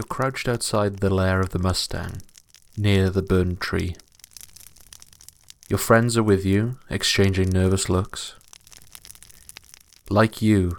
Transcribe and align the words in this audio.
You're 0.00 0.06
crouched 0.06 0.48
outside 0.48 1.00
the 1.00 1.12
lair 1.12 1.42
of 1.42 1.50
the 1.50 1.58
Mustang, 1.58 2.22
near 2.74 3.10
the 3.10 3.20
burned 3.20 3.60
tree. 3.60 3.96
Your 5.68 5.76
friends 5.76 6.16
are 6.16 6.22
with 6.22 6.46
you, 6.46 6.78
exchanging 6.88 7.50
nervous 7.50 7.90
looks. 7.90 8.34
Like 10.08 10.40
you, 10.40 10.78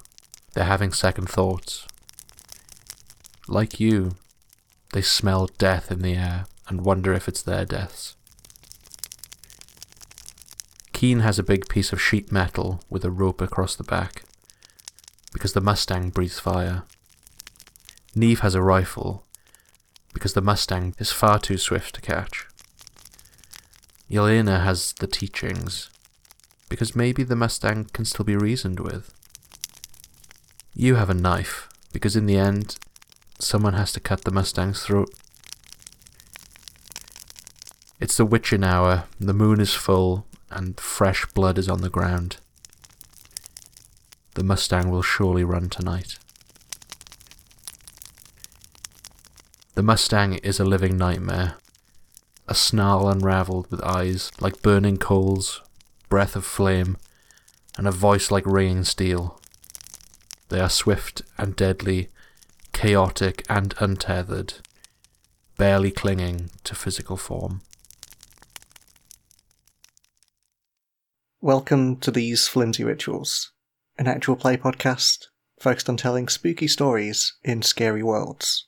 they're 0.56 0.64
having 0.64 0.92
second 0.92 1.30
thoughts. 1.30 1.86
Like 3.48 3.80
you, 3.80 4.14
they 4.92 5.04
smell 5.04 5.48
death 5.60 5.92
in 5.92 6.02
the 6.02 6.16
air 6.16 6.46
and 6.68 6.84
wonder 6.84 7.14
if 7.14 7.28
it's 7.28 7.44
their 7.44 7.64
deaths. 7.64 8.16
Keen 10.94 11.20
has 11.20 11.38
a 11.38 11.44
big 11.44 11.70
piece 11.70 11.94
of 11.94 12.02
sheet 12.02 12.32
metal 12.32 12.82
with 12.90 13.06
a 13.06 13.12
rope 13.12 13.40
across 13.40 13.76
the 13.76 13.84
back, 13.84 14.24
because 15.32 15.54
the 15.54 15.62
Mustang 15.62 16.10
breathes 16.10 16.40
fire. 16.40 16.86
Neve 18.14 18.42
has 18.42 18.56
a 18.56 18.62
rifle, 18.62 19.26
because 20.14 20.34
the 20.34 20.42
Mustang 20.42 20.94
is 21.00 21.12
far 21.12 21.40
too 21.40 21.58
swift 21.58 21.96
to 21.96 22.02
catch. 22.02 22.46
Yelena 24.10 24.64
has 24.64 24.94
the 24.94 25.08
teachings, 25.08 25.90
because 26.68 26.96
maybe 26.96 27.24
the 27.24 27.36
Mustang 27.36 27.86
can 27.94 28.04
still 28.04 28.26
be 28.26 28.36
reasoned 28.36 28.82
with. 28.82 29.14
You 30.74 30.96
have 30.96 31.10
a 31.10 31.14
knife, 31.14 31.70
because 31.94 32.18
in 32.18 32.26
the 32.26 32.38
end, 32.38 32.78
someone 33.40 33.74
has 33.74 33.94
to 33.94 34.02
cut 34.02 34.26
the 34.26 34.32
Mustang's 34.32 34.84
throat. 34.84 35.14
It's 38.02 38.18
the 38.18 38.26
witching 38.26 38.64
hour, 38.64 39.06
the 39.20 39.34
moon 39.34 39.62
is 39.62 39.74
full, 39.74 40.26
and 40.50 40.78
fresh 40.80 41.26
blood 41.28 41.58
is 41.58 41.70
on 41.70 41.82
the 41.82 41.90
ground. 41.90 42.38
The 44.34 44.44
Mustang 44.44 44.90
will 44.90 45.02
surely 45.02 45.46
run 45.46 45.70
tonight. 45.70 46.18
The 49.82 49.88
Mustang 49.88 50.36
is 50.36 50.60
a 50.60 50.64
living 50.64 50.96
nightmare, 50.96 51.56
a 52.48 52.54
snarl 52.54 53.10
unravelled 53.10 53.72
with 53.72 53.82
eyes 53.82 54.32
like 54.40 54.62
burning 54.62 54.98
coals, 54.98 55.60
breath 56.08 56.36
of 56.36 56.46
flame, 56.46 56.98
and 57.80 57.88
a 57.88 57.92
voice 57.92 58.30
like 58.30 58.46
ringing 58.46 58.84
steel. 58.84 59.42
They 60.50 60.60
are 60.60 60.70
swift 60.70 61.24
and 61.40 61.56
deadly, 61.56 62.10
chaotic 62.74 63.44
and 63.50 63.74
untethered, 63.80 64.54
barely 65.58 65.90
clinging 65.90 66.52
to 66.64 66.76
physical 66.76 67.18
form. 67.18 67.62
Welcome 71.42 71.96
to 72.02 72.12
These 72.12 72.48
Flimsy 72.48 72.84
Rituals, 72.84 73.52
an 73.98 74.06
actual 74.06 74.36
play 74.36 74.58
podcast 74.58 75.26
focused 75.60 75.90
on 75.90 75.98
telling 75.98 76.28
spooky 76.28 76.68
stories 76.68 77.34
in 77.44 77.64
scary 77.64 78.04
worlds. 78.04 78.68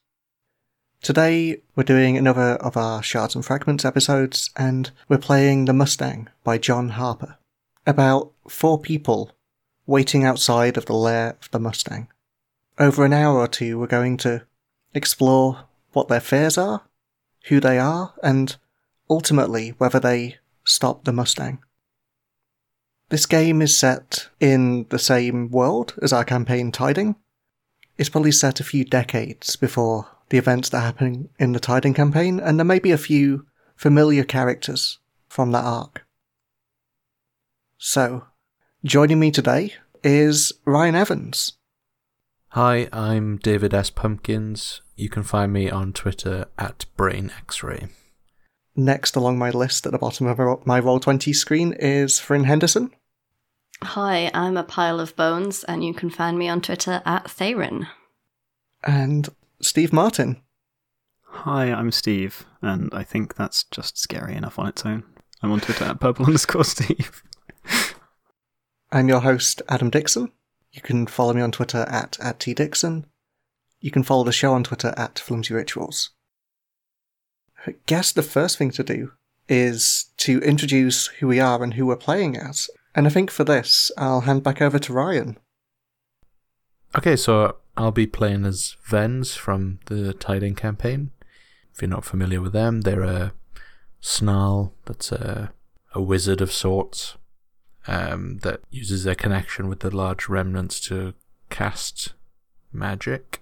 Today, 1.04 1.62
we're 1.76 1.84
doing 1.84 2.16
another 2.16 2.56
of 2.62 2.78
our 2.78 3.04
Shards 3.04 3.36
and 3.36 3.44
Fragments 3.44 3.84
episodes, 3.84 4.52
and 4.56 4.90
we're 5.10 5.18
playing 5.18 5.66
The 5.66 5.74
Mustang 5.74 6.30
by 6.46 6.58
John 6.58 6.92
Harper. 6.92 7.38
About 7.86 8.32
four 8.48 8.80
people 8.80 9.32
waiting 9.86 10.24
outside 10.24 10.78
of 10.78 10.86
the 10.86 10.94
lair 10.94 11.36
of 11.42 11.52
the 11.52 11.60
Mustang. 11.60 12.08
Over 12.80 13.04
an 13.04 13.12
hour 13.12 13.38
or 13.38 13.50
two, 13.50 13.78
we're 13.78 13.88
going 13.88 14.16
to 14.20 14.44
explore 14.94 15.66
what 15.92 16.08
their 16.08 16.22
fears 16.22 16.58
are, 16.58 16.84
who 17.48 17.60
they 17.60 17.78
are, 17.78 18.14
and 18.24 18.56
ultimately 19.10 19.72
whether 19.72 20.00
they 20.00 20.38
stop 20.64 21.04
the 21.04 21.12
Mustang. 21.12 21.60
This 23.10 23.26
game 23.26 23.62
is 23.62 23.78
set 23.78 24.30
in 24.40 24.86
the 24.88 25.00
same 25.00 25.52
world 25.52 25.96
as 26.02 26.14
our 26.14 26.24
campaign 26.24 26.72
Tiding. 26.72 27.18
It's 27.98 28.08
probably 28.08 28.32
set 28.32 28.62
a 28.62 28.64
few 28.64 28.86
decades 28.86 29.58
before 29.58 30.08
the 30.34 30.40
events 30.40 30.70
that 30.70 30.80
happen 30.80 31.30
in 31.38 31.52
the 31.52 31.60
Tiding 31.60 31.94
campaign, 31.94 32.40
and 32.40 32.58
there 32.58 32.66
may 32.66 32.80
be 32.80 32.90
a 32.90 32.98
few 32.98 33.46
familiar 33.76 34.24
characters 34.24 34.98
from 35.28 35.52
that 35.52 35.64
arc. 35.64 36.08
So, 37.78 38.26
joining 38.84 39.20
me 39.20 39.30
today 39.30 39.76
is 40.04 40.52
Ryan 40.66 40.96
Evans. 40.96 41.54
Hi, 42.48 42.90
I'm 42.92 43.38
David 43.38 43.76
S. 43.76 43.92
Pumpkins. 43.92 44.82
You 44.96 45.08
can 45.08 45.22
find 45.22 45.54
me 45.54 45.70
on 45.70 45.94
Twitter 45.94 46.48
at 46.58 46.88
BrainXray. 46.98 47.92
Next 48.76 49.16
along 49.16 49.38
my 49.38 49.52
list 49.52 49.86
at 49.86 49.92
the 49.92 50.00
bottom 50.00 50.26
of 50.26 50.66
my 50.66 50.82
Roll20 50.82 51.36
screen 51.36 51.74
is 51.74 52.20
Fryn 52.20 52.46
Henderson. 52.46 52.90
Hi, 53.84 54.32
I'm 54.34 54.58
a 54.58 54.64
pile 54.64 55.00
of 55.00 55.16
bones, 55.16 55.64
and 55.66 55.86
you 55.86 55.94
can 55.94 56.10
find 56.10 56.40
me 56.40 56.50
on 56.50 56.60
Twitter 56.60 57.04
at 57.06 57.30
Theron. 57.30 57.86
And 58.84 59.30
Steve 59.64 59.94
Martin. 59.94 60.42
Hi, 61.28 61.72
I'm 61.72 61.92
Steve, 61.92 62.46
and 62.62 62.90
I 62.94 63.04
think 63.04 63.36
that's 63.36 63.64
just 63.64 63.98
scary 63.98 64.36
enough 64.36 64.60
on 64.60 64.68
its 64.68 64.86
own. 64.86 65.04
I'm 65.42 65.54
on 65.54 65.62
Twitter 65.62 65.86
at 65.86 66.02
purple 66.02 66.26
underscore 66.28 66.66
Steve. 66.66 67.24
I'm 68.92 69.08
your 69.08 69.22
host, 69.22 69.62
Adam 69.70 69.90
Dixon. 69.90 70.32
You 70.74 70.82
can 70.82 71.08
follow 71.08 71.34
me 71.34 71.42
on 71.42 71.52
Twitter 71.52 71.86
at, 71.90 72.18
at 72.22 72.40
tdixon. 72.40 73.06
You 73.80 73.90
can 73.90 74.04
follow 74.04 74.26
the 74.26 74.32
show 74.34 74.54
on 74.54 74.66
Twitter 74.66 74.94
at 74.98 75.18
Flimsy 75.18 75.54
Rituals. 75.54 76.10
I 77.66 77.76
guess 77.86 78.12
the 78.12 78.22
first 78.22 78.58
thing 78.58 78.72
to 78.72 78.84
do 78.84 79.14
is 79.48 80.12
to 80.18 80.40
introduce 80.42 81.08
who 81.08 81.28
we 81.28 81.40
are 81.40 81.64
and 81.64 81.76
who 81.76 81.86
we're 81.86 81.96
playing 81.96 82.38
as. 82.38 82.70
And 82.94 83.08
I 83.08 83.10
think 83.10 83.32
for 83.32 83.46
this, 83.46 83.92
I'll 83.98 84.22
hand 84.22 84.44
back 84.44 84.62
over 84.62 84.78
to 84.78 84.94
Ryan. 84.94 85.38
Okay, 86.96 87.16
so 87.16 87.56
I'll 87.76 87.92
be 87.92 88.08
playing 88.08 88.46
as 88.46 88.76
Vens 88.86 89.36
from 89.36 89.80
the 89.86 90.14
Tiding 90.14 90.56
campaign. 90.56 91.12
If 91.74 91.82
you're 91.82 91.90
not 91.90 92.06
familiar 92.06 92.40
with 92.40 92.54
them, 92.54 92.82
they're 92.82 93.02
a 93.02 93.34
snarl 94.00 94.74
that's 94.86 95.12
a, 95.12 95.52
a 95.96 96.02
wizard 96.02 96.42
of 96.42 96.52
sorts 96.52 97.18
um, 97.88 98.40
that 98.44 98.62
uses 98.70 99.04
their 99.04 99.16
connection 99.16 99.68
with 99.68 99.80
the 99.80 99.96
large 99.96 100.30
remnants 100.30 100.80
to 100.82 101.14
cast 101.50 102.14
magic. 102.72 103.42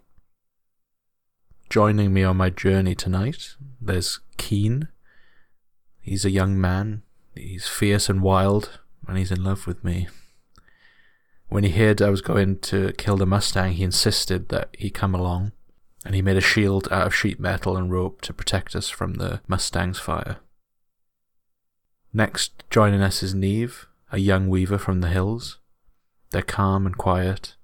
Joining 1.70 2.14
me 2.14 2.24
on 2.24 2.38
my 2.38 2.50
journey 2.50 2.96
tonight, 2.96 3.56
there's 3.82 4.20
Keen. 4.38 4.88
He's 6.00 6.26
a 6.26 6.32
young 6.32 6.60
man. 6.60 7.04
He's 7.36 7.68
fierce 7.68 8.10
and 8.10 8.22
wild, 8.22 8.80
and 9.08 9.18
he's 9.18 9.32
in 9.32 9.44
love 9.44 9.68
with 9.68 9.84
me. 9.84 10.08
When 11.52 11.66
he 11.66 11.72
heard 11.72 12.02
I 12.02 12.10
was 12.10 12.22
going 12.22 12.60
to 12.60 12.94
kill 12.94 13.18
the 13.18 13.26
Mustang, 13.26 13.74
he 13.74 13.84
insisted 13.84 14.48
that 14.48 14.70
he 14.80 14.90
come 14.90 15.14
along, 15.14 15.52
and 16.06 16.16
he 16.16 16.22
made 16.22 16.38
a 16.38 16.42
shield 16.42 16.88
out 16.90 17.08
of 17.08 17.14
sheet 17.14 17.42
metal 17.42 17.76
and 17.76 17.92
rope 17.92 18.22
to 18.22 18.34
protect 18.34 18.74
us 18.74 18.88
from 18.88 19.16
the 19.16 19.42
Mustang's 19.50 20.00
fire. 20.00 20.38
Next, 22.14 22.64
joining 22.70 23.02
us 23.02 23.22
is 23.22 23.36
Neve, 23.36 23.86
a 24.14 24.18
young 24.18 24.48
weaver 24.48 24.78
from 24.78 25.02
the 25.02 25.10
hills. 25.10 25.60
They're 26.30 26.42
calm 26.42 26.86
and 26.86 26.98
quiet. 26.98 27.58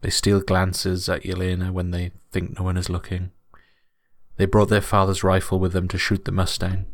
They 0.00 0.10
steal 0.10 0.40
glances 0.40 1.08
at 1.08 1.22
Yelena 1.22 1.70
when 1.70 1.92
they 1.92 2.10
think 2.32 2.58
no 2.58 2.64
one 2.64 2.76
is 2.76 2.90
looking. 2.90 3.30
They 4.38 4.46
brought 4.46 4.70
their 4.70 4.80
father's 4.80 5.22
rifle 5.22 5.60
with 5.60 5.72
them 5.72 5.86
to 5.86 5.98
shoot 5.98 6.24
the 6.24 6.32
Mustang. 6.32 6.86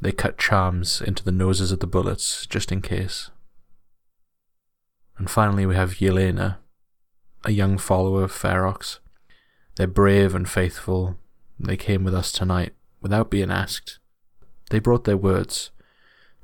They 0.00 0.12
cut 0.12 0.38
charms 0.38 1.00
into 1.00 1.24
the 1.24 1.32
noses 1.32 1.72
of 1.72 1.80
the 1.80 1.88
bullets 1.88 2.46
just 2.46 2.70
in 2.70 2.80
case. 2.80 3.31
And 5.18 5.30
finally, 5.30 5.66
we 5.66 5.74
have 5.74 5.94
Yelena, 5.94 6.58
a 7.44 7.52
young 7.52 7.78
follower 7.78 8.24
of 8.24 8.32
Ferox. 8.32 8.98
They're 9.76 9.86
brave 9.86 10.34
and 10.34 10.48
faithful. 10.48 11.18
They 11.58 11.76
came 11.76 12.04
with 12.04 12.14
us 12.14 12.32
tonight 12.32 12.74
without 13.00 13.30
being 13.30 13.50
asked. 13.50 13.98
They 14.70 14.78
brought 14.78 15.04
their 15.04 15.16
words 15.16 15.70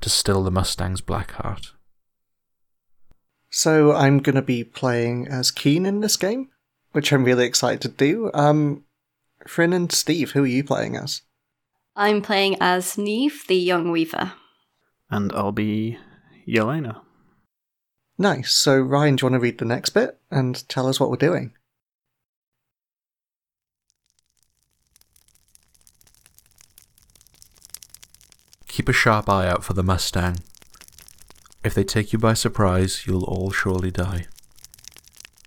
to 0.01 0.09
still 0.09 0.43
the 0.43 0.51
Mustang's 0.51 1.01
black 1.01 1.31
heart. 1.31 1.73
So 3.49 3.93
I'm 3.93 4.19
going 4.19 4.35
to 4.35 4.41
be 4.41 4.63
playing 4.63 5.27
as 5.27 5.51
Keen 5.51 5.85
in 5.85 6.01
this 6.01 6.15
game, 6.15 6.49
which 6.91 7.11
I'm 7.11 7.23
really 7.23 7.45
excited 7.45 7.81
to 7.81 7.87
do. 7.89 8.29
Um, 8.33 8.83
Fryn 9.47 9.73
and 9.73 9.91
Steve, 9.91 10.31
who 10.31 10.43
are 10.43 10.47
you 10.47 10.63
playing 10.63 10.95
as? 10.95 11.21
I'm 11.95 12.21
playing 12.21 12.57
as 12.61 12.97
Neve, 12.97 13.43
the 13.47 13.55
young 13.55 13.91
weaver. 13.91 14.33
And 15.09 15.33
I'll 15.33 15.51
be 15.51 15.97
Yelena. 16.47 17.01
Nice. 18.21 18.51
So, 18.51 18.77
Ryan, 18.81 19.15
do 19.15 19.21
you 19.21 19.31
want 19.31 19.39
to 19.39 19.43
read 19.43 19.59
the 19.59 19.65
next 19.65 19.91
bit 19.91 20.19
and 20.29 20.67
tell 20.67 20.87
us 20.87 20.99
what 20.99 21.09
we're 21.09 21.15
doing? 21.15 21.53
Keep 28.67 28.89
a 28.89 28.93
sharp 28.93 29.29
eye 29.29 29.47
out 29.47 29.63
for 29.63 29.71
the 29.71 29.83
Mustang. 29.83 30.39
If 31.63 31.73
they 31.73 31.85
take 31.85 32.11
you 32.11 32.19
by 32.19 32.33
surprise, 32.33 33.07
you'll 33.07 33.23
all 33.23 33.51
surely 33.51 33.89
die. 33.89 34.27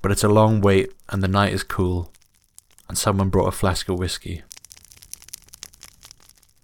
But 0.00 0.10
it's 0.10 0.24
a 0.24 0.28
long 0.28 0.62
wait, 0.62 0.92
and 1.10 1.22
the 1.22 1.28
night 1.28 1.52
is 1.52 1.62
cool, 1.62 2.10
and 2.88 2.96
someone 2.96 3.28
brought 3.28 3.48
a 3.48 3.52
flask 3.52 3.90
of 3.90 3.98
whiskey. 3.98 4.42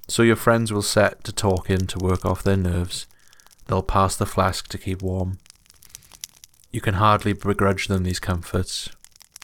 So 0.08 0.22
your 0.22 0.36
friends 0.36 0.72
will 0.72 0.80
set 0.80 1.22
to 1.24 1.32
talking 1.32 1.86
to 1.86 1.98
work 1.98 2.24
off 2.24 2.42
their 2.42 2.56
nerves. 2.56 3.06
They'll 3.66 3.82
pass 3.82 4.16
the 4.16 4.24
flask 4.24 4.68
to 4.68 4.78
keep 4.78 5.02
warm. 5.02 5.38
You 6.70 6.80
can 6.80 6.94
hardly 6.94 7.32
begrudge 7.32 7.88
them 7.88 8.04
these 8.04 8.20
comforts. 8.20 8.90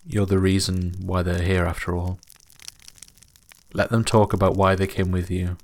You're 0.07 0.27
the 0.27 0.39
reason 0.39 0.97
why 1.01 1.23
they're 1.23 1.43
here 1.43 1.65
after 1.65 1.97
all. 1.97 2.19
Let 3.73 3.91
them 3.91 4.05
talk 4.05 4.33
about 4.33 4.57
why 4.57 4.75
they 4.75 4.87
came 4.87 5.11
with 5.11 5.31
you. 5.31 5.57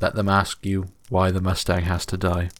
Let 0.00 0.14
them 0.14 0.28
ask 0.28 0.64
you 0.64 0.86
why 1.10 1.30
the 1.30 1.42
Mustang 1.42 1.82
has 1.82 2.06
to 2.06 2.16
die. 2.16 2.50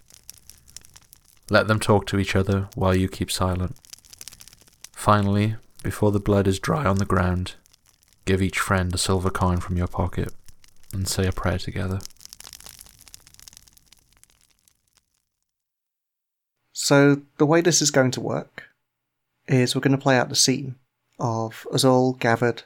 Let 1.49 1.67
them 1.67 1.81
talk 1.81 2.07
to 2.07 2.19
each 2.19 2.37
other 2.37 2.69
while 2.75 2.95
you 2.95 3.09
keep 3.09 3.31
silent. 3.31 3.77
Finally, 4.93 5.57
before 5.83 6.13
the 6.13 6.21
blood 6.21 6.47
is 6.47 6.59
dry 6.59 6.85
on 6.85 6.99
the 6.99 7.07
ground, 7.07 7.55
give 8.27 8.43
each 8.43 8.59
friend 8.59 8.95
a 8.95 8.99
silver 8.99 9.31
coin 9.31 9.59
from 9.59 9.79
your 9.79 9.87
pocket 9.87 10.33
and 10.93 11.09
say 11.09 11.27
a 11.27 11.33
prayer 11.33 11.59
together. 11.59 12.01
So, 16.83 17.21
the 17.37 17.45
way 17.45 17.61
this 17.61 17.83
is 17.83 17.91
going 17.91 18.11
to 18.13 18.23
work 18.23 18.65
is 19.47 19.75
we're 19.75 19.83
going 19.83 19.97
to 19.97 20.03
play 20.03 20.17
out 20.17 20.31
the 20.31 20.35
scene 20.35 20.77
of 21.19 21.67
us 21.71 21.85
all 21.85 22.15
gathered, 22.15 22.63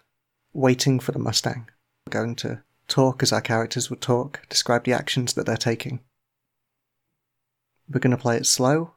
waiting 0.52 1.00
for 1.00 1.10
the 1.10 1.18
Mustang. 1.18 1.68
We're 2.06 2.12
going 2.12 2.36
to 2.36 2.62
talk 2.86 3.24
as 3.24 3.32
our 3.32 3.40
characters 3.40 3.90
would 3.90 4.00
talk, 4.00 4.48
describe 4.48 4.84
the 4.84 4.92
actions 4.92 5.32
that 5.32 5.46
they're 5.46 5.56
taking. 5.56 5.98
We're 7.90 7.98
going 7.98 8.12
to 8.12 8.16
play 8.16 8.36
it 8.36 8.46
slow, 8.46 8.92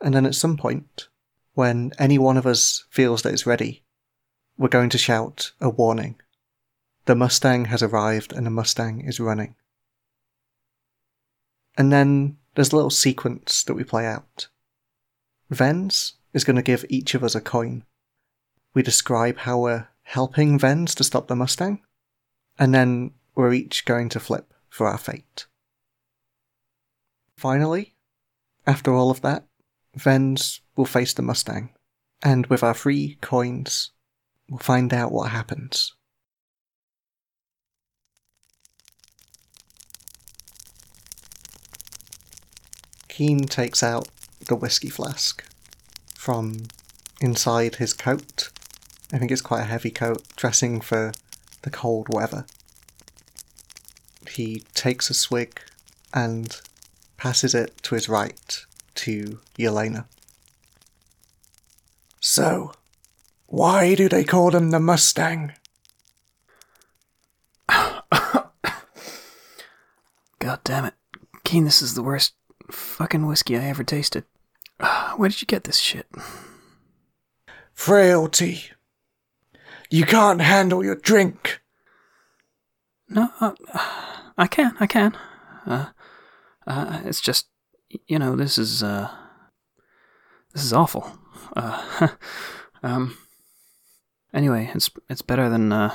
and 0.00 0.14
then 0.14 0.24
at 0.24 0.34
some 0.34 0.56
point, 0.56 1.08
when 1.52 1.92
any 1.98 2.16
one 2.16 2.38
of 2.38 2.46
us 2.46 2.86
feels 2.88 3.20
that 3.22 3.34
it's 3.34 3.46
ready, 3.46 3.82
we're 4.56 4.68
going 4.68 4.88
to 4.88 4.98
shout 4.98 5.52
a 5.60 5.68
warning. 5.68 6.18
The 7.04 7.14
Mustang 7.14 7.66
has 7.66 7.82
arrived 7.82 8.32
and 8.32 8.46
the 8.46 8.50
Mustang 8.50 9.02
is 9.02 9.20
running. 9.20 9.54
And 11.76 11.92
then 11.92 12.38
there's 12.54 12.72
a 12.72 12.76
little 12.76 12.90
sequence 12.90 13.62
that 13.64 13.74
we 13.74 13.84
play 13.84 14.06
out. 14.06 14.48
Vens 15.50 16.14
is 16.32 16.44
going 16.44 16.56
to 16.56 16.62
give 16.62 16.84
each 16.88 17.14
of 17.14 17.24
us 17.24 17.34
a 17.34 17.40
coin. 17.40 17.84
We 18.74 18.82
describe 18.82 19.38
how 19.38 19.58
we're 19.58 19.88
helping 20.02 20.58
Vens 20.58 20.94
to 20.96 21.04
stop 21.04 21.28
the 21.28 21.36
Mustang, 21.36 21.82
and 22.58 22.74
then 22.74 23.12
we're 23.34 23.52
each 23.52 23.84
going 23.84 24.08
to 24.10 24.20
flip 24.20 24.52
for 24.68 24.86
our 24.86 24.98
fate. 24.98 25.46
Finally, 27.36 27.94
after 28.66 28.92
all 28.92 29.10
of 29.10 29.22
that, 29.22 29.46
Vens 29.94 30.60
will 30.76 30.84
face 30.84 31.12
the 31.14 31.22
Mustang, 31.22 31.70
and 32.22 32.46
with 32.46 32.62
our 32.62 32.74
three 32.74 33.18
coins, 33.20 33.90
we'll 34.48 34.58
find 34.58 34.92
out 34.92 35.10
what 35.10 35.30
happens. 35.30 35.94
Keen 43.20 43.44
takes 43.44 43.82
out 43.82 44.08
the 44.46 44.56
whiskey 44.56 44.88
flask 44.88 45.44
from 46.14 46.62
inside 47.20 47.74
his 47.74 47.92
coat. 47.92 48.48
I 49.12 49.18
think 49.18 49.30
it's 49.30 49.42
quite 49.42 49.60
a 49.60 49.64
heavy 49.64 49.90
coat, 49.90 50.26
dressing 50.36 50.80
for 50.80 51.12
the 51.60 51.68
cold 51.68 52.06
weather. 52.08 52.46
He 54.30 54.64
takes 54.72 55.10
a 55.10 55.12
swig 55.12 55.60
and 56.14 56.62
passes 57.18 57.54
it 57.54 57.76
to 57.82 57.94
his 57.94 58.08
right 58.08 58.64
to 58.94 59.40
Yelena. 59.58 60.06
So, 62.20 62.72
why 63.48 63.94
do 63.94 64.08
they 64.08 64.24
call 64.24 64.50
them 64.50 64.70
the 64.70 64.80
Mustang? 64.80 65.52
God 67.68 68.48
damn 70.64 70.86
it. 70.86 70.94
Keen, 71.44 71.64
this 71.64 71.82
is 71.82 71.92
the 71.92 72.02
worst 72.02 72.32
fucking 72.70 73.26
whiskey 73.26 73.56
I 73.56 73.64
ever 73.64 73.84
tasted. 73.84 74.24
Where 75.16 75.28
did 75.28 75.40
you 75.40 75.46
get 75.46 75.64
this 75.64 75.78
shit? 75.78 76.06
Frailty. 77.72 78.70
You 79.90 80.04
can't 80.04 80.40
handle 80.40 80.84
your 80.84 80.94
drink. 80.94 81.60
No, 83.08 83.28
uh, 83.40 83.52
I 84.38 84.46
can, 84.46 84.76
I 84.78 84.86
can. 84.86 85.16
Uh, 85.66 85.86
uh, 86.66 87.00
it's 87.04 87.20
just, 87.20 87.48
you 88.06 88.18
know, 88.18 88.36
this 88.36 88.56
is, 88.56 88.82
uh, 88.82 89.10
this 90.52 90.62
is 90.62 90.72
awful. 90.72 91.18
Uh, 91.56 92.08
um, 92.82 93.18
anyway, 94.32 94.70
it's, 94.74 94.90
it's 95.08 95.22
better 95.22 95.48
than, 95.48 95.72
uh, 95.72 95.92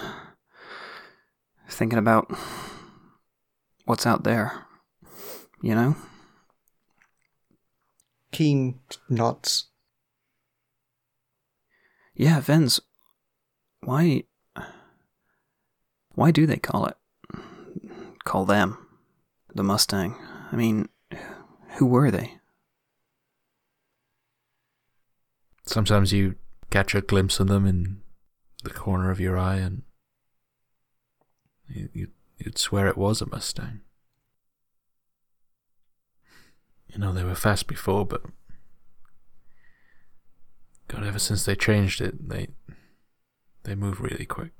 thinking 1.69 1.99
about 1.99 2.29
what's 3.85 4.05
out 4.05 4.23
there, 4.23 4.65
you 5.61 5.73
know? 5.73 5.95
Keen 8.35 8.81
nods. 9.07 9.67
Yeah, 12.15 12.41
Vens. 12.41 12.81
Why? 13.79 14.23
Why 16.15 16.31
do 16.31 16.45
they 16.45 16.57
call 16.57 16.85
it? 16.85 16.97
Call 18.25 18.43
them 18.43 18.77
the 19.53 19.63
Mustang? 19.63 20.17
I 20.51 20.57
mean, 20.57 20.89
who 21.77 21.85
were 21.85 22.11
they? 22.11 22.33
Sometimes 25.65 26.11
you 26.11 26.35
catch 26.69 26.93
a 26.93 26.99
glimpse 26.99 27.39
of 27.39 27.47
them 27.47 27.65
in 27.65 28.01
the 28.65 28.69
corner 28.69 29.11
of 29.11 29.21
your 29.21 29.37
eye, 29.37 29.59
and 29.59 29.83
you, 31.69 31.87
you, 31.93 32.07
you'd 32.37 32.57
swear 32.57 32.87
it 32.87 32.97
was 32.97 33.21
a 33.21 33.27
Mustang. 33.27 33.79
You 36.95 37.01
know, 37.01 37.11
they 37.11 37.25
were 37.25 37.35
fast 37.35 37.67
before, 37.67 38.05
but 38.05 38.21
God, 40.87 41.03
ever 41.03 41.19
since 41.19 41.43
they 41.43 41.53
changed 41.53 41.99
it, 41.99 42.29
they 42.29 42.47
they 43.63 43.75
move 43.75 43.99
really 43.99 44.25
quick. 44.25 44.51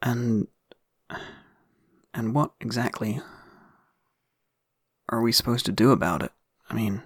And 0.00 0.48
and 2.14 2.34
what 2.34 2.52
exactly 2.58 3.20
are 5.10 5.20
we 5.20 5.32
supposed 5.32 5.66
to 5.66 5.72
do 5.72 5.90
about 5.90 6.22
it? 6.22 6.32
I 6.70 6.74
mean, 6.74 7.02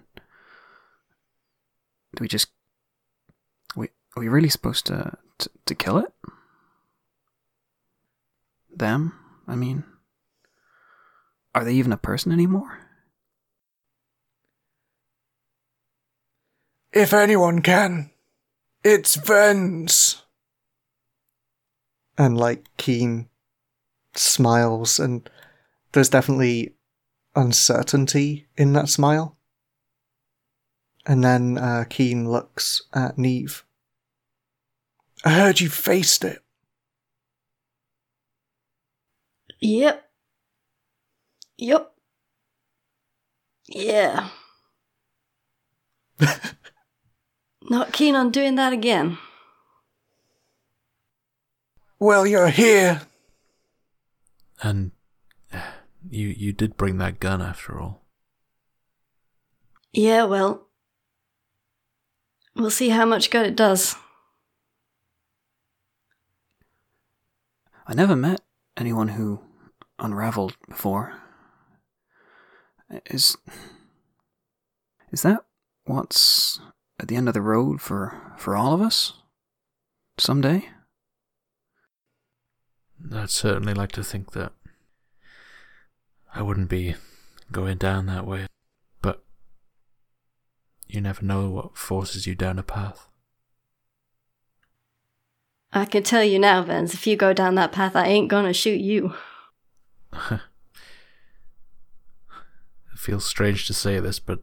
do 2.14 2.20
we 2.20 2.28
just 2.28 2.46
we 3.74 3.88
are 4.14 4.20
we 4.20 4.28
really 4.28 4.50
supposed 4.50 4.86
to 4.86 5.18
to, 5.38 5.50
to 5.66 5.74
kill 5.74 5.98
it? 5.98 6.12
Them? 8.72 9.14
I 9.48 9.56
mean, 9.56 9.82
are 11.54 11.64
they 11.64 11.74
even 11.74 11.92
a 11.92 11.96
person 11.96 12.32
anymore? 12.32 12.78
If 16.92 17.12
anyone 17.12 17.62
can, 17.62 18.10
it's 18.82 19.14
Vens. 19.14 20.22
And 22.18 22.36
like 22.36 22.66
Keen 22.76 23.28
smiles, 24.14 24.98
and 24.98 25.28
there's 25.92 26.08
definitely 26.08 26.74
uncertainty 27.34 28.48
in 28.56 28.72
that 28.74 28.88
smile. 28.88 29.38
And 31.06 31.24
then 31.24 31.56
uh, 31.56 31.84
Keen 31.88 32.30
looks 32.30 32.82
at 32.92 33.16
Neve. 33.16 33.64
I 35.24 35.30
heard 35.30 35.60
you 35.60 35.68
faced 35.68 36.24
it. 36.24 36.42
Yep. 39.60 40.09
Yep. 41.60 41.92
Yeah. 43.68 44.28
Not 47.62 47.92
keen 47.92 48.16
on 48.16 48.30
doing 48.30 48.54
that 48.54 48.72
again. 48.72 49.18
Well, 51.98 52.26
you're 52.26 52.48
here. 52.48 53.02
And 54.62 54.92
uh, 55.52 55.60
you 56.08 56.28
you 56.28 56.54
did 56.54 56.78
bring 56.78 56.96
that 56.96 57.20
gun 57.20 57.42
after 57.42 57.78
all. 57.78 58.06
Yeah, 59.92 60.24
well. 60.24 60.66
We'll 62.56 62.70
see 62.70 62.88
how 62.88 63.04
much 63.04 63.28
good 63.28 63.44
it 63.44 63.54
does. 63.54 63.96
I 67.86 67.92
never 67.92 68.16
met 68.16 68.40
anyone 68.78 69.08
who 69.08 69.40
unraveled 69.98 70.56
before. 70.66 71.19
Is 73.06 73.36
is 75.12 75.22
that 75.22 75.44
what's 75.84 76.60
at 76.98 77.08
the 77.08 77.16
end 77.16 77.28
of 77.28 77.34
the 77.34 77.42
road 77.42 77.80
for 77.80 78.34
for 78.36 78.56
all 78.56 78.74
of 78.74 78.80
us? 78.80 79.14
Someday? 80.18 80.68
I'd 83.12 83.30
certainly 83.30 83.74
like 83.74 83.92
to 83.92 84.04
think 84.04 84.32
that 84.32 84.52
I 86.34 86.42
wouldn't 86.42 86.68
be 86.68 86.96
going 87.50 87.78
down 87.78 88.06
that 88.06 88.26
way, 88.26 88.46
but 89.00 89.22
you 90.86 91.00
never 91.00 91.24
know 91.24 91.48
what 91.48 91.78
forces 91.78 92.26
you 92.26 92.34
down 92.34 92.58
a 92.58 92.62
path. 92.62 93.08
I 95.72 95.84
can 95.84 96.02
tell 96.02 96.24
you 96.24 96.38
now, 96.38 96.62
Vens, 96.62 96.92
if 96.94 97.06
you 97.06 97.16
go 97.16 97.32
down 97.32 97.54
that 97.54 97.72
path, 97.72 97.94
I 97.96 98.06
ain't 98.06 98.28
gonna 98.28 98.52
shoot 98.52 98.80
you. 98.80 99.14
feels 103.00 103.24
strange 103.24 103.66
to 103.66 103.72
say 103.72 103.98
this, 103.98 104.18
but 104.18 104.40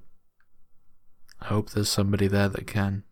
I 1.39 1.45
hope 1.45 1.69
there's 1.69 1.89
somebody 1.89 2.27
there 2.27 2.49
that 2.49 2.65
can. 2.65 3.03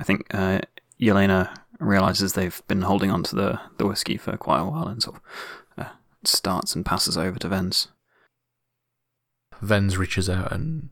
I 0.00 0.04
think 0.04 0.26
uh, 0.32 0.62
Yelena 1.00 1.54
realizes 1.78 2.32
they've 2.32 2.62
been 2.66 2.82
holding 2.82 3.10
on 3.10 3.22
to 3.24 3.36
the, 3.36 3.60
the 3.76 3.86
whiskey 3.86 4.16
for 4.16 4.36
quite 4.38 4.60
a 4.60 4.64
while 4.64 4.88
and 4.88 5.02
sort 5.02 5.16
of 5.16 5.22
uh, 5.84 5.90
starts 6.24 6.74
and 6.74 6.86
passes 6.86 7.18
over 7.18 7.38
to 7.38 7.48
Vens. 7.48 7.88
Vens 9.60 9.98
reaches 9.98 10.30
out 10.30 10.50
and 10.50 10.88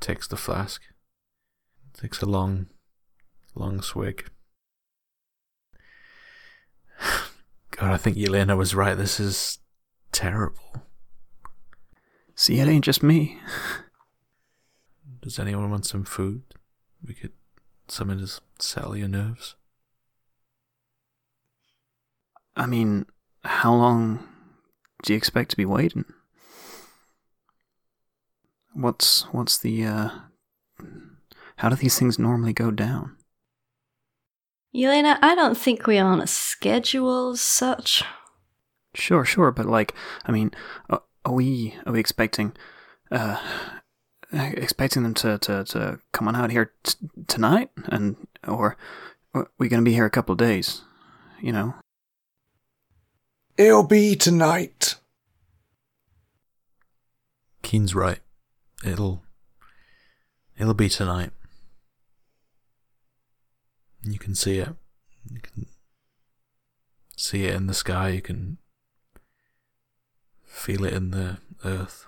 takes 0.00 0.26
the 0.26 0.36
flask. 0.36 0.82
Takes 1.94 2.20
a 2.22 2.26
long, 2.26 2.66
long 3.54 3.82
swig. 3.82 4.28
God, 7.70 7.92
I 7.92 7.96
think 7.96 8.16
Yelena 8.16 8.56
was 8.56 8.74
right. 8.74 8.96
This 8.96 9.20
is 9.20 9.58
terrible. 10.10 10.89
See, 12.40 12.58
it 12.58 12.68
ain't 12.68 12.86
just 12.86 13.02
me. 13.02 13.38
Does 15.20 15.38
anyone 15.38 15.70
want 15.70 15.84
some 15.84 16.04
food? 16.04 16.42
We 17.06 17.12
could 17.12 17.32
something 17.88 18.18
to 18.18 18.40
settle 18.58 18.96
your 18.96 19.08
nerves. 19.08 19.56
I 22.56 22.64
mean, 22.64 23.04
how 23.44 23.74
long 23.74 24.26
do 25.02 25.12
you 25.12 25.18
expect 25.18 25.50
to 25.50 25.56
be 25.58 25.66
waiting? 25.66 26.06
What's 28.72 29.24
what's 29.32 29.58
the 29.58 29.84
uh 29.84 30.08
how 31.56 31.68
do 31.68 31.76
these 31.76 31.98
things 31.98 32.18
normally 32.18 32.54
go 32.54 32.70
down? 32.70 33.18
Yelena, 34.74 35.18
I 35.20 35.34
don't 35.34 35.58
think 35.58 35.86
we're 35.86 36.02
on 36.02 36.22
a 36.22 36.26
schedule 36.26 37.32
as 37.32 37.42
such. 37.42 38.02
Sure, 38.94 39.26
sure, 39.26 39.52
but 39.52 39.66
like, 39.66 39.94
I 40.24 40.32
mean, 40.32 40.52
are, 41.24 41.32
are 41.32 41.34
we 41.34 41.74
are 41.86 41.92
we 41.92 42.00
expecting 42.00 42.52
uh 43.10 43.36
expecting 44.32 45.02
them 45.02 45.14
to 45.14 45.38
to 45.38 45.64
to 45.64 46.00
come 46.12 46.28
on 46.28 46.36
out 46.36 46.50
here 46.50 46.72
t- 46.84 46.94
tonight 47.26 47.70
and 47.86 48.16
or 48.46 48.76
are 49.34 49.50
we 49.58 49.68
going 49.68 49.82
to 49.82 49.88
be 49.88 49.94
here 49.94 50.06
a 50.06 50.10
couple 50.10 50.32
of 50.32 50.38
days, 50.38 50.82
you 51.40 51.52
know? 51.52 51.74
It'll 53.56 53.86
be 53.86 54.16
tonight. 54.16 54.96
Keen's 57.62 57.94
right. 57.94 58.20
It'll 58.84 59.22
it'll 60.58 60.74
be 60.74 60.88
tonight. 60.88 61.30
You 64.02 64.18
can 64.18 64.34
see 64.34 64.58
it. 64.58 64.70
You 65.30 65.40
can 65.40 65.66
see 67.16 67.44
it 67.44 67.54
in 67.54 67.66
the 67.66 67.74
sky, 67.74 68.08
you 68.08 68.22
can 68.22 68.56
feel 70.50 70.84
it 70.84 70.92
in 70.92 71.10
the 71.10 71.38
earth. 71.64 72.06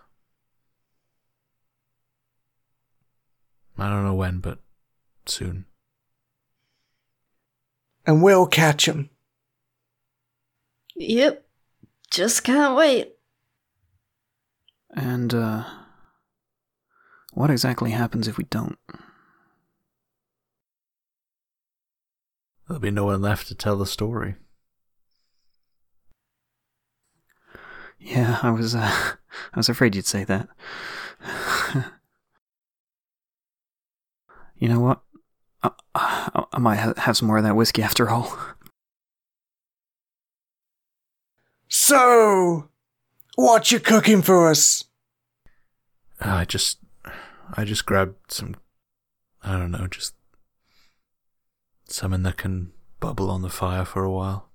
I 3.79 3.89
don't 3.89 4.05
know 4.05 4.15
when, 4.15 4.39
but 4.41 4.59
soon. 5.27 5.65
And 8.07 8.23
we'll 8.23 8.47
catch 8.47 8.87
him. 8.87 9.11
Yep. 10.97 11.47
Just 12.11 12.45
can't 12.45 12.77
wait. 12.77 13.15
And 14.95 15.33
uh 15.33 15.65
what 17.33 17.51
exactly 17.51 17.93
happens 17.93 18.29
if 18.29 18.37
we 18.37 18.45
don't? 18.45 18.79
There'll 22.69 22.81
be 22.81 22.91
no 22.91 23.07
one 23.07 23.23
left 23.23 23.49
to 23.49 23.55
tell 23.55 23.77
the 23.77 23.87
story. 23.87 24.35
Yeah, 28.05 28.39
I 28.43 28.51
was 28.51 28.75
uh, 28.75 28.81
I 29.55 29.57
was 29.57 29.69
afraid 29.69 29.95
you'd 29.95 30.07
say 30.07 30.25
that. 30.25 30.49
you 34.59 34.69
know 34.69 34.81
what? 34.81 35.03
I, 35.63 35.71
I, 35.95 36.45
I 36.53 36.59
might 36.59 36.77
ha- 36.77 36.95
have 36.97 37.17
some 37.17 37.29
more 37.29 37.39
of 37.39 37.45
that 37.45 37.57
whiskey 37.57 37.83
after 37.83 38.11
all. 38.11 38.37
So, 41.69 42.69
what 43.37 43.71
you 43.73 43.81
cooking 43.81 44.21
for 44.21 44.49
us? 44.51 44.85
I 46.21 46.45
just 46.45 46.79
I 47.55 47.65
just 47.65 47.87
grabbed 47.87 48.33
some 48.33 48.57
I 49.43 49.59
don't 49.59 49.71
know, 49.71 49.87
just 49.87 50.15
something 51.89 52.23
that 52.25 52.37
can 52.37 52.73
bubble 53.01 53.31
on 53.31 53.43
the 53.43 53.49
fire 53.49 53.85
for 53.85 54.05
a 54.05 54.11
while. 54.11 54.52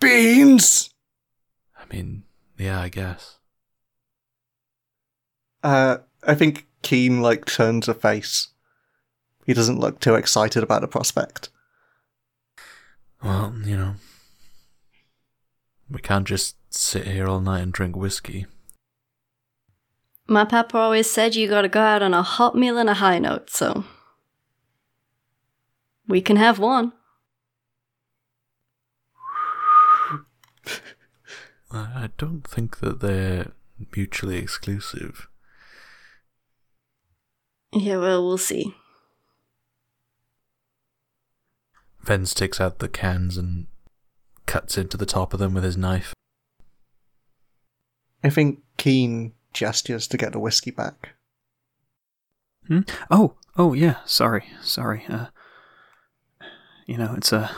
Beans? 0.00 0.90
I 1.76 1.94
mean, 1.94 2.24
yeah, 2.56 2.80
I 2.80 2.88
guess. 2.88 3.38
Uh, 5.62 5.98
I 6.26 6.34
think 6.34 6.66
Keen, 6.82 7.20
like, 7.20 7.46
turns 7.46 7.88
a 7.88 7.94
face. 7.94 8.48
He 9.46 9.54
doesn't 9.54 9.80
look 9.80 10.00
too 10.00 10.14
excited 10.14 10.62
about 10.62 10.82
the 10.82 10.88
prospect. 10.88 11.48
Well, 13.22 13.54
you 13.64 13.76
know, 13.76 13.94
we 15.90 16.00
can't 16.00 16.26
just 16.26 16.56
sit 16.70 17.06
here 17.06 17.26
all 17.26 17.40
night 17.40 17.62
and 17.62 17.72
drink 17.72 17.96
whiskey. 17.96 18.46
My 20.28 20.44
papa 20.44 20.76
always 20.76 21.10
said 21.10 21.34
you 21.34 21.48
gotta 21.48 21.68
go 21.68 21.80
out 21.80 22.02
on 22.02 22.12
a 22.12 22.22
hot 22.22 22.54
meal 22.54 22.76
and 22.76 22.90
a 22.90 22.94
high 22.94 23.18
note, 23.18 23.50
so. 23.50 23.84
We 26.06 26.20
can 26.20 26.36
have 26.36 26.58
one. 26.58 26.92
I 31.70 31.78
I 31.78 32.10
don't 32.18 32.46
think 32.46 32.78
that 32.78 33.00
they're 33.00 33.52
mutually 33.94 34.38
exclusive. 34.38 35.28
Yeah, 37.72 37.98
well, 37.98 38.24
we'll 38.24 38.38
see. 38.38 38.74
Vens 42.02 42.32
takes 42.32 42.60
out 42.60 42.78
the 42.78 42.88
cans 42.88 43.36
and 43.36 43.66
cuts 44.46 44.78
into 44.78 44.96
the 44.96 45.04
top 45.04 45.34
of 45.34 45.40
them 45.40 45.52
with 45.52 45.64
his 45.64 45.76
knife. 45.76 46.14
I 48.24 48.30
think 48.30 48.60
Keen 48.78 49.34
gestures 49.52 50.08
to 50.08 50.16
get 50.16 50.32
the 50.32 50.38
whiskey 50.38 50.70
back. 50.70 51.10
Hmm? 52.66 52.80
Oh, 53.10 53.34
oh 53.56 53.74
yeah. 53.74 53.96
Sorry, 54.06 54.44
sorry. 54.62 55.04
Uh, 55.08 55.26
you 56.86 56.96
know, 56.96 57.14
it's 57.16 57.32
a 57.32 57.50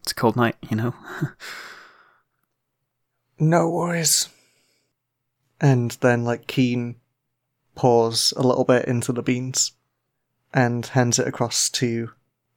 it's 0.00 0.12
a 0.12 0.14
cold 0.14 0.36
night. 0.36 0.56
You 0.70 0.76
know. 0.76 0.94
No 3.42 3.68
worries. 3.68 4.28
And 5.60 5.90
then, 6.00 6.22
like, 6.22 6.46
Keen 6.46 6.94
pours 7.74 8.32
a 8.36 8.42
little 8.42 8.62
bit 8.62 8.84
into 8.84 9.12
the 9.12 9.22
beans 9.22 9.72
and 10.54 10.86
hands 10.86 11.18
it 11.18 11.26
across 11.26 11.68
to 11.70 12.12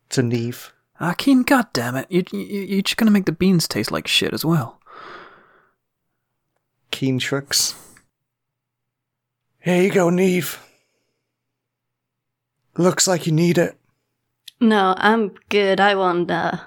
to 0.10 0.22
Neve. 0.22 0.74
Ah, 1.00 1.16
Keen, 1.18 1.42
God 1.42 1.74
damn 1.74 1.96
it! 1.96 2.06
You, 2.12 2.24
you 2.32 2.62
you're 2.62 2.82
just 2.84 2.98
gonna 2.98 3.10
make 3.10 3.26
the 3.26 3.32
beans 3.32 3.68
taste 3.68 3.92
like 3.92 4.06
shit 4.06 4.32
as 4.32 4.46
well. 4.46 4.80
Keen 6.92 7.18
shrugs. 7.18 7.74
Here 9.62 9.82
you 9.82 9.92
go, 9.92 10.12
Neve. 10.12 10.60
Looks 12.78 13.08
like 13.08 13.26
you 13.26 13.32
need 13.32 13.58
it. 13.58 13.76
No, 14.60 14.94
I'm 15.00 15.30
good. 15.50 15.80
I 15.80 15.96
want, 15.96 16.30
uh, 16.30 16.58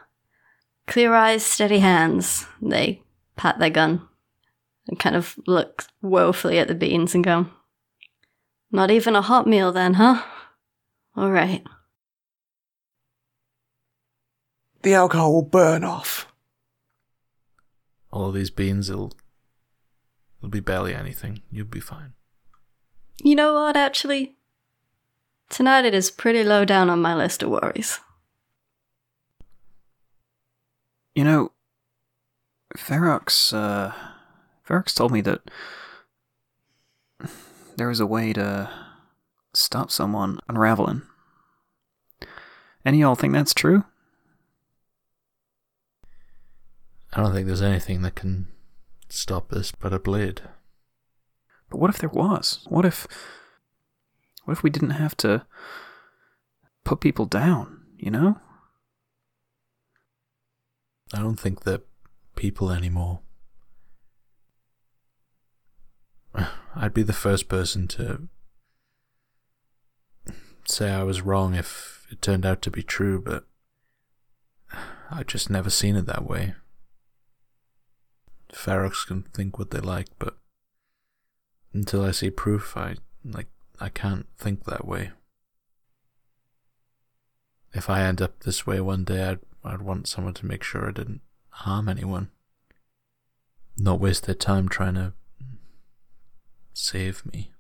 clear 0.89 1.15
eyes, 1.15 1.47
steady 1.47 1.79
hands. 1.79 2.47
They 2.61 3.03
pat 3.37 3.61
their 3.61 3.71
gun 3.71 4.08
and 4.89 4.99
kind 4.99 5.15
of 5.15 5.39
look 5.47 5.85
woefully 6.03 6.59
at 6.59 6.67
the 6.67 6.75
beans 6.75 7.15
and 7.15 7.23
go, 7.23 7.47
Not 8.73 8.91
even 8.91 9.15
a 9.15 9.23
hot 9.23 9.47
meal 9.47 9.71
then, 9.71 9.95
huh? 9.95 10.23
All 11.17 11.31
right. 11.31 11.63
The 14.83 14.95
alcohol 14.95 15.35
will 15.35 15.43
burn 15.43 15.85
off. 15.85 16.27
All 18.11 18.29
of 18.29 18.35
these 18.35 18.51
beans, 18.51 18.89
it'll, 18.89 19.13
it'll 20.41 20.49
be 20.49 20.61
barely 20.61 20.95
anything. 20.95 21.43
You'll 21.51 21.67
be 21.67 21.81
fine. 21.81 22.15
You 23.23 23.35
know 23.35 23.55
what, 23.55 23.77
actually? 23.77 24.37
Tonight 25.51 25.85
it 25.85 25.95
is 25.95 26.11
pretty 26.11 26.45
low 26.45 26.65
down 26.65 26.89
on 26.89 27.03
my 27.03 27.15
list 27.15 27.43
of 27.43 27.51
worries. 27.51 28.01
You 31.15 31.25
know, 31.25 31.53
Ferox, 32.77 33.53
uh, 33.53 33.93
Ferox 34.69 34.95
told 34.95 35.13
me 35.13 35.23
that 35.23 35.41
there 37.77 37.89
was 37.89 38.01
a 38.01 38.07
way 38.07 38.33
to 38.35 38.71
stop 39.55 39.91
someone 39.91 40.41
unraveling. 40.49 41.03
Any 42.85 42.99
of 42.99 43.01
y'all 43.01 43.15
think 43.15 43.33
that's 43.33 43.55
true? 43.55 43.85
I 47.15 47.23
don't 47.23 47.33
think 47.33 47.47
there's 47.47 47.63
anything 47.63 48.03
that 48.03 48.15
can 48.15 48.49
stop 49.09 49.49
this 49.49 49.73
but 49.73 49.95
a 49.95 49.99
blade. 49.99 50.43
But 51.71 51.79
what 51.79 51.91
if 51.91 51.99
there 51.99 52.11
was? 52.11 52.67
What 52.69 52.85
if 52.85 53.07
what 54.45 54.53
if 54.53 54.63
we 54.63 54.71
didn't 54.71 54.91
have 54.91 55.17
to 55.19 55.47
put 56.85 57.01
people 57.01 57.27
down, 57.27 57.83
you 57.97 58.11
know? 58.11 58.39
I 61.13 61.21
don't 61.21 61.41
think 61.41 61.65
they're 61.65 61.81
people 62.37 62.71
anymore. 62.71 63.21
I'd 66.81 66.95
be 66.95 67.03
the 67.03 67.13
first 67.13 67.49
person 67.49 67.89
to 67.89 68.29
say 70.65 70.93
I 70.93 71.03
was 71.03 71.23
wrong 71.23 71.55
if 71.55 72.07
it 72.09 72.23
turned 72.23 72.47
out 72.47 72.63
to 72.63 72.71
be 72.71 72.85
true, 72.85 73.21
but 73.21 73.45
I 75.11 75.25
just 75.25 75.51
never 75.51 75.71
seen 75.71 75.97
it 75.97 76.07
that 76.07 76.25
way. 76.25 76.55
Ferox 78.53 79.05
can 79.05 79.25
think 79.25 79.59
what 79.59 79.73
they 79.73 79.81
like, 79.81 80.07
but 80.21 80.39
until 81.75 82.05
I 82.05 82.13
see 82.13 82.31
proof, 82.31 82.77
I 82.77 82.95
like 83.25 83.49
I 83.81 83.89
can't 83.89 84.27
think 84.37 84.65
that 84.65 84.87
way. 84.87 85.11
If 87.75 87.91
I 87.91 88.03
end 88.03 88.23
up 88.23 88.41
this 88.41 88.69
way 88.69 88.81
one 88.81 89.03
day, 89.03 89.25
I'd 89.25 89.41
I'd 89.65 89.83
want 89.83 90.07
someone 90.07 90.35
to 90.35 90.47
make 90.47 90.63
sure 90.63 90.89
I 90.89 90.93
didn't 90.93 91.23
harm 91.49 91.89
anyone. 91.89 92.31
Not 93.77 93.99
waste 93.99 94.27
their 94.27 94.37
time 94.37 94.69
trying 94.69 94.95
to 94.95 95.13
save 96.79 97.27
me. 97.33 97.53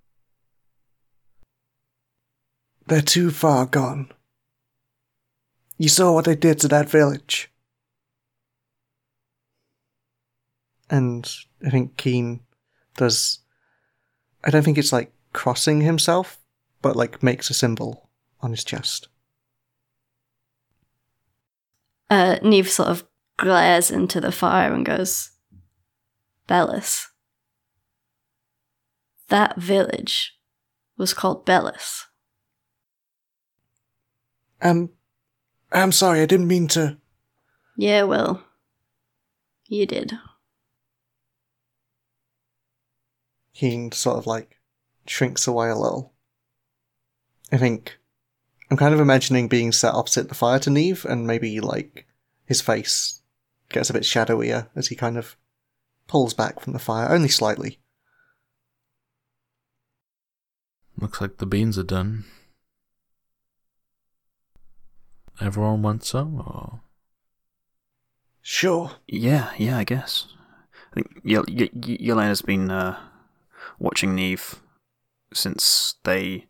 They're 2.86 3.02
too 3.02 3.30
far 3.30 3.66
gone. 3.66 4.12
You 5.76 5.88
saw 5.88 6.12
what 6.12 6.24
they 6.24 6.36
did 6.36 6.60
to 6.60 6.68
that 6.68 6.88
village. 6.88 7.50
And 10.88 11.30
I 11.64 11.70
think 11.70 11.96
Keen 11.96 12.40
does. 12.96 13.40
I 14.44 14.50
don't 14.50 14.62
think 14.62 14.78
it's 14.78 14.92
like 14.92 15.12
crossing 15.32 15.82
himself, 15.82 16.38
but 16.80 16.96
like 16.96 17.22
makes 17.22 17.50
a 17.50 17.54
symbol 17.54 18.08
on 18.40 18.52
his 18.52 18.64
chest. 18.64 19.08
Uh, 22.08 22.38
Neve 22.42 22.70
sort 22.70 22.88
of 22.88 23.04
glares 23.36 23.90
into 23.90 24.20
the 24.20 24.32
fire 24.32 24.72
and 24.72 24.86
goes, 24.86 25.32
Bellis. 26.46 27.08
That 29.28 29.56
village 29.56 30.38
was 30.96 31.14
called 31.14 31.44
Bellis. 31.44 32.06
Um, 34.60 34.90
I'm 35.70 35.92
sorry, 35.92 36.20
I 36.20 36.26
didn't 36.26 36.48
mean 36.48 36.66
to. 36.68 36.98
Yeah, 37.76 38.02
well, 38.02 38.42
you 39.66 39.86
did. 39.86 40.14
Keen 43.54 43.92
sort 43.92 44.18
of 44.18 44.26
like 44.26 44.58
shrinks 45.06 45.46
away 45.46 45.68
a 45.68 45.76
little. 45.76 46.12
I 47.52 47.56
think 47.56 47.98
I'm 48.70 48.76
kind 48.76 48.94
of 48.94 49.00
imagining 49.00 49.48
being 49.48 49.72
set 49.72 49.94
opposite 49.94 50.28
the 50.28 50.34
fire 50.34 50.58
to 50.60 50.70
Neve, 50.70 51.06
and 51.08 51.26
maybe 51.26 51.60
like 51.60 52.06
his 52.46 52.60
face 52.60 53.22
gets 53.68 53.90
a 53.90 53.92
bit 53.92 54.02
shadowier 54.02 54.68
as 54.74 54.88
he 54.88 54.94
kind 54.96 55.16
of 55.16 55.36
pulls 56.06 56.34
back 56.34 56.60
from 56.60 56.72
the 56.72 56.78
fire, 56.78 57.10
only 57.10 57.28
slightly. 57.28 57.78
Looks 61.00 61.20
like 61.20 61.36
the 61.36 61.46
beans 61.46 61.78
are 61.78 61.84
done. 61.84 62.24
Everyone 65.40 65.82
wants 65.82 66.08
some, 66.08 66.40
or 66.40 66.80
Sure. 68.42 68.92
Yeah, 69.06 69.52
yeah, 69.56 69.78
I 69.78 69.84
guess. 69.84 70.26
I 70.90 70.94
think 70.94 71.20
Yel- 71.22 71.44
Y- 71.48 71.70
Y- 71.72 71.98
Yelena's 72.00 72.42
been 72.42 72.70
uh, 72.70 72.98
watching 73.78 74.14
Neve 74.14 74.56
since 75.32 75.94
they 76.02 76.46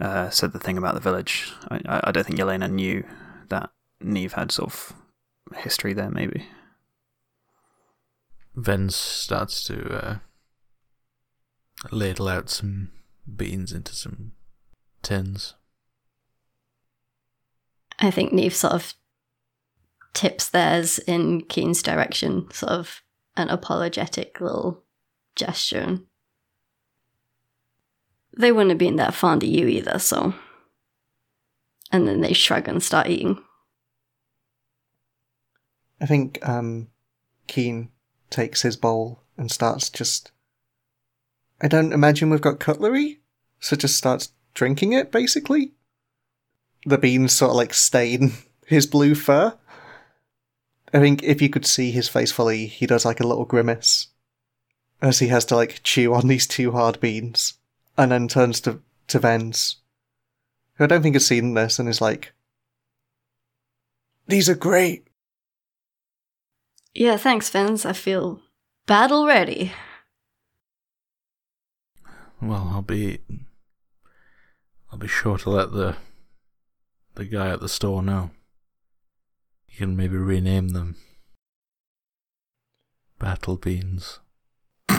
uh, 0.00 0.28
said 0.28 0.52
the 0.52 0.58
thing 0.58 0.76
about 0.76 0.94
the 0.94 1.00
village. 1.00 1.52
I, 1.70 1.80
I 1.86 2.00
I 2.04 2.12
don't 2.12 2.24
think 2.26 2.38
Yelena 2.38 2.70
knew 2.70 3.04
that 3.48 3.70
Neve 4.00 4.34
had 4.34 4.52
sort 4.52 4.72
of 4.72 4.92
history 5.56 5.94
there, 5.94 6.10
maybe. 6.10 6.46
Ven 8.54 8.90
starts 8.90 9.64
to 9.64 9.94
uh, 9.94 10.18
ladle 11.90 12.28
out 12.28 12.50
some 12.50 12.90
beans 13.34 13.72
into 13.72 13.94
some 13.94 14.32
tins. 15.02 15.54
I 17.98 18.10
think 18.10 18.32
Neve 18.32 18.54
sort 18.54 18.74
of 18.74 18.94
tips 20.12 20.48
theirs 20.48 20.98
in 20.98 21.42
Keen's 21.42 21.82
direction, 21.82 22.50
sort 22.50 22.72
of 22.72 23.02
an 23.36 23.48
apologetic 23.48 24.40
little 24.40 24.82
gesture. 25.34 26.00
They 28.36 28.52
wouldn't 28.52 28.70
have 28.70 28.78
been 28.78 28.96
that 28.96 29.14
fond 29.14 29.42
of 29.42 29.48
you 29.48 29.66
either, 29.66 29.98
so. 29.98 30.34
And 31.90 32.06
then 32.06 32.20
they 32.20 32.32
shrug 32.32 32.68
and 32.68 32.82
start 32.82 33.08
eating. 33.08 33.42
I 36.00 36.06
think 36.06 36.46
um, 36.46 36.88
Keen 37.46 37.90
takes 38.28 38.62
his 38.62 38.76
bowl 38.76 39.22
and 39.38 39.50
starts 39.50 39.88
just. 39.88 40.32
I 41.60 41.68
don't 41.68 41.92
imagine 41.92 42.30
we've 42.30 42.40
got 42.40 42.60
cutlery, 42.60 43.20
so 43.60 43.76
just 43.76 43.96
starts 43.96 44.32
drinking 44.54 44.92
it, 44.92 45.10
basically. 45.10 45.72
The 46.84 46.98
beans 46.98 47.32
sort 47.32 47.50
of 47.50 47.56
like 47.56 47.74
stain 47.74 48.32
his 48.66 48.86
blue 48.86 49.14
fur. 49.14 49.56
I 50.92 50.98
think 51.00 51.22
if 51.22 51.42
you 51.42 51.48
could 51.48 51.66
see 51.66 51.90
his 51.90 52.08
face 52.08 52.30
fully, 52.30 52.66
he 52.66 52.86
does 52.86 53.04
like 53.04 53.20
a 53.20 53.26
little 53.26 53.44
grimace 53.44 54.08
as 55.02 55.18
he 55.18 55.28
has 55.28 55.44
to 55.46 55.56
like 55.56 55.82
chew 55.82 56.14
on 56.14 56.28
these 56.28 56.46
two 56.46 56.72
hard 56.72 57.00
beans, 57.00 57.54
and 57.96 58.12
then 58.12 58.28
turns 58.28 58.60
to 58.62 58.80
to 59.08 59.18
Vens, 59.18 59.76
who 60.74 60.84
I 60.84 60.86
don't 60.86 61.02
think 61.02 61.14
has 61.14 61.26
seen 61.26 61.54
this, 61.54 61.78
and 61.78 61.88
is 61.88 62.00
like, 62.00 62.32
"These 64.26 64.48
are 64.48 64.54
great." 64.54 65.08
Yeah, 66.94 67.16
thanks, 67.16 67.50
Vens. 67.50 67.84
I 67.84 67.92
feel 67.92 68.40
bad 68.86 69.10
ready. 69.10 69.72
Well, 72.40 72.70
I'll 72.72 72.82
be. 72.82 73.18
I'll 74.92 74.98
be 74.98 75.08
sure 75.08 75.38
to 75.38 75.50
let 75.50 75.72
the. 75.72 75.96
the 77.14 77.24
guy 77.24 77.50
at 77.50 77.60
the 77.60 77.68
store 77.68 78.02
know. 78.02 78.30
You 79.68 79.78
can 79.78 79.96
maybe 79.96 80.16
rename 80.16 80.68
them. 80.70 80.96
Battle 83.18 83.56
beans. 83.56 84.20
I 84.88 84.96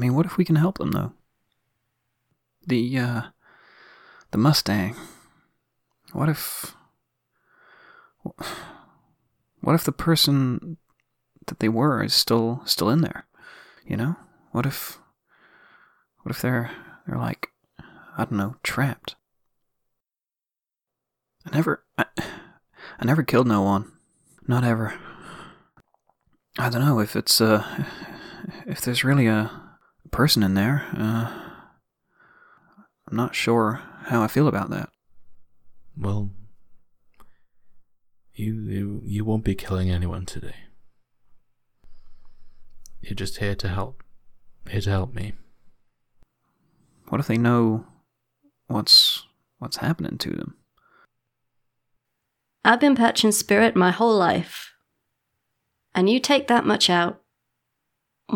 mean, 0.00 0.14
what 0.14 0.26
if 0.26 0.36
we 0.36 0.44
can 0.44 0.56
help 0.56 0.78
them 0.78 0.92
though? 0.92 1.12
The 2.66 2.98
uh, 2.98 3.22
the 4.30 4.38
Mustang. 4.38 4.94
What 6.12 6.28
if? 6.28 6.74
What 9.60 9.74
if 9.74 9.84
the 9.84 9.92
person 9.92 10.78
that 11.46 11.60
they 11.60 11.68
were 11.68 12.02
is 12.02 12.14
still 12.14 12.62
still 12.64 12.88
in 12.88 13.00
there? 13.02 13.26
You 13.86 13.96
know, 13.96 14.16
what 14.52 14.66
if? 14.66 14.98
What 16.22 16.34
if 16.34 16.40
they're 16.42 16.70
they're 17.06 17.18
like, 17.18 17.48
I 17.78 18.24
don't 18.24 18.32
know, 18.32 18.56
trapped? 18.62 19.16
I 21.46 21.56
never, 21.56 21.84
I, 21.96 22.04
I 22.16 23.04
never 23.04 23.22
killed 23.22 23.46
no 23.46 23.62
one, 23.62 23.90
not 24.46 24.64
ever. 24.64 24.94
I 26.58 26.68
don't 26.68 26.84
know 26.84 27.00
if 27.00 27.16
it's 27.16 27.40
uh, 27.40 27.64
if 28.66 28.80
there's 28.80 29.04
really 29.04 29.26
a 29.26 29.50
person 30.10 30.42
in 30.42 30.54
there. 30.54 30.86
Uh, 30.96 31.30
I'm 33.08 33.16
not 33.16 33.34
sure 33.34 33.80
how 34.06 34.22
I 34.22 34.26
feel 34.26 34.48
about 34.48 34.70
that. 34.70 34.90
Well, 36.00 36.30
you, 38.34 38.54
you 38.54 39.02
you 39.04 39.24
won't 39.24 39.42
be 39.42 39.56
killing 39.56 39.90
anyone 39.90 40.26
today. 40.26 40.54
You're 43.00 43.16
just 43.16 43.38
here 43.38 43.56
to 43.56 43.68
help. 43.68 44.04
Here 44.68 44.80
to 44.80 44.90
help 44.90 45.14
me. 45.14 45.32
What 47.08 47.20
if 47.20 47.26
they 47.26 47.38
know 47.38 47.86
what's 48.68 49.26
what's 49.58 49.78
happening 49.78 50.18
to 50.18 50.30
them? 50.30 50.54
I've 52.64 52.80
been 52.80 52.94
patching 52.94 53.32
spirit 53.32 53.74
my 53.74 53.90
whole 53.90 54.16
life. 54.16 54.74
And 55.94 56.08
you 56.08 56.20
take 56.20 56.48
that 56.48 56.66
much 56.66 56.90
out. 56.90 57.22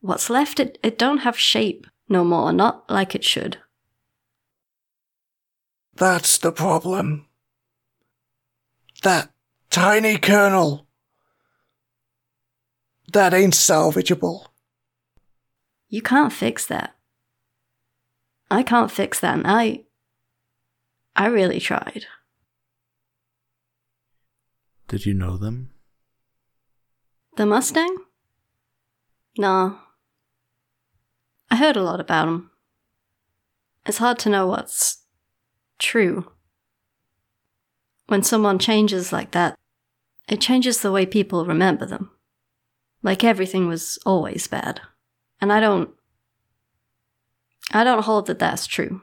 What's 0.00 0.28
left, 0.28 0.58
it, 0.58 0.78
it 0.82 0.98
don't 0.98 1.18
have 1.18 1.38
shape 1.38 1.86
no 2.08 2.24
more, 2.24 2.52
not 2.52 2.90
like 2.90 3.14
it 3.14 3.22
should. 3.22 3.58
That's 5.94 6.38
the 6.38 6.52
problem. 6.52 7.26
That 9.02 9.30
tiny 9.70 10.18
kernel. 10.18 10.86
That 13.12 13.34
ain't 13.34 13.54
salvageable. 13.54 14.46
You 15.88 16.00
can't 16.00 16.32
fix 16.32 16.66
that. 16.66 16.94
I 18.50 18.62
can't 18.62 18.90
fix 18.90 19.20
that, 19.20 19.34
and 19.34 19.46
I. 19.46 19.84
I 21.14 21.26
really 21.26 21.60
tried. 21.60 22.06
Did 24.88 25.04
you 25.04 25.12
know 25.12 25.36
them? 25.36 25.72
The 27.36 27.44
Mustang? 27.44 27.96
Nah. 29.36 29.78
I 31.50 31.56
heard 31.56 31.76
a 31.76 31.82
lot 31.82 32.00
about 32.00 32.28
him. 32.28 32.50
It's 33.84 33.98
hard 33.98 34.18
to 34.20 34.30
know 34.30 34.46
what's 34.46 35.01
true. 35.82 36.30
When 38.06 38.22
someone 38.22 38.58
changes 38.58 39.12
like 39.12 39.32
that, 39.32 39.58
it 40.28 40.40
changes 40.40 40.80
the 40.80 40.92
way 40.92 41.04
people 41.04 41.44
remember 41.44 41.84
them. 41.84 42.10
Like 43.02 43.24
everything 43.24 43.66
was 43.66 43.98
always 44.06 44.46
bad. 44.46 44.80
And 45.40 45.52
I 45.52 45.60
don't. 45.60 45.90
I 47.72 47.84
don't 47.84 48.04
hold 48.04 48.26
that 48.26 48.38
that's 48.38 48.66
true. 48.66 49.02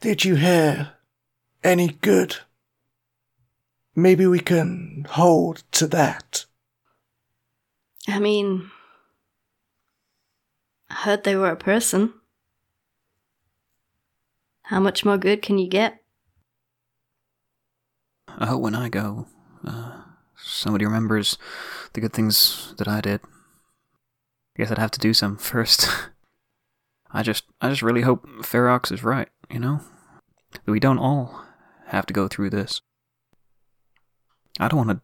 Did 0.00 0.24
you 0.24 0.36
hear 0.36 0.92
any 1.64 1.88
good? 2.00 2.36
Maybe 3.94 4.26
we 4.26 4.40
can 4.40 5.06
hold 5.10 5.62
to 5.72 5.86
that. 5.88 6.44
I 8.06 8.18
mean, 8.18 8.70
I 10.88 10.94
heard 10.94 11.24
they 11.24 11.34
were 11.34 11.50
a 11.50 11.56
person. 11.56 12.12
How 14.66 14.80
much 14.80 15.04
more 15.04 15.16
good 15.16 15.42
can 15.42 15.58
you 15.58 15.68
get? 15.68 16.02
I 18.26 18.46
hope 18.46 18.60
when 18.60 18.74
I 18.74 18.88
go, 18.88 19.28
uh, 19.64 20.02
somebody 20.36 20.84
remembers 20.84 21.38
the 21.92 22.00
good 22.00 22.12
things 22.12 22.74
that 22.78 22.88
I 22.88 23.00
did. 23.00 23.20
I 23.22 24.58
guess 24.58 24.72
I'd 24.72 24.78
have 24.78 24.90
to 24.90 24.98
do 24.98 25.14
some 25.14 25.36
first. 25.52 25.88
I 27.12 27.22
just, 27.22 27.44
I 27.60 27.68
just 27.68 27.82
really 27.82 28.02
hope 28.02 28.26
Ferox 28.42 28.90
is 28.90 29.04
right. 29.04 29.28
You 29.48 29.60
know, 29.60 29.80
that 30.64 30.72
we 30.72 30.80
don't 30.80 30.98
all 30.98 31.44
have 31.86 32.06
to 32.06 32.12
go 32.12 32.26
through 32.26 32.50
this. 32.50 32.80
I 34.58 34.66
don't 34.66 34.84
want 34.84 34.98
to 34.98 35.00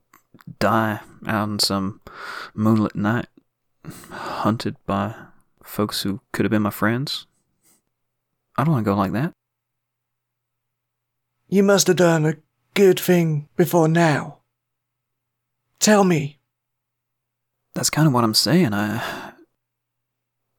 die 0.59 1.01
out 1.25 1.42
on 1.42 1.59
some 1.61 2.01
moonlit 2.53 2.96
night, 2.96 3.27
hunted 4.11 4.75
by 4.87 5.14
folks 5.62 6.03
who 6.03 6.20
could 6.33 6.44
have 6.44 6.51
been 6.51 6.62
my 6.62 6.70
friends. 6.70 7.29
I 8.57 8.64
don't 8.64 8.72
want 8.72 8.85
to 8.85 8.90
go 8.90 8.96
like 8.96 9.12
that. 9.12 9.35
You 11.53 11.62
must 11.62 11.87
have 11.88 11.97
done 11.97 12.25
a 12.25 12.37
good 12.73 12.99
thing 12.99 13.47
before 13.57 13.87
now. 13.87 14.38
Tell 15.81 16.03
me. 16.03 16.38
That's 17.75 17.91
kind 17.91 18.07
of 18.07 18.15
what 18.15 18.25
I'm 18.25 18.33
saying. 18.33 18.73
I 18.73 19.35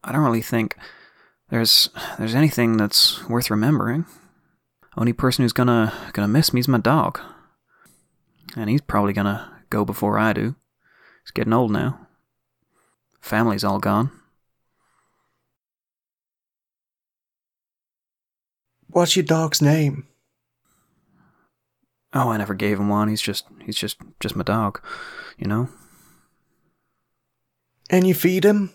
I 0.04 0.12
don't 0.12 0.22
really 0.24 0.44
think 0.44 0.78
there's 1.50 1.90
there's 2.20 2.36
anything 2.36 2.78
that's 2.78 3.28
worth 3.28 3.50
remembering. 3.50 4.06
Only 4.96 5.14
person 5.14 5.42
who's 5.42 5.52
gonna 5.52 5.92
gonna 6.14 6.28
miss 6.28 6.54
me 6.54 6.60
is 6.60 6.68
my 6.68 6.78
dog. 6.78 7.20
And 8.56 8.70
he's 8.70 8.82
probably 8.82 9.14
gonna 9.14 9.64
go 9.72 9.84
before 9.84 10.20
I 10.20 10.32
do. 10.32 10.54
He's 11.24 11.32
getting 11.32 11.54
old 11.54 11.72
now. 11.72 12.08
Family's 13.20 13.64
all 13.64 13.80
gone. 13.80 14.12
What's 18.90 19.16
your 19.16 19.26
dog's 19.26 19.60
name? 19.60 20.06
Oh, 22.14 22.30
I 22.30 22.38
never 22.38 22.54
gave 22.54 22.80
him 22.80 22.90
one. 22.90 23.08
He's 23.08 23.22
just 23.22 23.46
he's 23.66 23.76
just 23.76 23.98
just 24.20 24.36
my 24.36 24.44
dog, 24.44 24.82
you 25.38 25.48
know. 25.48 25.70
And 27.90 28.08
you 28.08 28.14
feed 28.14 28.46
him? 28.46 28.74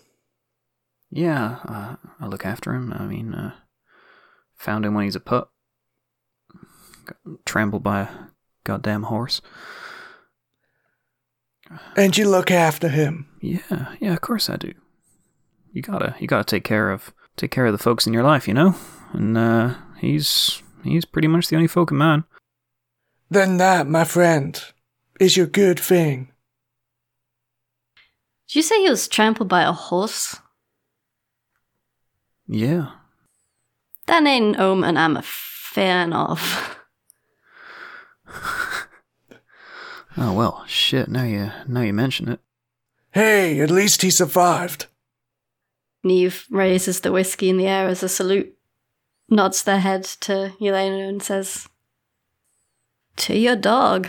Yeah, 1.11 1.59
uh, 1.65 1.97
I 2.21 2.27
look 2.27 2.45
after 2.45 2.75
him. 2.75 2.93
I 2.93 3.07
mean, 3.07 3.35
uh, 3.35 3.53
found 4.55 4.85
him 4.85 4.95
when 4.95 5.05
he's 5.05 5.17
a 5.17 5.21
pup. 5.21 5.53
Got 7.07 7.47
trampled 7.47 7.83
by 7.83 8.01
a 8.03 8.09
goddamn 8.65 9.05
horse. 9.05 9.41
And 11.97 12.17
you 12.17 12.29
look 12.29 12.51
after 12.51 12.89
him? 12.89 13.29
Yeah, 13.41 13.95
yeah, 14.01 14.13
of 14.13 14.21
course 14.21 14.51
I 14.51 14.57
do. 14.57 14.73
You 15.73 15.83
gotta, 15.83 16.15
you 16.19 16.27
gotta 16.27 16.45
take 16.45 16.65
care 16.65 16.91
of, 16.91 17.13
take 17.37 17.51
care 17.51 17.67
of 17.67 17.73
the 17.73 17.79
folks 17.79 18.07
in 18.07 18.13
your 18.13 18.23
life, 18.23 18.49
you 18.49 18.55
know. 18.55 18.75
And 19.13 19.37
uh, 19.37 19.75
he's, 19.99 20.63
he's 20.83 21.05
pretty 21.05 21.29
much 21.29 21.49
the 21.49 21.57
only 21.57 21.69
folk 21.69 21.91
of 21.91 21.97
mine. 21.97 22.25
Then 23.31 23.59
that, 23.59 23.87
my 23.87 24.05
friend, 24.05 24.63
is 25.21 25.37
your 25.37 25.47
good 25.47 25.79
thing. 25.79 26.33
Did 28.49 28.57
you 28.57 28.63
say 28.63 28.83
he 28.83 28.89
was 28.89 29.09
trampled 29.09 29.49
by 29.49 29.63
a 29.63 29.73
horse? 29.73 30.37
Yeah. 32.47 32.93
That 34.07 34.25
ain't 34.25 34.57
an 34.57 34.61
omen 34.61 34.97
I'm 34.97 35.17
a 35.17 35.23
fan 35.23 36.13
of. 36.13 36.77
Oh 40.21 40.33
well, 40.33 40.65
shit. 40.67 41.09
Now 41.09 41.23
you, 41.23 41.53
now 41.69 41.83
you 41.83 41.93
mention 41.93 42.29
it. 42.29 42.41
Hey, 43.13 43.61
at 43.61 43.71
least 43.71 44.03
he 44.03 44.11
survived. 44.11 44.87
Neve 46.03 46.45
raises 46.51 47.01
the 47.01 47.13
whiskey 47.13 47.49
in 47.49 47.57
the 47.57 47.69
air 47.69 47.87
as 47.87 48.03
a 48.03 48.09
salute, 48.09 48.53
nods 49.29 49.63
their 49.63 49.79
head 49.79 50.03
to 50.03 50.55
Yelena 50.61 51.09
and 51.09 51.23
says, 51.23 51.68
To 53.19 53.37
your 53.37 53.57
dog, 53.57 54.09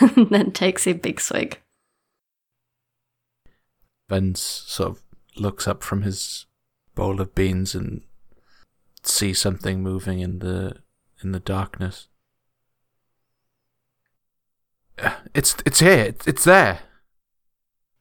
and 0.00 0.28
then 0.30 0.50
takes 0.52 0.86
a 0.86 0.92
big 0.92 1.20
swig. 1.20 1.58
Vens 4.08 4.40
sort 4.40 4.90
of 4.90 5.02
looks 5.36 5.66
up 5.66 5.82
from 5.82 6.02
his 6.02 6.46
bowl 6.94 7.20
of 7.20 7.34
beans 7.34 7.74
and 7.74 8.02
sees 9.02 9.40
something 9.40 9.82
moving 9.82 10.20
in 10.20 10.40
the 10.40 10.76
in 11.22 11.32
the 11.32 11.40
darkness. 11.40 12.08
Uh, 14.98 15.14
It's 15.34 15.56
it's 15.64 15.80
here. 15.80 16.04
It's, 16.06 16.26
it's 16.26 16.44
there. 16.44 16.80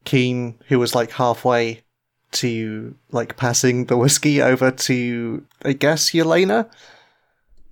Keen, 0.03 0.59
who 0.67 0.79
was 0.79 0.95
like 0.95 1.11
halfway 1.11 1.83
to 2.31 2.95
like 3.11 3.37
passing 3.37 3.85
the 3.85 3.97
whiskey 3.97 4.41
over 4.41 4.71
to, 4.71 5.45
I 5.63 5.73
guess, 5.73 6.11
Yelena, 6.11 6.69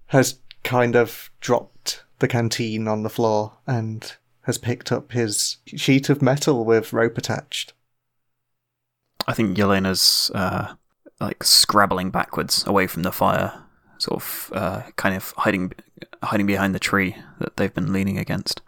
has 0.08 0.38
kind 0.64 0.96
of 0.96 1.32
dropped 1.42 2.04
the 2.20 2.28
canteen 2.28 2.88
on 2.88 3.04
the 3.04 3.10
floor 3.10 3.58
and 3.66 4.16
has 4.44 4.58
picked 4.58 4.92
up 4.92 5.12
his 5.12 5.58
sheet 5.66 6.10
of 6.10 6.22
metal 6.22 6.66
with 6.66 6.94
rope 6.94 7.18
attached. 7.18 7.74
I 9.28 9.34
think 9.34 9.58
Yelena's 9.58 10.32
uh, 10.34 10.76
like 11.20 11.44
scrabbling 11.44 12.10
backwards 12.10 12.66
away 12.66 12.88
from 12.88 13.04
the 13.04 13.12
fire, 13.12 13.64
sort 13.98 14.22
of 14.22 14.52
uh, 14.54 14.82
kind 14.96 15.16
of 15.16 15.34
hiding 15.38 15.74
hiding 16.24 16.48
behind 16.48 16.74
the 16.74 16.80
tree 16.80 17.16
that 17.40 17.58
they've 17.58 17.74
been 17.74 17.94
leaning 17.94 18.18
against. 18.18 18.62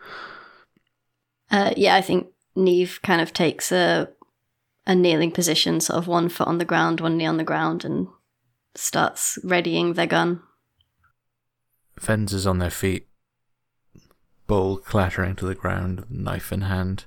Uh, 1.50 1.74
yeah, 1.76 1.96
I 1.96 2.02
think 2.02 2.28
Neve 2.56 3.00
kind 3.04 3.22
of 3.22 3.34
takes 3.34 3.72
a 3.72 4.10
a 4.86 4.96
kneeling 4.96 5.32
position, 5.32 5.80
sort 5.80 5.98
of 5.98 6.08
one 6.08 6.30
foot 6.30 6.48
on 6.48 6.58
the 6.58 6.66
ground, 6.66 7.02
one 7.02 7.18
knee 7.18 7.26
on 7.26 7.38
the 7.38 7.44
ground, 7.44 7.86
and 7.86 8.08
starts 8.76 9.38
readying 9.44 9.94
their 9.94 10.08
gun. 10.08 10.42
Vens 12.00 12.34
is 12.34 12.48
on 12.48 12.60
their 12.60 12.72
feet, 12.72 13.08
bowl 14.52 14.76
clattering 14.76 15.34
to 15.34 15.46
the 15.46 15.56
ground, 15.56 16.04
knife 16.10 16.52
in 16.52 16.64
hand. 16.64 17.06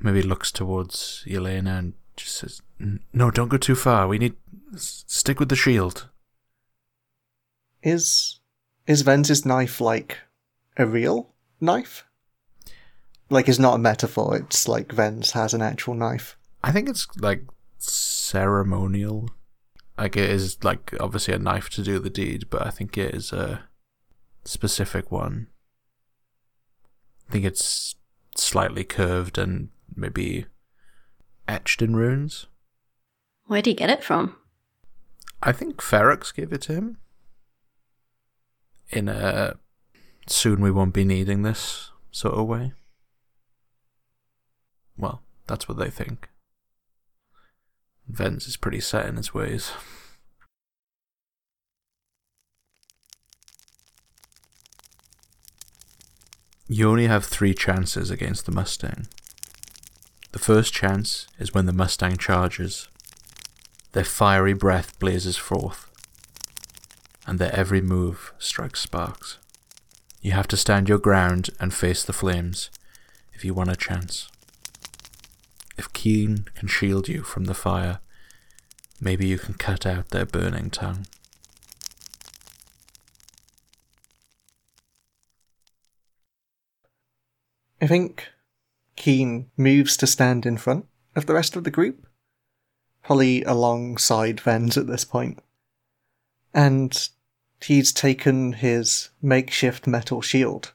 Maybe 0.00 0.22
looks 0.22 0.50
towards 0.50 1.22
Yelena 1.24 1.78
and 1.78 1.92
just 2.16 2.34
says, 2.34 2.62
"No, 3.12 3.30
don't 3.30 3.48
go 3.48 3.58
too 3.58 3.76
far. 3.76 4.08
We 4.08 4.18
need 4.18 4.34
stick 4.74 5.38
with 5.38 5.50
the 5.50 5.62
shield." 5.64 6.08
Is 7.80 8.40
is 8.88 9.02
Vens's 9.02 9.46
knife 9.46 9.80
like 9.80 10.18
a 10.76 10.84
real 10.84 11.30
knife? 11.60 12.04
Like 13.30 13.48
it's 13.48 13.60
not 13.60 13.76
a 13.76 13.86
metaphor, 13.90 14.36
it's 14.36 14.66
like 14.66 14.90
Vens 14.90 15.30
has 15.30 15.54
an 15.54 15.62
actual 15.62 15.94
knife. 15.94 16.36
I 16.64 16.72
think 16.72 16.88
it's 16.88 17.06
like 17.16 17.44
ceremonial. 17.78 19.28
Like 19.96 20.16
it 20.16 20.28
is 20.28 20.64
like 20.64 20.92
obviously 20.98 21.34
a 21.34 21.38
knife 21.38 21.70
to 21.70 21.84
do 21.84 22.00
the 22.00 22.10
deed, 22.10 22.50
but 22.50 22.66
I 22.66 22.70
think 22.70 22.98
it 22.98 23.14
is 23.14 23.32
a 23.32 23.68
specific 24.44 25.12
one. 25.12 25.46
I 27.28 27.32
think 27.32 27.44
it's 27.44 27.94
slightly 28.36 28.84
curved 28.84 29.38
and 29.38 29.70
maybe 29.94 30.46
etched 31.48 31.82
in 31.82 31.96
runes. 31.96 32.46
Where'd 33.46 33.66
he 33.66 33.74
get 33.74 33.90
it 33.90 34.02
from? 34.02 34.36
I 35.42 35.52
think 35.52 35.76
Ferox 35.76 36.34
gave 36.34 36.52
it 36.52 36.62
to 36.62 36.74
him. 36.74 36.98
In 38.90 39.08
a 39.08 39.56
soon 40.26 40.60
we 40.60 40.70
won't 40.70 40.94
be 40.94 41.04
needing 41.04 41.42
this 41.42 41.90
sort 42.10 42.34
of 42.34 42.46
way. 42.46 42.72
Well, 44.96 45.22
that's 45.46 45.68
what 45.68 45.78
they 45.78 45.90
think. 45.90 46.30
Vens 48.08 48.46
is 48.46 48.56
pretty 48.56 48.80
set 48.80 49.06
in 49.06 49.16
his 49.16 49.34
ways. 49.34 49.72
You 56.66 56.88
only 56.88 57.08
have 57.08 57.26
three 57.26 57.52
chances 57.52 58.10
against 58.10 58.46
the 58.46 58.52
Mustang. 58.52 59.06
The 60.32 60.38
first 60.38 60.72
chance 60.72 61.26
is 61.38 61.52
when 61.52 61.66
the 61.66 61.74
Mustang 61.74 62.16
charges. 62.16 62.88
Their 63.92 64.04
fiery 64.04 64.54
breath 64.54 64.98
blazes 64.98 65.36
forth, 65.36 65.90
and 67.26 67.38
their 67.38 67.54
every 67.54 67.82
move 67.82 68.32
strikes 68.38 68.80
sparks. 68.80 69.38
You 70.22 70.32
have 70.32 70.48
to 70.48 70.56
stand 70.56 70.88
your 70.88 70.98
ground 70.98 71.50
and 71.60 71.74
face 71.74 72.02
the 72.02 72.14
flames 72.14 72.70
if 73.34 73.44
you 73.44 73.52
want 73.52 73.70
a 73.70 73.76
chance. 73.76 74.30
If 75.76 75.92
Keen 75.92 76.46
can 76.54 76.68
shield 76.68 77.08
you 77.08 77.22
from 77.22 77.44
the 77.44 77.52
fire, 77.52 78.00
maybe 78.98 79.26
you 79.26 79.38
can 79.38 79.54
cut 79.54 79.84
out 79.84 80.08
their 80.08 80.24
burning 80.24 80.70
tongue. 80.70 81.06
I 87.84 87.86
think 87.86 88.30
Keen 88.96 89.50
moves 89.58 89.98
to 89.98 90.06
stand 90.06 90.46
in 90.46 90.56
front 90.56 90.86
of 91.14 91.26
the 91.26 91.34
rest 91.34 91.54
of 91.54 91.64
the 91.64 91.70
group, 91.70 92.06
probably 93.02 93.42
alongside 93.42 94.40
Vens 94.40 94.78
at 94.78 94.86
this 94.86 95.04
point. 95.04 95.40
And 96.54 97.10
he's 97.60 97.92
taken 97.92 98.54
his 98.54 99.10
makeshift 99.20 99.86
metal 99.86 100.22
shield, 100.22 100.72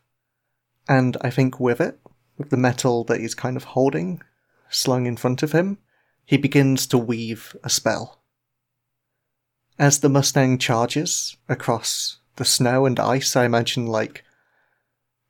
and 0.88 1.18
I 1.22 1.32
think 1.32 1.60
with 1.60 1.82
it, 1.82 2.00
with 2.38 2.52
the 2.52 2.58
metal 2.58 3.04
that 3.06 3.22
he's 3.22 3.34
kind 3.34 3.58
of 3.58 3.64
holding, 3.64 4.22
slung 4.70 5.08
in 5.08 5.18
front 5.18 5.42
of 5.42 5.52
him, 5.52 5.80
he 6.28 6.38
begins 6.38 6.86
to 6.86 7.00
weave 7.00 7.56
a 7.64 7.72
spell. 7.72 8.22
As 9.80 10.02
the 10.02 10.10
Mustang 10.10 10.60
charges 10.60 11.38
across 11.48 12.20
the 12.36 12.46
snow 12.46 12.86
and 12.86 13.00
ice, 13.00 13.36
I 13.36 13.46
imagine 13.46 13.88
like 13.88 14.24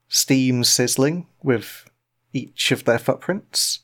steam 0.09 0.63
sizzling 0.63 1.27
with 1.41 1.85
each 2.33 2.71
of 2.71 2.83
their 2.83 2.99
footprints. 2.99 3.79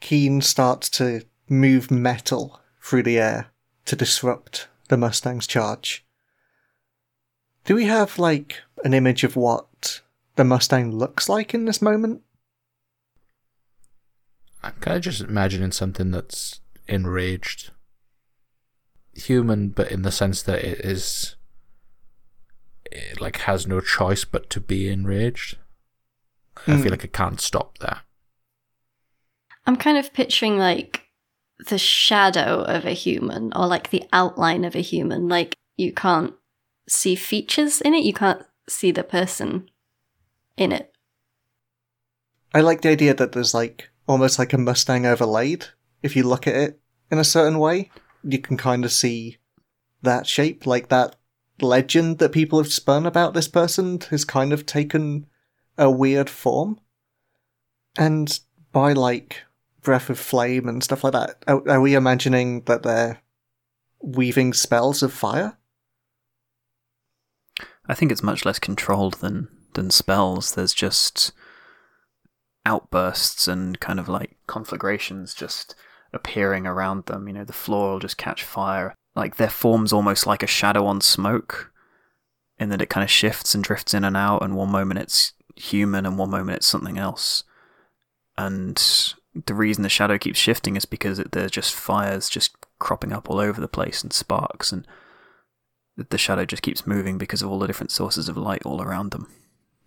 Keen 0.00 0.40
starts 0.40 0.88
to 0.90 1.22
move 1.48 1.90
metal 1.90 2.60
through 2.80 3.02
the 3.02 3.18
air 3.18 3.48
to 3.86 3.96
disrupt 3.96 4.68
the 4.88 4.96
Mustang's 4.96 5.46
charge. 5.46 6.04
Do 7.64 7.74
we 7.74 7.86
have 7.86 8.18
like 8.18 8.62
an 8.84 8.94
image 8.94 9.24
of 9.24 9.34
what 9.34 10.00
the 10.36 10.44
Mustang 10.44 10.92
looks 10.92 11.28
like 11.28 11.52
in 11.52 11.64
this 11.64 11.82
moment? 11.82 12.22
I'm 14.62 14.72
kind 14.80 14.96
of 14.96 15.02
just 15.02 15.20
imagining 15.20 15.72
something 15.72 16.10
that's 16.10 16.60
enraged. 16.86 17.70
Human, 19.14 19.70
but 19.70 19.90
in 19.90 20.02
the 20.02 20.12
sense 20.12 20.42
that 20.42 20.64
it 20.64 20.80
is. 20.80 21.36
It, 22.92 23.20
like, 23.20 23.38
has 23.38 23.66
no 23.66 23.80
choice 23.80 24.24
but 24.24 24.48
to 24.50 24.60
be 24.60 24.88
enraged. 24.88 25.56
I 26.66 26.72
Mm. 26.72 26.82
feel 26.82 26.90
like 26.90 27.04
it 27.04 27.12
can't 27.12 27.40
stop 27.40 27.78
there. 27.78 28.00
I'm 29.66 29.76
kind 29.76 29.98
of 29.98 30.12
picturing 30.12 30.58
like 30.58 31.02
the 31.68 31.78
shadow 31.78 32.62
of 32.62 32.84
a 32.84 32.92
human 32.92 33.52
or 33.54 33.66
like 33.66 33.90
the 33.90 34.04
outline 34.12 34.64
of 34.64 34.74
a 34.74 34.80
human. 34.80 35.28
Like 35.28 35.54
you 35.76 35.92
can't 35.92 36.34
see 36.88 37.14
features 37.14 37.80
in 37.80 37.94
it, 37.94 38.04
you 38.04 38.12
can't 38.14 38.42
see 38.68 38.90
the 38.90 39.02
person 39.04 39.68
in 40.56 40.72
it. 40.72 40.92
I 42.54 42.60
like 42.62 42.80
the 42.80 42.88
idea 42.88 43.14
that 43.14 43.32
there's 43.32 43.52
like 43.54 43.90
almost 44.06 44.38
like 44.38 44.52
a 44.52 44.58
Mustang 44.58 45.04
overlaid. 45.04 45.66
If 46.02 46.16
you 46.16 46.22
look 46.22 46.46
at 46.46 46.54
it 46.54 46.80
in 47.10 47.18
a 47.18 47.24
certain 47.24 47.58
way, 47.58 47.90
you 48.24 48.38
can 48.38 48.56
kind 48.56 48.84
of 48.84 48.92
see 48.92 49.36
that 50.02 50.26
shape, 50.26 50.66
like 50.66 50.88
that 50.88 51.16
legend 51.60 52.18
that 52.18 52.32
people 52.32 52.58
have 52.58 52.72
spun 52.72 53.06
about 53.06 53.34
this 53.34 53.48
person 53.48 54.00
has 54.10 54.24
kind 54.24 54.52
of 54.52 54.66
taken 54.66 55.26
a 55.76 55.90
weird 55.90 56.30
form. 56.30 56.80
And 57.96 58.38
by 58.72 58.92
like 58.92 59.42
breath 59.82 60.10
of 60.10 60.18
flame 60.18 60.68
and 60.68 60.82
stuff 60.82 61.04
like 61.04 61.12
that, 61.14 61.42
are, 61.46 61.68
are 61.68 61.80
we 61.80 61.94
imagining 61.94 62.62
that 62.62 62.82
they're 62.82 63.20
weaving 64.00 64.52
spells 64.52 65.02
of 65.02 65.12
fire? 65.12 65.56
I 67.86 67.94
think 67.94 68.12
it's 68.12 68.22
much 68.22 68.44
less 68.44 68.58
controlled 68.58 69.14
than 69.14 69.48
than 69.74 69.90
spells. 69.90 70.54
There's 70.54 70.74
just 70.74 71.32
outbursts 72.66 73.48
and 73.48 73.80
kind 73.80 73.98
of 73.98 74.08
like 74.08 74.36
conflagrations 74.46 75.34
just 75.34 75.74
appearing 76.12 76.66
around 76.66 77.06
them. 77.06 77.26
You 77.26 77.34
know, 77.34 77.44
the 77.44 77.52
floor 77.52 77.92
will 77.92 77.98
just 77.98 78.18
catch 78.18 78.44
fire. 78.44 78.94
Like 79.18 79.36
their 79.36 79.50
form's 79.50 79.92
almost 79.92 80.26
like 80.26 80.42
a 80.42 80.46
shadow 80.46 80.86
on 80.86 81.00
smoke, 81.00 81.72
in 82.58 82.68
that 82.70 82.82
it 82.82 82.88
kind 82.88 83.04
of 83.04 83.10
shifts 83.10 83.54
and 83.54 83.62
drifts 83.62 83.92
in 83.92 84.04
and 84.04 84.16
out. 84.16 84.42
And 84.42 84.56
one 84.56 84.70
moment 84.70 85.00
it's 85.00 85.32
human, 85.56 86.06
and 86.06 86.16
one 86.16 86.30
moment 86.30 86.56
it's 86.56 86.66
something 86.66 86.98
else. 86.98 87.44
And 88.36 88.80
the 89.46 89.54
reason 89.54 89.82
the 89.82 89.88
shadow 89.88 90.18
keeps 90.18 90.38
shifting 90.38 90.76
is 90.76 90.84
because 90.84 91.18
it, 91.18 91.32
there's 91.32 91.50
just 91.50 91.74
fires 91.74 92.28
just 92.28 92.56
cropping 92.78 93.12
up 93.12 93.28
all 93.28 93.40
over 93.40 93.60
the 93.60 93.68
place 93.68 94.02
and 94.02 94.12
sparks 94.12 94.70
and 94.70 94.86
the 96.10 96.18
shadow 96.18 96.44
just 96.44 96.62
keeps 96.62 96.86
moving 96.86 97.18
because 97.18 97.42
of 97.42 97.50
all 97.50 97.58
the 97.58 97.66
different 97.66 97.90
sources 97.90 98.28
of 98.28 98.36
light 98.36 98.62
all 98.64 98.80
around 98.80 99.10
them. 99.10 99.26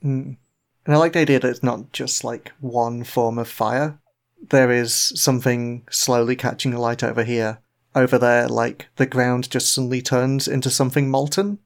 Mm. 0.03 0.37
And 0.85 0.95
I 0.95 0.97
like 0.97 1.13
the 1.13 1.19
idea 1.19 1.39
that 1.39 1.49
it's 1.49 1.63
not 1.63 1.93
just 1.93 2.23
like 2.23 2.51
one 2.59 3.03
form 3.03 3.37
of 3.37 3.47
fire. 3.47 3.99
There 4.49 4.71
is 4.71 5.13
something 5.15 5.87
slowly 5.89 6.35
catching 6.35 6.75
light 6.75 7.03
over 7.03 7.23
here. 7.23 7.59
Over 7.93 8.17
there, 8.17 8.47
like 8.47 8.87
the 8.95 9.05
ground 9.05 9.49
just 9.49 9.73
suddenly 9.73 10.01
turns 10.01 10.47
into 10.47 10.69
something 10.69 11.09
molten. 11.09 11.59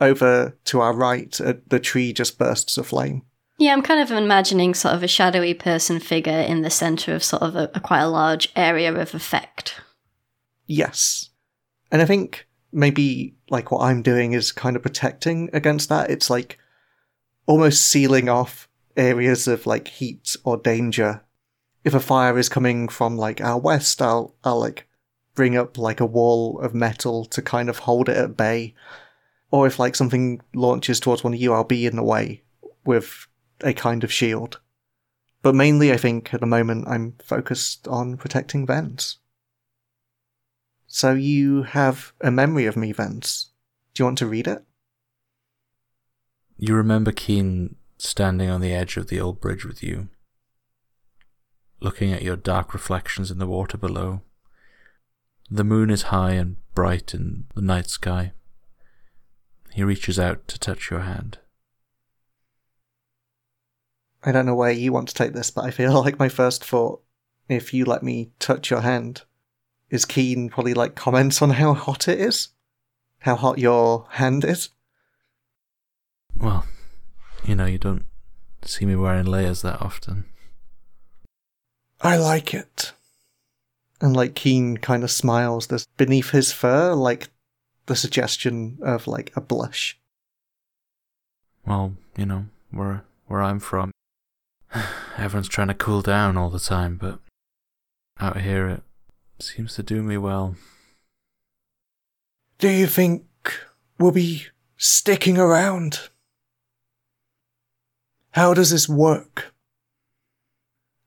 Over 0.00 0.56
to 0.64 0.80
our 0.80 0.92
right, 0.92 1.40
uh, 1.40 1.54
the 1.66 1.80
tree 1.80 2.12
just 2.12 2.38
bursts 2.38 2.76
aflame. 2.76 3.22
Yeah, 3.58 3.72
I'm 3.72 3.82
kind 3.82 4.00
of 4.00 4.10
imagining 4.10 4.74
sort 4.74 4.94
of 4.94 5.02
a 5.02 5.08
shadowy 5.08 5.54
person 5.54 6.00
figure 6.00 6.32
in 6.32 6.62
the 6.62 6.70
center 6.70 7.14
of 7.14 7.22
sort 7.22 7.42
of 7.42 7.54
a, 7.54 7.70
a 7.74 7.80
quite 7.80 8.00
a 8.00 8.08
large 8.08 8.50
area 8.56 8.92
of 8.92 9.14
effect. 9.14 9.80
Yes. 10.66 11.30
And 11.90 12.02
I 12.02 12.04
think 12.04 12.48
maybe 12.72 13.36
like 13.50 13.70
what 13.70 13.82
I'm 13.82 14.02
doing 14.02 14.32
is 14.32 14.50
kind 14.50 14.74
of 14.74 14.82
protecting 14.82 15.50
against 15.52 15.88
that. 15.90 16.10
It's 16.10 16.30
like 16.30 16.58
almost 17.46 17.86
sealing 17.86 18.28
off 18.28 18.68
areas 18.96 19.46
of 19.46 19.66
like 19.66 19.88
heat 19.88 20.36
or 20.44 20.56
danger. 20.56 21.22
If 21.84 21.94
a 21.94 22.00
fire 22.00 22.38
is 22.38 22.48
coming 22.48 22.88
from 22.88 23.16
like 23.16 23.40
our 23.40 23.58
west, 23.58 24.00
I'll 24.00 24.34
I'll 24.42 24.60
like 24.60 24.88
bring 25.34 25.56
up 25.56 25.78
like 25.78 26.00
a 26.00 26.06
wall 26.06 26.58
of 26.60 26.74
metal 26.74 27.24
to 27.26 27.42
kind 27.42 27.68
of 27.68 27.80
hold 27.80 28.08
it 28.08 28.16
at 28.16 28.36
bay. 28.36 28.74
Or 29.50 29.66
if 29.66 29.78
like 29.78 29.94
something 29.94 30.40
launches 30.54 31.00
towards 31.00 31.22
one 31.22 31.34
of 31.34 31.40
you, 31.40 31.52
I'll 31.52 31.64
be 31.64 31.86
in 31.86 31.96
the 31.96 32.02
way 32.02 32.42
with 32.84 33.26
a 33.60 33.72
kind 33.72 34.02
of 34.04 34.12
shield. 34.12 34.60
But 35.42 35.54
mainly 35.54 35.92
I 35.92 35.96
think 35.96 36.32
at 36.32 36.40
the 36.40 36.46
moment 36.46 36.88
I'm 36.88 37.14
focused 37.22 37.88
on 37.88 38.16
protecting 38.16 38.66
Vens. 38.66 39.18
So 40.86 41.14
you 41.14 41.62
have 41.62 42.12
a 42.20 42.30
memory 42.30 42.66
of 42.66 42.76
me, 42.76 42.92
Vens. 42.92 43.50
Do 43.94 44.02
you 44.02 44.04
want 44.06 44.18
to 44.18 44.26
read 44.26 44.46
it? 44.46 44.62
You 46.58 46.74
remember 46.74 47.12
Keen 47.12 47.76
standing 47.98 48.50
on 48.50 48.60
the 48.60 48.74
edge 48.74 48.96
of 48.96 49.08
the 49.08 49.20
old 49.20 49.40
bridge 49.40 49.64
with 49.64 49.82
you, 49.82 50.08
looking 51.80 52.12
at 52.12 52.22
your 52.22 52.36
dark 52.36 52.74
reflections 52.74 53.30
in 53.30 53.38
the 53.38 53.46
water 53.46 53.78
below. 53.78 54.20
The 55.50 55.64
moon 55.64 55.90
is 55.90 56.02
high 56.02 56.32
and 56.32 56.56
bright 56.74 57.14
in 57.14 57.44
the 57.54 57.62
night 57.62 57.88
sky. 57.88 58.32
He 59.72 59.82
reaches 59.82 60.18
out 60.18 60.46
to 60.48 60.58
touch 60.58 60.90
your 60.90 61.00
hand. 61.00 61.38
I 64.24 64.32
don't 64.32 64.46
know 64.46 64.54
where 64.54 64.70
you 64.70 64.92
want 64.92 65.08
to 65.08 65.14
take 65.14 65.32
this, 65.32 65.50
but 65.50 65.64
I 65.64 65.70
feel 65.70 65.92
like 66.02 66.18
my 66.18 66.28
first 66.28 66.64
thought, 66.64 67.02
if 67.48 67.74
you 67.74 67.84
let 67.84 68.02
me 68.02 68.30
touch 68.38 68.70
your 68.70 68.80
hand, 68.80 69.22
is 69.90 70.04
Keen 70.04 70.48
probably 70.48 70.74
like 70.74 70.94
comments 70.94 71.42
on 71.42 71.50
how 71.50 71.74
hot 71.74 72.08
it 72.08 72.18
is? 72.18 72.48
How 73.20 73.36
hot 73.36 73.58
your 73.58 74.06
hand 74.10 74.44
is? 74.44 74.70
Well, 76.36 76.66
you 77.44 77.54
know, 77.54 77.66
you 77.66 77.78
don't 77.78 78.06
see 78.62 78.86
me 78.86 78.96
wearing 78.96 79.26
layers 79.26 79.62
that 79.62 79.82
often. 79.82 80.24
I 82.00 82.16
like 82.16 82.54
it. 82.54 82.92
And 84.02 84.14
like 84.14 84.34
Keen 84.34 84.76
kind 84.76 85.04
of 85.04 85.10
smiles. 85.10 85.68
There's 85.68 85.86
beneath 85.96 86.30
his 86.30 86.52
fur, 86.52 86.92
like 86.92 87.28
the 87.86 87.96
suggestion 87.96 88.78
of 88.82 89.06
like 89.06 89.32
a 89.36 89.40
blush. 89.40 89.98
Well, 91.64 91.94
you 92.16 92.26
know, 92.26 92.46
where 92.70 93.04
where 93.28 93.40
I'm 93.40 93.60
from, 93.60 93.92
everyone's 95.16 95.48
trying 95.48 95.68
to 95.68 95.74
cool 95.74 96.02
down 96.02 96.36
all 96.36 96.50
the 96.50 96.58
time, 96.58 96.96
but 96.96 97.20
out 98.18 98.40
here 98.40 98.68
it 98.68 98.82
seems 99.38 99.74
to 99.76 99.82
do 99.82 100.02
me 100.02 100.16
well. 100.16 100.56
Do 102.58 102.68
you 102.68 102.86
think 102.86 103.24
we'll 103.98 104.12
be 104.12 104.46
sticking 104.76 105.38
around? 105.38 106.10
How 108.32 108.54
does 108.54 108.70
this 108.70 108.88
work? 108.88 109.51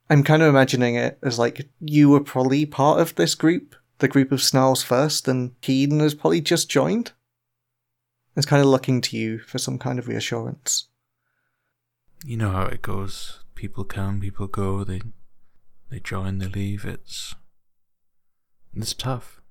I'm 0.10 0.24
kind 0.24 0.42
of 0.42 0.50
imagining 0.50 0.96
it 0.96 1.18
as 1.24 1.40
like 1.40 1.68
you 1.80 2.10
were 2.10 2.20
probably 2.20 2.66
part 2.66 3.00
of 3.00 3.16
this 3.16 3.34
group, 3.34 3.76
the 4.00 4.08
group 4.08 4.32
of 4.32 4.42
Snarls 4.42 4.84
first, 4.84 5.28
and 5.28 5.60
Keen 5.62 6.00
has 6.00 6.14
probably 6.14 6.42
just 6.42 6.70
joined. 6.70 7.12
It's 8.36 8.46
kind 8.46 8.62
of 8.62 8.68
looking 8.68 9.02
to 9.02 9.18
you 9.18 9.40
for 9.40 9.58
some 9.58 9.80
kind 9.80 9.98
of 9.98 10.08
reassurance. 10.08 10.90
You 12.24 12.38
know 12.38 12.52
how 12.52 12.66
it 12.66 12.82
goes. 12.82 13.40
People 13.56 13.84
come, 13.84 14.20
people 14.20 14.48
go. 14.48 14.84
They 14.84 15.02
they 15.90 16.00
join, 16.00 16.40
they 16.40 16.48
leave. 16.48 16.86
It's 16.86 17.36
it's 18.76 18.94
tough. 18.94 19.42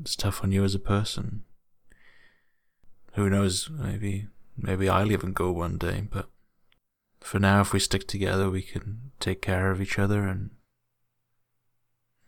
It's 0.00 0.16
tough 0.16 0.42
on 0.42 0.52
you 0.52 0.64
as 0.64 0.74
a 0.74 0.80
person. 0.80 1.44
Who 3.12 3.28
knows? 3.28 3.68
Maybe 3.70 4.28
maybe 4.56 4.88
I'll 4.88 5.12
even 5.12 5.32
go 5.32 5.52
one 5.52 5.76
day. 5.76 6.08
But 6.10 6.29
for 7.20 7.38
now, 7.38 7.60
if 7.60 7.72
we 7.72 7.80
stick 7.80 8.08
together, 8.08 8.50
we 8.50 8.62
can 8.62 9.12
take 9.20 9.42
care 9.42 9.70
of 9.70 9.80
each 9.80 9.98
other 9.98 10.26
and 10.26 10.50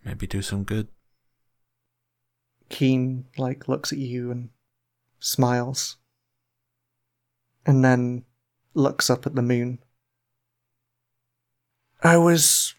maybe 0.05 0.27
do 0.27 0.43
some 0.43 0.65
good. 0.65 0.89
Keen 2.69 3.27
like 3.37 3.69
looks 3.69 3.93
at 3.93 3.99
you 3.99 4.31
and 4.31 4.51
smiles. 5.19 5.97
And 7.65 7.85
then 7.85 8.25
looks 8.75 9.09
up 9.09 9.27
at 9.27 9.35
the 9.35 9.43
moon. 9.43 9.79
I 12.03 12.17
was 12.17 12.75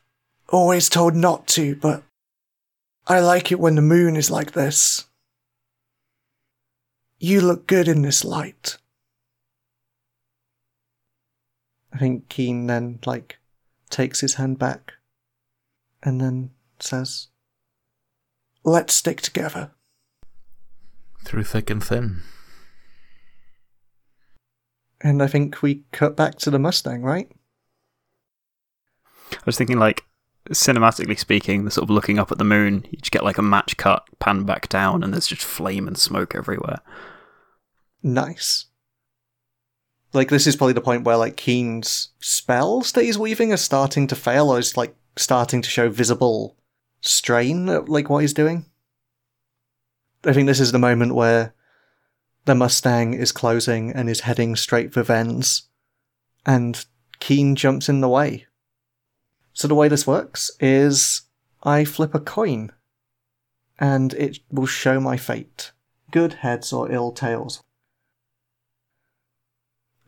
always 0.50 0.90
told 0.90 1.16
not 1.16 1.48
to, 1.48 1.76
but 1.76 2.04
I 3.08 3.22
like 3.22 3.52
it 3.52 3.60
when 3.60 3.76
the 3.76 3.82
moon 3.82 4.16
is 4.16 4.30
like 4.30 4.52
this. 4.52 5.06
You 7.18 7.40
look 7.40 7.68
good 7.68 7.88
in 7.88 8.02
this 8.02 8.26
light. 8.26 8.78
I 11.94 11.98
think 12.00 12.30
Keen 12.30 12.68
then, 12.68 13.00
like, 13.06 13.38
takes 13.90 14.22
his 14.22 14.36
hand 14.36 14.58
back 14.58 14.94
and 16.02 16.20
then 16.20 16.52
says, 16.80 17.28
Let's 18.64 18.94
stick 18.94 19.22
together. 19.22 19.72
Through 21.26 21.44
thick 21.44 21.70
and 21.70 21.84
thin. 21.84 22.22
And 25.02 25.22
I 25.22 25.28
think 25.28 25.62
we 25.62 25.84
cut 25.92 26.16
back 26.16 26.36
to 26.40 26.50
the 26.50 26.60
Mustang, 26.60 27.02
right? 27.02 27.30
I 29.34 29.42
was 29.46 29.58
thinking, 29.58 29.78
like, 29.78 30.06
cinematically 30.50 31.18
speaking, 31.18 31.66
the 31.66 31.72
sort 31.72 31.84
of 31.84 31.90
looking 31.90 32.20
up 32.20 32.32
at 32.32 32.38
the 32.38 32.44
moon, 32.44 32.86
you 32.90 32.98
just 32.98 33.12
get 33.12 33.24
like 33.24 33.38
a 33.38 33.44
match 33.44 33.78
cut, 33.78 34.08
pan 34.20 34.44
back 34.44 34.70
down, 34.70 35.04
and 35.04 35.14
there's 35.14 35.28
just 35.28 35.44
flame 35.44 35.88
and 35.88 35.98
smoke 35.98 36.36
everywhere. 36.36 36.80
Nice. 38.02 38.66
Like, 40.14 40.30
this 40.30 40.46
is 40.46 40.56
probably 40.56 40.74
the 40.74 40.82
point 40.82 41.04
where, 41.06 41.18
like, 41.18 41.36
Keen's 41.36 42.10
spells 42.20 42.92
that 42.92 43.04
he's 43.04 43.18
weaving 43.18 43.52
are 43.52 43.58
starting 43.58 44.06
to 44.08 44.16
fail, 44.16 44.50
or 44.50 44.60
is, 44.60 44.78
like, 44.78 44.96
starting 45.16 45.62
to 45.64 45.70
show 45.70 45.90
visible 45.90 46.56
strain 47.02 47.68
at, 47.68 47.90
like, 47.90 48.10
what 48.10 48.20
he's 48.20 48.34
doing. 48.34 48.66
I 50.24 50.34
think 50.34 50.48
this 50.48 50.60
is 50.60 50.72
the 50.72 50.80
moment 50.80 51.16
where 51.16 51.54
the 52.46 52.56
Mustang 52.56 53.14
is 53.14 53.32
closing 53.32 53.92
and 53.92 54.10
is 54.10 54.22
heading 54.22 54.56
straight 54.56 54.94
for 54.94 55.02
Vens, 55.02 55.64
and 56.46 56.86
Keen 57.20 57.56
jumps 57.56 57.90
in 57.90 58.02
the 58.02 58.10
way. 58.10 58.46
So 59.54 59.68
the 59.68 59.76
way 59.76 59.88
this 59.88 60.06
works 60.06 60.52
is 60.60 61.24
I 61.64 61.86
flip 61.86 62.14
a 62.14 62.20
coin, 62.20 62.72
and 63.80 64.14
it 64.14 64.40
will 64.52 64.68
show 64.68 65.00
my 65.00 65.18
fate. 65.18 65.72
Good 66.12 66.34
heads 66.34 66.72
or 66.72 66.92
ill 66.92 67.12
tails. 67.12 67.64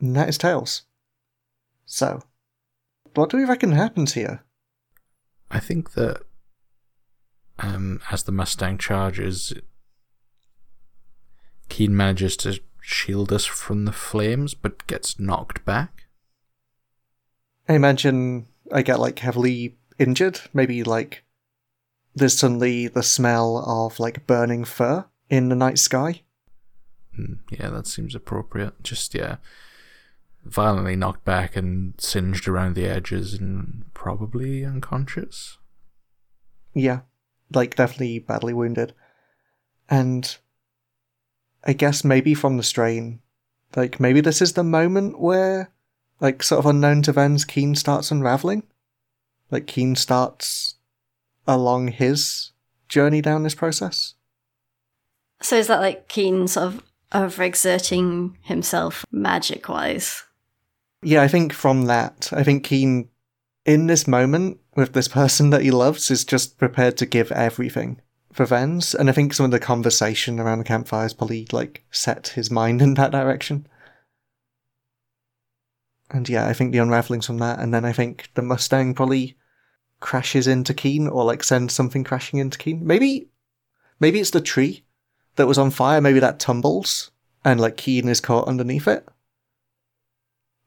And 0.00 0.14
that 0.16 0.28
is 0.28 0.38
tails. 0.38 0.82
So, 1.86 2.22
what 3.14 3.30
do 3.30 3.36
we 3.36 3.44
reckon 3.44 3.72
happens 3.72 4.12
here? 4.14 4.42
I 5.50 5.60
think 5.60 5.92
that 5.92 6.22
um, 7.58 8.00
as 8.10 8.24
the 8.24 8.32
Mustang 8.32 8.78
charges, 8.78 9.52
Keen 11.68 11.96
manages 11.96 12.36
to 12.38 12.60
shield 12.80 13.32
us 13.32 13.44
from 13.44 13.84
the 13.84 13.92
flames, 13.92 14.54
but 14.54 14.86
gets 14.86 15.18
knocked 15.18 15.64
back. 15.64 16.04
I 17.68 17.74
imagine 17.74 18.46
I 18.72 18.82
get 18.82 19.00
like 19.00 19.18
heavily 19.18 19.76
injured. 19.98 20.40
Maybe 20.52 20.82
like 20.84 21.24
there's 22.14 22.38
suddenly 22.38 22.88
the 22.88 23.02
smell 23.02 23.58
of 23.58 23.98
like 23.98 24.26
burning 24.26 24.64
fur 24.64 25.06
in 25.28 25.48
the 25.48 25.56
night 25.56 25.78
sky. 25.78 26.22
Hmm, 27.14 27.34
Yeah, 27.50 27.70
that 27.70 27.86
seems 27.86 28.14
appropriate. 28.14 28.82
Just, 28.82 29.14
yeah, 29.14 29.36
violently 30.48 30.96
knocked 30.96 31.24
back 31.24 31.56
and 31.56 31.94
singed 31.98 32.48
around 32.48 32.74
the 32.74 32.86
edges 32.86 33.34
and 33.34 33.84
probably 33.94 34.64
unconscious. 34.64 35.58
Yeah, 36.74 37.00
like 37.52 37.76
definitely 37.76 38.18
badly 38.18 38.52
wounded. 38.52 38.94
And 39.88 40.36
I 41.64 41.72
guess 41.72 42.04
maybe 42.04 42.34
from 42.34 42.56
the 42.56 42.62
strain, 42.62 43.20
like 43.74 44.00
maybe 44.00 44.20
this 44.20 44.42
is 44.42 44.52
the 44.54 44.64
moment 44.64 45.20
where, 45.20 45.70
like, 46.20 46.42
sort 46.42 46.58
of 46.60 46.66
unknown 46.66 47.02
to 47.02 47.12
Vens, 47.12 47.44
Keen 47.44 47.74
starts 47.74 48.10
unraveling. 48.10 48.62
Like, 49.50 49.66
Keen 49.66 49.94
starts 49.94 50.76
along 51.46 51.88
his 51.88 52.52
journey 52.88 53.20
down 53.20 53.42
this 53.42 53.54
process. 53.54 54.14
So 55.42 55.56
is 55.56 55.66
that 55.66 55.80
like 55.80 56.08
Keen 56.08 56.48
sort 56.48 56.66
of 56.66 56.82
overexerting 57.12 58.34
himself 58.42 59.04
magic 59.10 59.68
wise? 59.68 60.24
Yeah, 61.02 61.22
I 61.22 61.28
think 61.28 61.52
from 61.52 61.86
that, 61.86 62.30
I 62.32 62.42
think 62.42 62.64
Keen, 62.64 63.08
in 63.64 63.86
this 63.86 64.06
moment 64.06 64.58
with 64.74 64.92
this 64.92 65.08
person 65.08 65.50
that 65.50 65.62
he 65.62 65.70
loves, 65.70 66.10
is 66.10 66.24
just 66.24 66.58
prepared 66.58 66.96
to 66.98 67.06
give 67.06 67.30
everything 67.32 68.00
for 68.32 68.46
Vens. 68.46 68.94
And 68.94 69.08
I 69.08 69.12
think 69.12 69.34
some 69.34 69.44
of 69.44 69.50
the 69.50 69.60
conversation 69.60 70.40
around 70.40 70.58
the 70.58 70.64
campfire 70.64 71.02
has 71.02 71.14
probably 71.14 71.46
like 71.52 71.84
set 71.90 72.28
his 72.28 72.50
mind 72.50 72.82
in 72.82 72.94
that 72.94 73.12
direction. 73.12 73.66
And 76.10 76.28
yeah, 76.28 76.46
I 76.46 76.52
think 76.52 76.72
the 76.72 76.78
unraveling's 76.78 77.26
from 77.26 77.38
that, 77.38 77.58
and 77.58 77.74
then 77.74 77.84
I 77.84 77.92
think 77.92 78.30
the 78.34 78.42
Mustang 78.42 78.94
probably 78.94 79.36
crashes 79.98 80.46
into 80.46 80.72
Keen 80.72 81.08
or 81.08 81.24
like 81.24 81.42
sends 81.42 81.74
something 81.74 82.04
crashing 82.04 82.38
into 82.38 82.58
Keen. 82.58 82.86
Maybe, 82.86 83.30
maybe 83.98 84.20
it's 84.20 84.30
the 84.30 84.40
tree 84.40 84.84
that 85.34 85.48
was 85.48 85.58
on 85.58 85.70
fire. 85.70 86.00
Maybe 86.00 86.20
that 86.20 86.38
tumbles 86.38 87.10
and 87.44 87.60
like 87.60 87.76
Keen 87.76 88.08
is 88.08 88.20
caught 88.20 88.46
underneath 88.46 88.86
it 88.86 89.08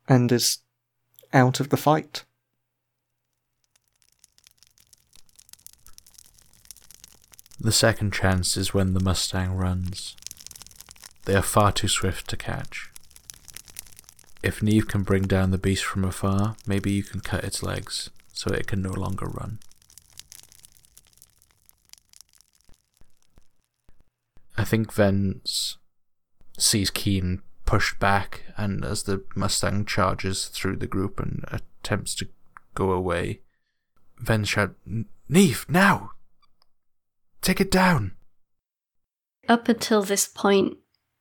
and 0.10 0.32
is 0.32 0.58
out 1.32 1.60
of 1.60 1.70
the 1.70 1.78
fight. 1.78 2.26
The 7.60 7.72
second 7.72 8.12
chance 8.14 8.58
is 8.58 8.74
when 8.74 8.94
the 8.94 9.00
Mustang 9.00 9.54
runs. 9.54 10.16
They 11.26 11.36
are 11.36 11.44
far 11.44 11.72
too 11.72 11.88
swift 11.88 12.28
to 12.30 12.38
catch. 12.38 12.90
If 14.42 14.64
Neve 14.64 14.88
can 14.88 15.04
bring 15.04 15.24
down 15.24 15.52
the 15.52 15.58
beast 15.58 15.84
from 15.84 16.06
afar, 16.06 16.56
maybe 16.66 16.92
you 16.92 17.04
can 17.04 17.20
cut 17.20 17.44
its 17.44 17.62
legs 17.62 18.10
so 18.34 18.52
it 18.52 18.66
can 18.66 18.82
no 18.82 18.92
longer 18.92 19.28
run. 19.28 19.60
I 24.58 24.64
think 24.64 24.94
Vens 24.94 25.78
sees 26.58 26.90
Keen 26.90 27.42
pushed 27.70 28.00
back, 28.00 28.42
and 28.58 28.84
as 28.84 29.04
the 29.04 29.24
Mustang 29.36 29.86
charges 29.86 30.48
through 30.48 30.76
the 30.76 30.88
group 30.88 31.20
and 31.20 31.46
attempts 31.52 32.16
to 32.16 32.28
go 32.74 32.92
away, 32.92 33.42
Ven 34.18 34.44
shouts, 34.44 34.74
Neve, 35.30 35.68
now! 35.70 36.10
Take 37.44 37.62
it 37.62 37.70
down! 37.70 38.14
Up 39.48 39.70
until 39.70 40.02
this 40.02 40.28
point, 40.28 40.78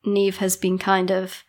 Neve 0.06 0.38
has 0.38 0.56
been 0.56 0.78
kind 0.78 1.10
of 1.10 1.44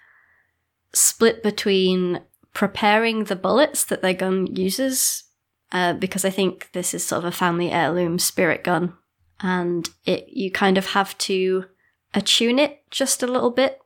split 0.92 1.42
between 1.42 2.20
preparing 2.54 3.24
the 3.24 3.38
bullets 3.38 3.86
that 3.86 4.02
their 4.02 4.14
gun 4.14 4.54
uses, 4.54 5.24
uh, 5.72 5.94
because 5.94 6.26
I 6.26 6.30
think 6.30 6.72
this 6.74 6.94
is 6.94 7.06
sort 7.06 7.20
of 7.20 7.26
a 7.26 7.32
family 7.32 7.72
heirloom 7.72 8.20
spirit 8.20 8.66
gun, 8.66 8.98
and 9.40 9.90
it 10.06 10.28
you 10.28 10.52
kind 10.52 10.78
of 10.78 10.88
have 10.88 11.18
to 11.20 11.68
attune 12.14 12.60
it 12.60 12.82
just 12.92 13.24
a 13.24 13.28
little 13.28 13.52
bit. 13.52 13.79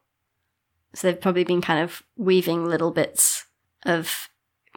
So 0.93 1.07
they've 1.07 1.19
probably 1.19 1.43
been 1.43 1.61
kind 1.61 1.83
of 1.83 2.03
weaving 2.17 2.65
little 2.65 2.91
bits 2.91 3.45
of 3.85 4.29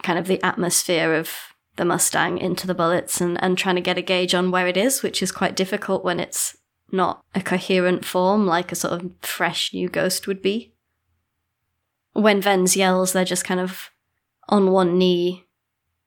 kind 0.03 0.19
of 0.19 0.27
the 0.27 0.43
atmosphere 0.43 1.15
of 1.15 1.31
the 1.77 1.85
Mustang 1.85 2.39
into 2.39 2.67
the 2.67 2.75
bullets 2.75 3.21
and, 3.21 3.43
and 3.43 3.57
trying 3.57 3.77
to 3.77 3.83
get 3.83 3.99
a 3.99 4.03
gauge 4.03 4.35
on 4.35 4.51
where 4.51 4.67
it 4.67 4.77
is, 4.77 5.03
which 5.03 5.23
is 5.23 5.31
quite 5.33 5.57
difficult 5.57 6.05
when 6.05 6.19
it's 6.19 6.57
not 6.91 7.23
a 7.35 7.41
coherent 7.41 8.05
form 8.05 8.47
like 8.47 8.73
a 8.73 8.77
sort 8.77 8.95
of 8.95 9.11
fresh 9.21 9.73
new 9.75 9.89
ghost 9.89 10.27
would 10.27 10.41
be. 10.41 10.73
When 12.13 12.41
Vens 12.41 12.77
yells, 12.77 13.13
they're 13.13 13.25
just 13.25 13.45
kind 13.45 13.61
of 13.61 13.91
on 14.49 14.71
one 14.71 14.97
knee, 14.97 15.45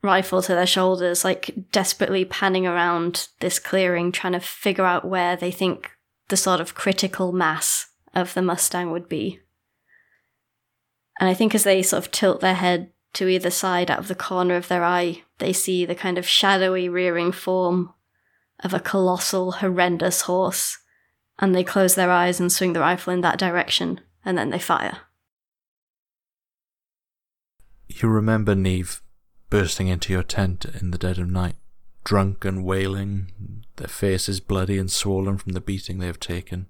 rifle 0.02 0.42
to 0.42 0.56
their 0.56 0.66
shoulders, 0.66 1.24
like 1.24 1.54
desperately 1.72 2.26
panning 2.26 2.66
around 2.66 3.28
this 3.42 3.60
clearing, 3.60 4.12
trying 4.12 4.34
to 4.34 4.40
figure 4.40 4.86
out 4.86 5.06
where 5.06 5.36
they 5.36 5.52
think 5.52 5.92
the 6.30 6.38
sort 6.38 6.62
of 6.62 6.74
critical 6.74 7.32
mass 7.32 7.88
of 8.16 8.34
the 8.34 8.42
Mustang 8.42 8.92
would 8.92 9.10
be. 9.10 9.40
And 11.20 11.30
I 11.30 11.34
think 11.34 11.54
as 11.54 11.66
they 11.66 11.84
sort 11.84 12.06
of 12.06 12.12
tilt 12.12 12.40
their 12.40 12.56
head 12.56 12.92
to 13.14 13.28
either 13.28 13.50
side 13.50 13.92
out 13.92 14.00
of 14.00 14.08
the 14.08 14.16
corner 14.16 14.56
of 14.56 14.70
their 14.70 14.84
eye, 14.84 15.24
they 15.40 15.52
see 15.52 15.86
the 15.86 15.96
kind 15.96 16.18
of 16.18 16.28
shadowy 16.28 16.88
rearing 16.88 17.32
form 17.32 17.94
of 18.64 18.74
a 18.74 18.80
colossal, 18.80 19.54
horrendous 19.54 20.22
horse, 20.22 20.78
and 21.38 21.54
they 21.54 21.64
close 21.64 21.96
their 21.96 22.12
eyes 22.12 22.40
and 22.40 22.52
swing 22.52 22.74
the 22.74 22.80
rifle 22.80 23.14
in 23.14 23.22
that 23.22 23.40
direction, 23.40 24.00
and 24.24 24.38
then 24.38 24.50
they 24.50 24.60
fire. 24.60 25.00
You 27.88 28.10
remember 28.10 28.56
Neve 28.56 29.02
bursting 29.50 29.88
into 29.88 30.14
your 30.14 30.24
tent 30.24 30.66
in 30.80 30.92
the 30.92 30.98
dead 30.98 31.18
of 31.18 31.30
night, 31.30 31.56
drunk 32.04 32.46
and 32.46 32.64
wailing, 32.64 33.66
their 33.78 33.88
faces 33.88 34.40
bloody 34.40 34.78
and 34.78 34.92
swollen 34.92 35.38
from 35.38 35.54
the 35.54 35.62
beating 35.62 36.00
they 36.00 36.08
have 36.08 36.20
taken. 36.20 36.68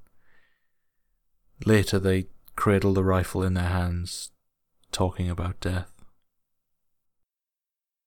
Later, 1.65 1.99
they 1.99 2.27
cradle 2.55 2.93
the 2.93 3.03
rifle 3.03 3.43
in 3.43 3.53
their 3.53 3.65
hands, 3.65 4.31
talking 4.91 5.29
about 5.29 5.59
death. 5.59 5.91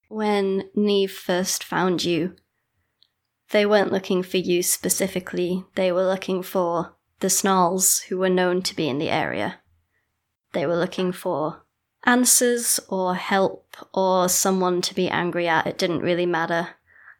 When 0.09 0.65
Neve 0.75 1.13
first 1.13 1.65
found 1.65 2.05
you, 2.05 2.37
they 3.51 3.65
weren't 3.67 3.93
looking 3.93 4.23
for 4.23 4.39
you 4.39 4.63
specifically, 4.63 5.65
they 5.75 5.93
were 5.93 6.07
looking 6.07 6.43
for 6.43 6.95
the 7.21 7.31
Snarls 7.31 8.01
who 8.09 8.19
were 8.19 8.29
known 8.29 8.63
to 8.63 8.77
be 8.77 8.89
in 8.89 8.99
the 8.99 9.11
area. 9.11 9.61
They 10.53 10.67
were 10.67 10.77
looking 10.77 11.13
for 11.13 11.63
answers 12.05 12.81
or 12.89 13.15
help 13.15 13.77
or 13.95 14.29
someone 14.29 14.83
to 14.83 14.95
be 14.95 15.09
angry 15.09 15.49
at. 15.49 15.67
It 15.67 15.79
didn't 15.79 16.01
really 16.01 16.27
matter. 16.27 16.71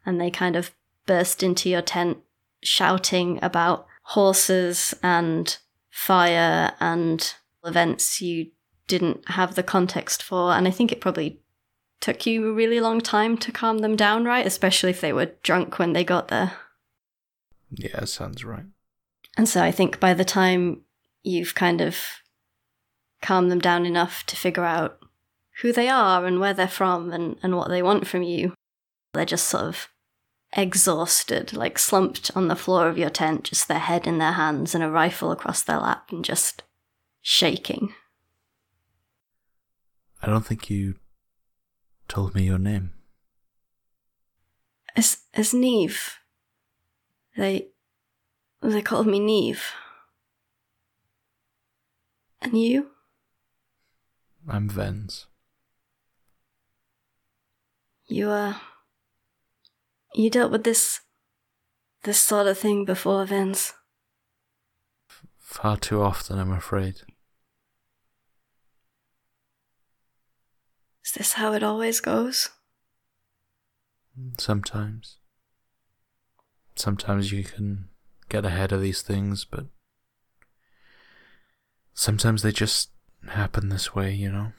And 0.05 0.19
they 0.19 0.29
kind 0.29 0.55
of 0.55 0.71
burst 1.05 1.41
into 1.41 1.69
your 1.69 1.81
tent 1.81 2.19
shouting 2.61 3.39
about 3.41 3.87
horses 4.03 4.93
and 5.01 5.57
fire 5.89 6.73
and 6.79 7.33
events 7.63 8.21
you 8.21 8.51
didn't 8.87 9.27
have 9.29 9.55
the 9.55 9.63
context 9.63 10.21
for. 10.21 10.53
And 10.53 10.67
I 10.67 10.71
think 10.71 10.91
it 10.91 11.01
probably 11.01 11.39
took 12.01 12.25
you 12.25 12.49
a 12.49 12.53
really 12.53 12.79
long 12.79 12.99
time 12.99 13.37
to 13.37 13.51
calm 13.51 13.79
them 13.79 13.95
down, 13.95 14.25
right? 14.25 14.45
Especially 14.45 14.89
if 14.89 15.01
they 15.01 15.13
were 15.13 15.31
drunk 15.41 15.79
when 15.79 15.93
they 15.93 16.03
got 16.03 16.27
there. 16.27 16.53
Yeah, 17.71 18.03
sounds 18.05 18.43
right. 18.43 18.65
And 19.37 19.47
so 19.47 19.63
I 19.63 19.71
think 19.71 19.99
by 19.99 20.13
the 20.13 20.25
time 20.25 20.81
you've 21.23 21.55
kind 21.55 21.81
of 21.81 21.97
calmed 23.21 23.49
them 23.49 23.59
down 23.59 23.85
enough 23.85 24.25
to 24.27 24.35
figure 24.35 24.65
out 24.65 24.99
who 25.61 25.71
they 25.71 25.87
are 25.87 26.25
and 26.25 26.39
where 26.39 26.53
they're 26.53 26.67
from 26.67 27.11
and, 27.11 27.37
and 27.41 27.55
what 27.55 27.69
they 27.69 27.81
want 27.81 28.05
from 28.05 28.21
you, 28.21 28.53
they're 29.13 29.25
just 29.25 29.47
sort 29.47 29.63
of 29.63 29.87
exhausted, 30.55 31.53
like 31.53 31.79
slumped 31.79 32.31
on 32.35 32.47
the 32.47 32.55
floor 32.55 32.87
of 32.87 32.97
your 32.97 33.09
tent, 33.09 33.45
just 33.45 33.67
their 33.67 33.79
head 33.79 34.05
in 34.05 34.17
their 34.17 34.33
hands 34.33 34.75
and 34.75 34.83
a 34.83 34.89
rifle 34.89 35.31
across 35.31 35.61
their 35.61 35.79
lap 35.79 36.11
and 36.11 36.25
just 36.25 36.63
shaking. 37.21 37.93
I 40.23 40.27
don't 40.27 40.45
think 40.45 40.69
you 40.69 40.95
told 42.07 42.33
me 42.33 42.43
your 42.43 42.57
name. 42.57 42.93
As 44.95 45.17
as 45.33 45.53
Neve. 45.53 46.17
They 47.35 47.67
they 48.61 48.81
called 48.81 49.07
me 49.07 49.19
Neve. 49.19 49.65
And 52.41 52.57
you? 52.57 52.91
I'm 54.47 54.69
Vens. 54.69 55.27
You 58.07 58.29
uh 58.29 58.53
you 60.13 60.29
dealt 60.29 60.53
with 60.53 60.63
this 60.63 61.01
this 62.03 62.19
sort 62.19 62.47
of 62.47 62.57
thing 62.57 62.85
before, 62.85 63.25
Vens. 63.25 63.73
Far 65.37 65.75
too 65.75 66.01
often, 66.01 66.39
I'm 66.39 66.53
afraid. 66.53 67.01
This 71.13 71.33
how 71.33 71.53
it 71.53 71.63
always 71.63 71.99
goes? 71.99 72.49
Sometimes. 74.37 75.17
Sometimes 76.75 77.31
you 77.31 77.43
can 77.43 77.89
get 78.29 78.45
ahead 78.45 78.71
of 78.71 78.81
these 78.81 79.01
things, 79.01 79.45
but 79.45 79.67
sometimes 81.93 82.41
they 82.41 82.51
just 82.51 82.89
happen 83.29 83.69
this 83.69 83.93
way, 83.93 84.13
you 84.13 84.31
know? 84.31 84.53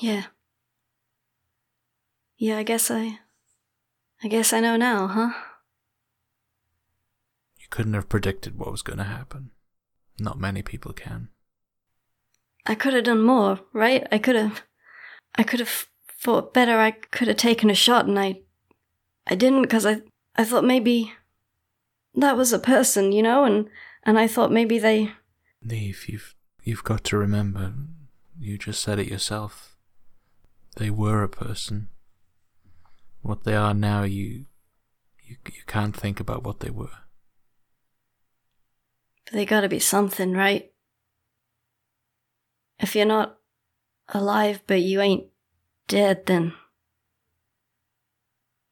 Yeah. 0.00 0.24
Yeah, 2.36 2.58
I 2.58 2.62
guess 2.62 2.90
I. 2.90 3.20
I 4.24 4.28
guess 4.28 4.52
I 4.52 4.60
know 4.60 4.76
now, 4.76 5.06
huh? 5.08 5.32
You 7.58 7.66
couldn't 7.70 7.94
have 7.94 8.08
predicted 8.08 8.58
what 8.58 8.70
was 8.70 8.82
going 8.82 8.98
to 8.98 9.04
happen. 9.04 9.50
Not 10.18 10.38
many 10.38 10.62
people 10.62 10.92
can. 10.92 11.28
I 12.64 12.74
could 12.74 12.94
have 12.94 13.04
done 13.04 13.22
more, 13.22 13.60
right? 13.72 14.06
I 14.12 14.18
could 14.18 14.36
have. 14.36 14.62
I 15.34 15.42
could 15.42 15.60
have 15.60 15.86
fought 16.06 16.54
better. 16.54 16.78
I 16.78 16.92
could 16.92 17.28
have 17.28 17.36
taken 17.36 17.70
a 17.70 17.74
shot, 17.74 18.06
and 18.06 18.18
I. 18.18 18.40
I 19.26 19.34
didn't 19.34 19.62
because 19.62 19.86
I. 19.86 20.02
I 20.36 20.44
thought 20.44 20.64
maybe. 20.64 21.12
That 22.14 22.36
was 22.36 22.52
a 22.52 22.58
person, 22.58 23.12
you 23.12 23.22
know, 23.22 23.44
and 23.44 23.68
and 24.04 24.18
I 24.18 24.26
thought 24.26 24.52
maybe 24.52 24.78
they. 24.78 25.12
Neve, 25.62 26.08
you've 26.08 26.34
you've 26.62 26.84
got 26.84 27.04
to 27.04 27.16
remember. 27.16 27.72
You 28.38 28.58
just 28.58 28.82
said 28.82 28.98
it 28.98 29.08
yourself. 29.08 29.76
They 30.76 30.90
were 30.90 31.22
a 31.22 31.28
person. 31.28 31.88
What 33.22 33.44
they 33.44 33.54
are 33.54 33.74
now, 33.74 34.02
you 34.02 34.46
you 35.24 35.36
you 35.46 35.62
can't 35.66 35.96
think 35.96 36.20
about 36.20 36.44
what 36.44 36.60
they 36.60 36.70
were. 36.70 36.98
But 39.24 39.34
they 39.34 39.46
gotta 39.46 39.68
be 39.68 39.78
something, 39.78 40.32
right? 40.32 40.71
If 42.82 42.96
you're 42.96 43.06
not 43.06 43.38
alive 44.08 44.60
but 44.66 44.82
you 44.82 45.00
ain't 45.00 45.26
dead, 45.88 46.26
then. 46.26 46.52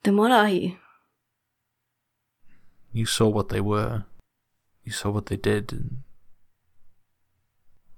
Then 0.02 0.16
what 0.16 0.32
are 0.32 0.48
you? 0.48 0.76
You 2.92 3.06
saw 3.06 3.28
what 3.28 3.50
they 3.50 3.60
were. 3.60 4.04
You 4.82 4.92
saw 4.92 5.10
what 5.10 5.26
they 5.26 5.36
did, 5.36 5.72
and 5.72 6.02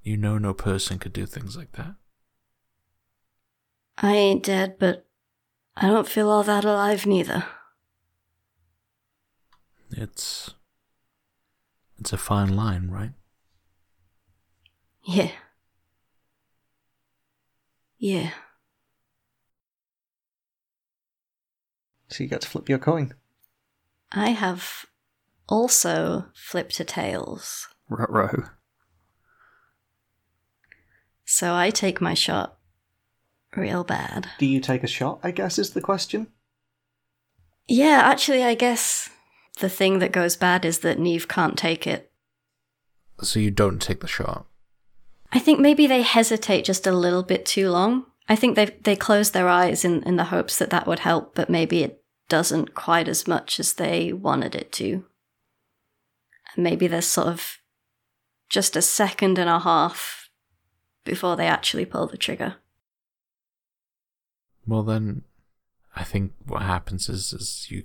you 0.02 0.16
know 0.16 0.36
no 0.36 0.52
person 0.52 0.98
could 0.98 1.12
do 1.12 1.24
things 1.24 1.56
like 1.56 1.72
that. 1.72 1.94
I 3.96 4.14
ain't 4.14 4.42
dead, 4.42 4.76
but 4.78 5.06
I 5.76 5.86
don't 5.86 6.08
feel 6.08 6.28
all 6.28 6.42
that 6.42 6.64
alive 6.64 7.06
neither. 7.06 7.46
It's 9.90 10.54
it's 11.98 12.12
a 12.12 12.18
fine 12.18 12.54
line, 12.56 12.90
right? 12.90 13.12
Yeah. 15.04 15.30
Yeah. 18.02 18.30
So 22.08 22.24
you 22.24 22.28
got 22.28 22.40
to 22.40 22.48
flip 22.48 22.68
your 22.68 22.80
coin. 22.80 23.14
I 24.10 24.30
have 24.30 24.86
also 25.48 26.26
flipped 26.34 26.80
a 26.80 26.84
tails. 26.84 27.68
Ruh-roh. 27.88 28.48
So 31.24 31.54
I 31.54 31.70
take 31.70 32.00
my 32.00 32.14
shot 32.14 32.58
real 33.54 33.84
bad. 33.84 34.30
Do 34.40 34.46
you 34.46 34.58
take 34.58 34.82
a 34.82 34.88
shot? 34.88 35.20
I 35.22 35.30
guess 35.30 35.56
is 35.56 35.70
the 35.70 35.80
question. 35.80 36.26
Yeah, 37.68 38.00
actually, 38.02 38.42
I 38.42 38.54
guess 38.54 39.10
the 39.60 39.68
thing 39.68 40.00
that 40.00 40.10
goes 40.10 40.34
bad 40.34 40.64
is 40.64 40.80
that 40.80 40.98
Neve 40.98 41.28
can't 41.28 41.56
take 41.56 41.86
it. 41.86 42.10
So 43.20 43.38
you 43.38 43.52
don't 43.52 43.80
take 43.80 44.00
the 44.00 44.08
shot. 44.08 44.46
I 45.32 45.38
think 45.38 45.58
maybe 45.58 45.86
they 45.86 46.02
hesitate 46.02 46.64
just 46.64 46.86
a 46.86 46.92
little 46.92 47.22
bit 47.22 47.46
too 47.46 47.70
long. 47.70 48.06
I 48.28 48.36
think 48.36 48.54
they 48.54 48.66
they 48.66 48.96
close 48.96 49.30
their 49.30 49.48
eyes 49.48 49.84
in, 49.84 50.02
in 50.04 50.16
the 50.16 50.24
hopes 50.24 50.58
that 50.58 50.70
that 50.70 50.86
would 50.86 51.00
help, 51.00 51.34
but 51.34 51.50
maybe 51.50 51.82
it 51.82 52.02
doesn't 52.28 52.74
quite 52.74 53.08
as 53.08 53.26
much 53.26 53.58
as 53.58 53.74
they 53.74 54.12
wanted 54.12 54.54
it 54.54 54.70
to. 54.72 55.04
And 56.54 56.64
maybe 56.64 56.86
there's 56.86 57.06
sort 57.06 57.28
of 57.28 57.58
just 58.48 58.76
a 58.76 58.82
second 58.82 59.38
and 59.38 59.48
a 59.48 59.60
half 59.60 60.28
before 61.04 61.36
they 61.36 61.46
actually 61.46 61.86
pull 61.86 62.06
the 62.06 62.16
trigger. 62.16 62.56
Well, 64.66 64.82
then, 64.82 65.22
I 65.96 66.04
think 66.04 66.32
what 66.46 66.62
happens 66.62 67.08
is, 67.08 67.32
is 67.32 67.66
you 67.70 67.84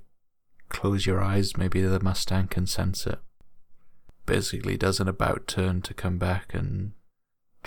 close 0.69 1.05
your 1.05 1.21
eyes. 1.21 1.57
Maybe 1.57 1.81
the 1.81 1.99
Mustang 1.99 2.47
can 2.47 2.67
sense 2.67 3.07
it. 3.07 3.19
Basically, 4.25 4.77
does 4.77 4.99
an 4.99 5.07
about 5.07 5.47
turn 5.47 5.81
to 5.83 5.93
come 5.93 6.17
back 6.17 6.53
and 6.53 6.91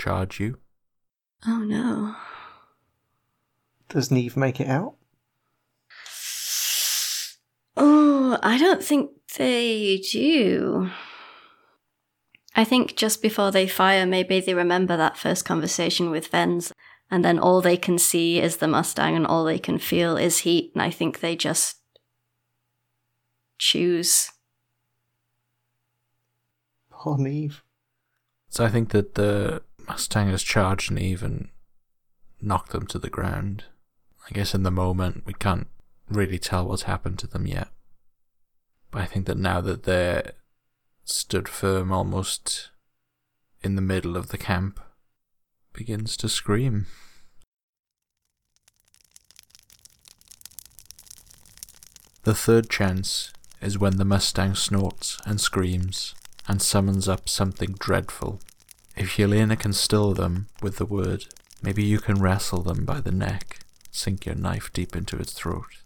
charge 0.01 0.41
you. 0.41 0.59
Oh 1.47 1.59
no. 1.59 2.17
Does 3.89 4.11
Neve 4.11 4.37
make 4.37 4.61
it 4.61 4.69
out? 4.69 4.95
Oh, 7.77 8.39
I 8.43 8.59
don't 8.59 8.83
think 8.83 9.11
they 9.37 10.03
do. 10.11 10.91
I 12.55 12.65
think 12.65 12.97
just 12.97 13.23
before 13.23 13.51
they 13.51 13.67
fire, 13.67 14.07
maybe 14.07 14.41
they 14.41 14.55
remember 14.55 14.97
that 14.97 15.17
first 15.17 15.45
conversation 15.45 16.11
with 16.11 16.29
Vens, 16.29 16.73
and 17.11 17.25
then 17.25 17.39
all 17.39 17.61
they 17.61 17.77
can 17.77 17.99
see 17.99 18.41
is 18.41 18.57
the 18.57 18.69
Mustang 18.69 19.17
and 19.17 19.27
all 19.27 19.45
they 19.45 19.59
can 19.59 19.79
feel 19.79 20.17
is 20.17 20.39
heat, 20.39 20.73
and 20.75 20.83
I 20.83 20.91
think 20.91 21.21
they 21.21 21.37
just 21.37 21.77
choose. 23.59 24.31
Poor 26.91 27.19
Neve. 27.19 27.63
So 28.49 28.65
I 28.65 28.69
think 28.69 28.91
that 28.91 29.15
the 29.15 29.63
Mustang 29.91 30.29
has 30.29 30.45
charged 30.45 30.93
Neve 30.93 31.25
and 31.25 31.49
knocked 32.41 32.71
them 32.71 32.87
to 32.87 32.99
the 33.01 33.11
ground. 33.11 33.65
I 34.25 34.33
guess 34.33 34.55
in 34.55 34.63
the 34.63 34.71
moment 34.71 35.25
we 35.27 35.35
can't 35.35 35.67
really 36.09 36.39
tell 36.39 36.69
what's 36.69 36.83
happened 36.83 37.19
to 37.19 37.27
them 37.27 37.45
yet. 37.45 37.71
But 38.93 39.03
I 39.03 39.07
think 39.07 39.27
that 39.27 39.37
now 39.37 39.61
that 39.63 39.83
they're 39.83 40.35
stood 41.03 41.49
firm 41.49 41.91
almost 41.91 42.71
in 43.65 43.75
the 43.75 43.83
middle 43.83 44.17
of 44.17 44.29
the 44.29 44.39
camp, 44.39 44.79
begins 45.73 46.17
to 46.19 46.29
scream. 46.29 46.87
The 52.23 52.35
third 52.35 52.71
chance 52.71 53.33
is 53.61 53.77
when 53.77 53.97
the 53.97 54.05
Mustang 54.05 54.55
snorts 54.55 55.19
and 55.27 55.41
screams 55.41 56.15
and 56.47 56.63
summons 56.63 57.09
up 57.09 57.29
something 57.29 57.75
dreadful. 57.77 58.41
If 59.01 59.17
Yelena 59.17 59.59
can 59.59 59.73
still 59.73 60.13
them 60.13 60.49
with 60.61 60.77
the 60.77 60.85
word, 60.85 61.25
maybe 61.63 61.83
you 61.83 62.01
can 62.01 62.21
wrestle 62.21 62.61
them 62.61 62.85
by 62.85 63.01
the 63.01 63.11
neck, 63.11 63.61
sink 63.91 64.27
your 64.27 64.35
knife 64.35 64.71
deep 64.75 64.95
into 64.95 65.17
its 65.17 65.33
throat. 65.33 65.79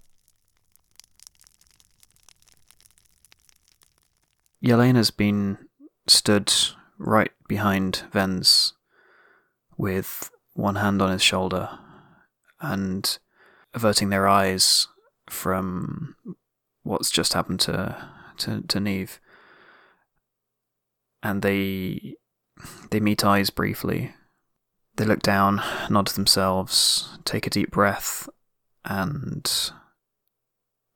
Yelena's 4.61 5.13
been 5.13 5.59
stood 6.09 6.53
right 6.99 7.31
behind 7.47 8.03
Vens, 8.11 8.73
with 9.77 10.33
one 10.55 10.75
hand 10.75 11.01
on 11.01 11.13
his 11.13 11.23
shoulder 11.23 11.79
and 12.61 13.19
averting 13.73 14.09
their 14.09 14.27
eyes 14.27 14.89
from 15.31 16.17
what's 16.83 17.13
just 17.13 17.35
happened 17.35 17.61
to 17.61 18.09
to, 18.39 18.63
to 18.63 18.81
Neve. 18.81 19.21
And 21.23 21.43
they 21.43 22.17
they 22.91 23.01
meet 23.01 23.25
eyes 23.25 23.51
briefly. 23.51 24.15
They 24.97 25.05
look 25.05 25.23
down, 25.23 25.61
nod 25.91 26.07
to 26.07 26.15
themselves, 26.15 27.19
take 27.25 27.47
a 27.47 27.51
deep 27.51 27.71
breath, 27.71 28.29
and 28.85 29.51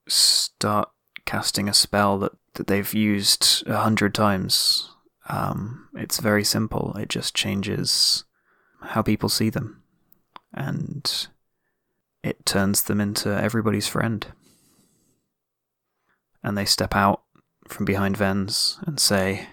start 0.07 0.91
casting 1.25 1.69
a 1.69 1.75
spell 1.75 2.19
that, 2.19 2.33
that 2.55 2.67
they've 2.69 2.95
used 2.95 3.65
a 3.67 3.79
hundred 3.79 4.15
times. 4.15 4.91
Um, 5.29 5.89
it's 5.95 6.21
very 6.21 6.45
simple. 6.45 6.97
It 6.97 7.09
just 7.09 7.35
changes 7.35 8.25
how 8.81 9.03
people 9.03 9.29
see 9.29 9.51
them. 9.51 9.83
And 10.55 11.29
it 12.23 12.47
turns 12.47 12.83
them 12.83 13.01
into 13.01 13.29
everybody's 13.29 13.89
friend. 13.89 14.27
And 16.43 16.57
they 16.57 16.65
step 16.65 16.95
out 16.95 17.23
from 17.67 17.85
behind 17.85 18.17
Vens 18.17 18.79
and 18.87 18.99
say, 18.99 19.49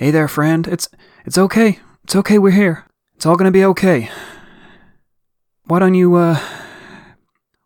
Hey 0.00 0.10
there, 0.10 0.28
friend. 0.28 0.66
It's 0.66 0.88
it's 1.26 1.36
okay. 1.36 1.78
It's 2.04 2.16
okay. 2.16 2.38
We're 2.38 2.52
here. 2.52 2.86
It's 3.16 3.26
all 3.26 3.36
gonna 3.36 3.50
be 3.50 3.66
okay. 3.66 4.08
Why 5.64 5.78
don't 5.78 5.94
you 5.94 6.14
uh 6.14 6.40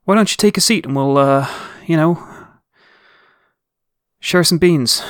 why 0.02 0.16
don't 0.16 0.28
you 0.28 0.36
take 0.36 0.58
a 0.58 0.60
seat 0.60 0.84
and 0.84 0.96
we'll 0.96 1.16
uh 1.16 1.48
you 1.86 1.96
know 1.96 2.18
share 4.18 4.42
some 4.42 4.58
beans. 4.58 5.00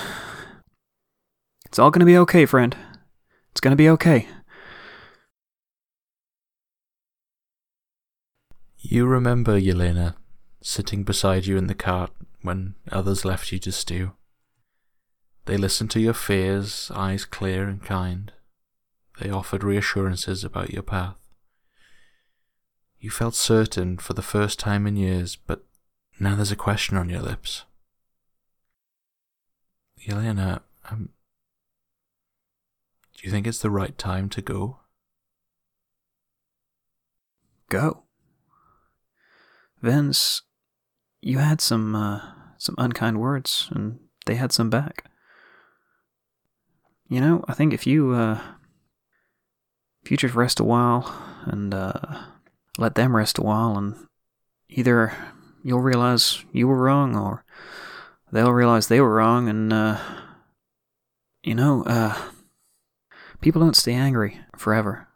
It's 1.65 1.79
all 1.79 1.91
gonna 1.91 2.05
be 2.05 2.19
okay, 2.19 2.45
friend. 2.45 2.77
It's 3.53 3.61
gonna 3.63 3.75
be 3.75 3.89
okay. 3.89 4.29
You 8.81 9.07
remember, 9.07 9.59
Yelena, 9.59 10.15
sitting 10.61 11.05
beside 11.05 11.47
you 11.47 11.57
in 11.57 11.69
the 11.69 11.75
cart 11.75 12.11
when 12.43 12.75
others 12.93 13.25
left 13.25 13.51
you 13.51 13.59
to 13.61 13.73
stew. 13.73 14.13
They 15.47 15.57
listened 15.57 15.91
to 15.93 16.01
your 16.01 16.15
fears, 16.15 16.91
eyes 16.95 17.25
clear 17.25 17.69
and 17.69 17.83
kind. 17.83 18.33
They 19.21 19.31
offered 19.31 19.63
reassurances 19.63 20.43
about 20.43 20.73
your 20.73 20.83
path. 20.83 21.17
You 22.99 23.11
felt 23.11 23.35
certain 23.35 23.99
for 23.99 24.15
the 24.15 24.23
first 24.23 24.59
time 24.59 24.87
in 24.87 24.97
years, 24.97 25.37
but 25.37 25.65
now 26.19 26.37
there's 26.37 26.53
a 26.53 26.57
question 26.57 26.97
on 26.97 27.11
your 27.11 27.21
lips. 27.21 27.65
Yelena, 30.01 30.61
um, 30.91 31.11
do 33.17 33.27
you 33.27 33.31
think 33.31 33.47
it's 33.47 33.61
the 33.61 33.71
right 33.71 33.97
time 33.99 34.29
to 34.31 34.41
go? 34.41 34.81
Go. 37.69 38.05
Vens, 39.83 40.43
you 41.21 41.39
had 41.39 41.61
some 41.61 41.95
uh, 41.95 42.21
some 42.57 42.75
unkind 42.79 43.21
words, 43.21 43.69
and 43.71 43.99
they 44.25 44.37
had 44.37 44.53
some 44.53 44.71
back. 44.71 45.11
You 47.15 47.21
know, 47.21 47.45
I 47.47 47.55
think 47.55 47.73
if 47.73 47.87
you 47.87 48.11
uh, 48.11 48.41
if 50.03 50.11
you 50.11 50.17
just 50.17 50.35
rest 50.35 50.59
a 50.59 50.65
while 50.65 51.17
and 51.45 51.73
uh, 51.73 51.93
let 52.77 52.97
them 52.97 53.15
rest 53.15 53.39
a 53.39 53.43
while, 53.43 53.79
and 53.79 53.95
either 54.69 55.13
you'll 55.63 55.79
realize 55.79 56.45
you 56.51 56.67
were 56.67 56.83
wrong, 56.83 57.15
or 57.15 57.45
they'll 58.33 58.51
realize 58.51 58.89
they 58.89 59.01
were 59.01 59.15
wrong, 59.15 59.49
and 59.49 59.73
uh, 59.73 60.01
you 61.45 61.55
know, 61.55 61.85
uh, 61.85 62.21
people 63.41 63.61
don't 63.63 63.77
stay 63.77 63.95
angry 63.95 64.41
forever. 64.57 65.07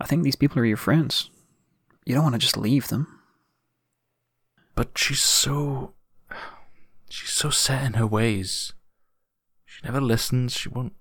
I 0.00 0.06
think 0.06 0.24
these 0.24 0.34
people 0.34 0.58
are 0.58 0.66
your 0.66 0.76
friends. 0.76 1.30
You 2.04 2.16
don't 2.16 2.24
want 2.24 2.34
to 2.34 2.40
just 2.40 2.56
leave 2.56 2.88
them. 2.88 3.20
But 4.74 4.98
she's 4.98 5.22
so. 5.22 5.92
She's 7.08 7.30
so 7.30 7.50
set 7.50 7.84
in 7.84 7.92
her 7.92 8.08
ways. 8.08 8.72
She 9.78 9.86
never 9.86 10.00
listens. 10.00 10.54
She 10.54 10.68
won't 10.68 10.94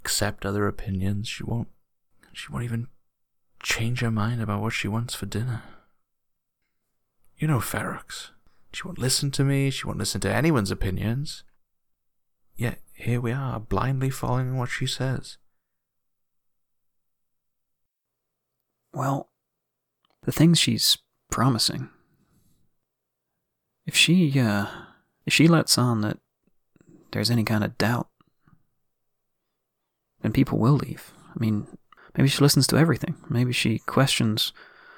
accept 0.00 0.46
other 0.46 0.68
opinions. 0.68 1.26
She 1.26 1.42
won't. 1.42 1.66
She 2.32 2.52
won't 2.52 2.64
even 2.64 2.86
change 3.60 4.00
her 4.00 4.10
mind 4.10 4.40
about 4.40 4.62
what 4.62 4.72
she 4.72 4.86
wants 4.86 5.16
for 5.16 5.26
dinner. 5.26 5.64
You 7.36 7.48
know 7.48 7.58
Ferox. 7.58 8.30
She 8.72 8.84
won't 8.84 8.98
listen 8.98 9.32
to 9.32 9.42
me. 9.42 9.70
She 9.70 9.84
won't 9.84 9.98
listen 9.98 10.20
to 10.20 10.32
anyone's 10.32 10.70
opinions. 10.70 11.42
Yet 12.56 12.78
here 12.92 13.20
we 13.20 13.32
are, 13.32 13.58
blindly 13.58 14.10
following 14.10 14.56
what 14.56 14.68
she 14.68 14.86
says. 14.86 15.36
Well, 18.92 19.28
the 20.22 20.30
things 20.30 20.60
she's 20.60 20.98
promising. 21.32 21.88
If 23.86 23.96
she, 23.96 24.38
uh, 24.38 24.66
if 25.26 25.32
she 25.32 25.48
lets 25.48 25.76
on 25.76 26.02
that 26.02 26.18
there's 27.16 27.30
any 27.30 27.44
kind 27.44 27.64
of 27.64 27.78
doubt, 27.78 28.08
then 30.20 30.32
people 30.32 30.58
will 30.58 30.74
leave. 30.74 31.12
I 31.34 31.38
mean, 31.38 31.66
maybe 32.14 32.28
she 32.28 32.42
listens 32.42 32.66
to 32.66 32.76
everything. 32.76 33.16
Maybe 33.30 33.54
she 33.54 33.78
questions 33.78 34.52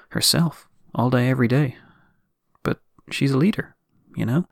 herself 0.08 0.68
all 0.92 1.10
day, 1.10 1.28
every 1.30 1.46
day. 1.46 1.76
But 2.64 2.80
she's 3.08 3.30
a 3.30 3.38
leader, 3.38 3.76
you 4.16 4.26
know? 4.26 4.48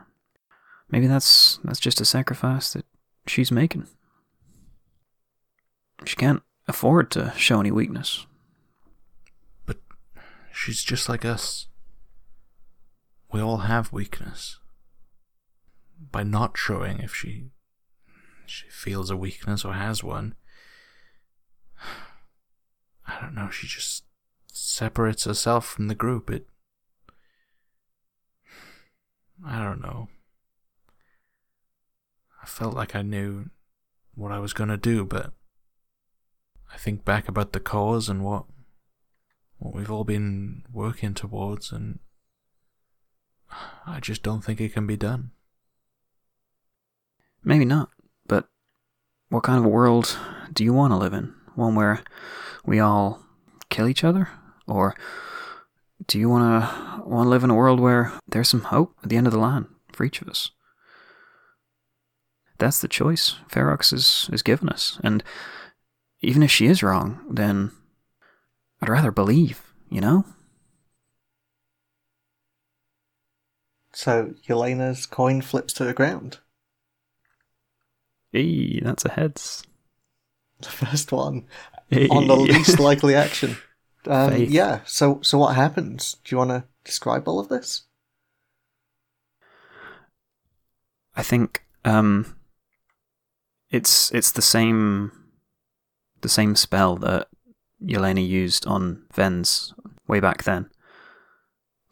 Maybe 0.89 1.09
that's 1.09 1.59
that's 1.64 1.81
just 1.81 2.01
a 2.01 2.05
sacrifice 2.05 2.73
that 2.73 2.85
she's 3.27 3.51
making. 3.51 3.89
She 6.05 6.14
can't 6.14 6.43
afford 6.69 7.11
to 7.11 7.33
show 7.37 7.59
any 7.59 7.73
weakness. 7.73 8.29
But 9.67 9.79
she's 10.53 10.85
just 10.85 11.09
like 11.09 11.25
us. 11.25 11.67
We 13.33 13.41
all 13.41 13.59
have 13.59 13.93
weakness. 13.93 14.61
By 16.12 16.23
not 16.23 16.57
showing 16.57 17.01
if 17.01 17.12
she 17.12 17.51
she 18.51 18.68
feels 18.68 19.11
a 19.11 19.16
weakness 19.16 19.64
or 19.64 19.74
has 19.74 20.03
one, 20.03 20.34
I 23.07 23.20
don't 23.20 23.34
know, 23.34 23.51
she 23.51 23.66
just 23.66 24.05
separates 24.53 25.24
herself 25.24 25.66
from 25.66 25.88
the 25.88 25.94
group. 25.94 26.30
It 26.30 26.47
I 29.47 29.62
don't 29.62 29.80
know. 29.80 30.09
I 32.42 32.47
felt 32.47 32.74
like 32.74 32.94
I 32.94 33.03
knew 33.03 33.51
what 34.14 34.32
I 34.32 34.38
was 34.38 34.53
going 34.53 34.70
to 34.70 34.76
do, 34.76 35.05
but 35.05 35.32
I 36.72 36.76
think 36.76 37.05
back 37.05 37.28
about 37.28 37.53
the 37.53 37.61
cause 37.61 38.09
and 38.09 38.24
what 38.24 38.44
what 39.59 39.74
we've 39.74 39.90
all 39.90 40.05
been 40.05 40.64
working 40.72 41.14
towards, 41.14 41.72
and 41.72 41.99
I 43.86 44.01
just 44.01 44.22
don't 44.22 44.44
think 44.44 44.61
it 44.61 44.72
can 44.72 44.86
be 44.86 44.97
done. 44.97 45.30
Maybe 47.42 47.64
not, 47.64 47.90
what 49.29 49.43
kind 49.43 49.59
of 49.59 49.64
a 49.64 49.68
world 49.68 50.18
do 50.53 50.64
you 50.64 50.72
want 50.72 50.93
to 50.93 50.97
live 50.97 51.12
in? 51.12 51.35
One 51.55 51.74
where 51.74 52.03
we 52.64 52.81
all 52.81 53.22
kill 53.70 53.89
each 53.89 54.05
other? 54.05 54.29
Or 54.66 54.95
do 56.07 56.18
you 56.18 56.29
want 56.29 56.45
to 56.45 57.03
want 57.05 57.27
to 57.27 57.31
live 57.31 57.45
in 57.45 57.51
a 57.51 57.55
world 57.55 57.81
where 57.81 58.12
there's 58.29 58.49
some 58.49 58.62
hope 58.62 58.95
at 59.03 59.09
the 59.09 59.16
end 59.16 59.27
of 59.27 59.33
the 59.33 59.39
line 59.39 59.66
for 59.93 60.05
each 60.05 60.20
of 60.20 60.29
us? 60.29 60.51
That's 62.59 62.81
the 62.81 62.89
choice 62.89 63.37
Ferox 63.51 63.93
is, 63.93 64.31
is 64.33 64.43
given 64.43 64.68
us. 64.68 64.99
And 65.03 65.22
even 66.20 66.43
if 66.43 66.51
she 66.51 66.66
is 66.66 66.83
wrong, 66.83 67.20
then 67.31 67.70
I'd 68.81 68.89
rather 68.89 69.11
believe, 69.11 69.62
you 69.91 70.01
know? 70.01 70.24
So 73.93 74.35
Yelena's 74.47 75.07
coin 75.07 75.41
flips 75.41 75.72
to 75.74 75.85
the 75.85 75.95
ground. 75.95 76.39
Hey, 78.37 78.80
that's 78.80 79.07
a 79.07 79.09
heads. 79.09 79.64
The 80.61 80.68
first 80.68 81.11
one 81.11 81.47
Hey. 81.89 82.07
on 82.09 82.26
the 82.26 82.37
least 82.37 82.78
likely 82.78 83.14
action. 83.14 83.57
Um, 84.07 84.37
yeah. 84.37 84.80
So 84.84 85.20
so 85.22 85.39
what 85.39 85.57
happens? 85.57 86.16
Do 86.22 86.34
you 86.34 86.39
want 86.39 86.51
to 86.51 86.64
describe 86.84 87.26
all 87.26 87.39
of 87.41 87.49
this? 87.49 87.84
I 91.16 91.22
think 91.22 91.64
um, 91.87 92.37
it's 93.70 94.12
it's 94.12 94.32
the 94.32 94.43
same 94.43 95.12
the 96.20 96.28
same 96.28 96.57
spell 96.57 96.97
that 96.97 97.28
Yelena 97.82 98.26
used 98.26 98.66
on 98.66 99.07
Vens 99.14 99.72
way 100.07 100.20
back 100.20 100.43
then 100.43 100.68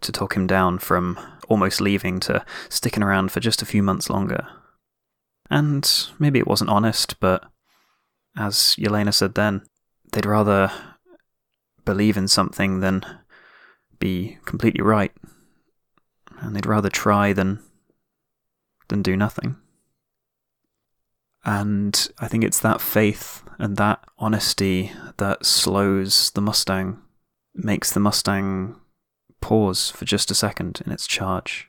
to 0.03 0.13
talk 0.13 0.37
him 0.37 0.47
down 0.47 0.79
from 0.79 1.19
almost 1.49 1.81
leaving 1.81 2.21
to 2.21 2.45
sticking 2.69 3.03
around 3.03 3.33
for 3.33 3.41
just 3.41 3.63
a 3.63 3.67
few 3.67 3.83
months 3.83 4.11
longer. 4.11 4.47
And 5.55 5.89
maybe 6.19 6.41
it 6.41 6.49
wasn't 6.49 6.71
honest, 6.71 7.21
but 7.21 7.45
as 8.37 8.75
Yelena 8.77 9.15
said 9.15 9.37
then, 9.37 9.63
they'd 10.11 10.27
rather 10.27 10.73
believe 11.85 12.17
in 12.17 12.27
something 12.27 12.81
than 12.81 13.07
be 14.01 14.39
completely 14.47 14.83
right. 14.83 15.13
And 16.41 16.57
they'd 16.57 16.67
rather 16.67 16.91
try 16.91 17.33
than 17.33 17.61
than 18.89 19.01
do 19.01 19.17
nothing. 19.17 19.55
And 21.45 22.09
I 22.19 22.27
think 22.27 22.43
it's 22.43 22.59
that 22.59 22.81
faith 22.81 23.45
and 23.57 23.77
that 23.77 24.03
honesty 24.19 24.91
that 25.19 25.47
slows 25.47 26.33
the 26.33 26.41
Mustang, 26.41 27.01
makes 27.55 27.93
the 27.93 28.01
Mustang 28.01 28.81
pause 29.41 29.89
for 29.93 30.05
just 30.05 30.33
a 30.33 30.35
second 30.35 30.83
in 30.85 30.91
its 30.91 31.07
charge. 31.07 31.69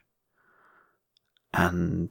And 1.54 2.10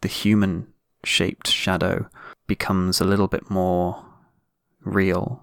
the 0.00 0.08
human 0.08 0.72
shaped 1.06 1.48
shadow 1.48 2.08
becomes 2.46 3.00
a 3.00 3.04
little 3.04 3.28
bit 3.28 3.50
more 3.50 4.04
real 4.84 5.42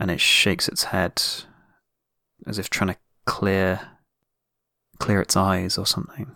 and 0.00 0.10
it 0.10 0.20
shakes 0.20 0.68
its 0.68 0.84
head 0.84 1.22
as 2.46 2.58
if 2.58 2.70
trying 2.70 2.92
to 2.92 2.98
clear 3.24 3.80
clear 4.98 5.20
its 5.20 5.36
eyes 5.36 5.78
or 5.78 5.86
something. 5.86 6.32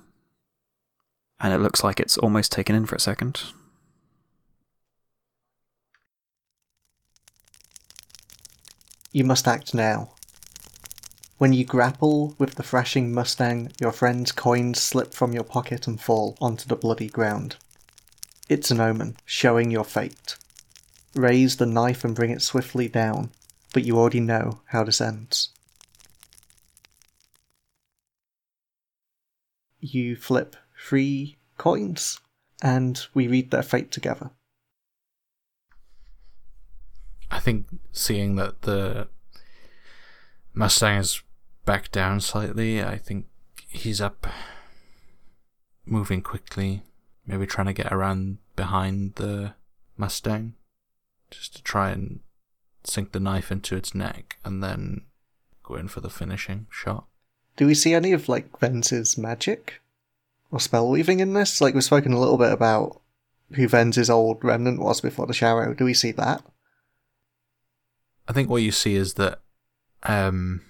And 1.40 1.53
it 1.53 1.59
looks 1.59 1.82
like 1.82 1.99
it's 1.99 2.16
almost 2.18 2.53
taken 2.53 2.76
in 2.76 2.86
for 2.86 2.95
a 2.95 3.01
second. 3.01 3.43
You 9.11 9.24
must 9.24 9.49
act 9.49 9.74
now. 9.74 10.12
When 11.38 11.53
you 11.53 11.64
grapple 11.64 12.36
with 12.38 12.55
the 12.55 12.62
thrashing 12.62 13.12
Mustang, 13.12 13.72
your 13.80 13.90
friend's 13.90 14.30
coins 14.30 14.80
slip 14.80 15.12
from 15.12 15.32
your 15.32 15.43
pocket 15.43 15.88
and 15.88 16.01
fall 16.01 16.36
onto 16.40 16.68
the 16.68 16.76
bloody 16.76 17.09
ground. 17.09 17.57
It's 18.49 18.70
an 18.70 18.80
omen, 18.80 19.16
showing 19.24 19.70
your 19.70 19.84
fate. 19.84 20.36
Raise 21.14 21.57
the 21.57 21.66
knife 21.66 22.05
and 22.05 22.14
bring 22.14 22.30
it 22.30 22.43
swiftly 22.43 22.88
down, 22.88 23.30
but 23.72 23.84
you 23.84 23.99
already 23.99 24.20
know 24.20 24.61
how 24.66 24.84
this 24.84 25.01
ends. 25.01 25.51
You 29.80 30.16
flip 30.16 30.57
three 30.78 31.36
coins, 31.59 32.20
and 32.62 33.05
we 33.14 33.26
read 33.26 33.51
their 33.51 33.62
fate 33.62 33.90
together. 33.90 34.30
I 37.30 37.40
think 37.40 37.66
seeing 37.93 38.36
that 38.36 38.62
the 38.62 39.09
Mustang 40.55 40.99
is 40.99 41.22
back 41.64 41.90
down 41.90 42.20
slightly, 42.20 42.82
I 42.82 42.99
think 42.99 43.26
he's 43.68 44.01
up, 44.01 44.26
moving 45.86 46.20
quickly, 46.20 46.82
maybe 47.26 47.46
trying 47.46 47.66
to 47.66 47.72
get 47.72 47.92
around 47.92 48.38
behind 48.56 49.14
the 49.16 49.54
Mustang, 49.96 50.54
just 51.30 51.56
to 51.56 51.62
try 51.62 51.90
and 51.90 52.20
sink 52.84 53.12
the 53.12 53.20
knife 53.20 53.52
into 53.52 53.76
its 53.76 53.94
neck 53.94 54.38
and 54.44 54.62
then 54.62 55.02
go 55.62 55.74
in 55.74 55.88
for 55.88 56.00
the 56.00 56.10
finishing 56.10 56.66
shot. 56.70 57.06
Do 57.56 57.66
we 57.66 57.74
see 57.74 57.94
any 57.94 58.12
of 58.12 58.28
like 58.28 58.58
Ven's 58.58 59.18
magic 59.18 59.80
or 60.50 60.58
spell 60.60 60.88
weaving 60.88 61.20
in 61.20 61.34
this? 61.34 61.60
Like 61.60 61.74
we've 61.74 61.84
spoken 61.84 62.12
a 62.12 62.18
little 62.18 62.38
bit 62.38 62.52
about 62.52 63.00
who 63.54 63.68
Ven's 63.68 64.10
old 64.10 64.42
remnant 64.42 64.80
was 64.80 65.00
before 65.00 65.26
the 65.26 65.32
Sharrow. 65.32 65.76
Do 65.76 65.84
we 65.84 65.94
see 65.94 66.12
that? 66.12 66.42
I 68.28 68.32
think 68.32 68.48
what 68.48 68.62
you 68.62 68.72
see 68.72 68.94
is 68.96 69.14
that 69.14 69.40
um, 70.04 70.62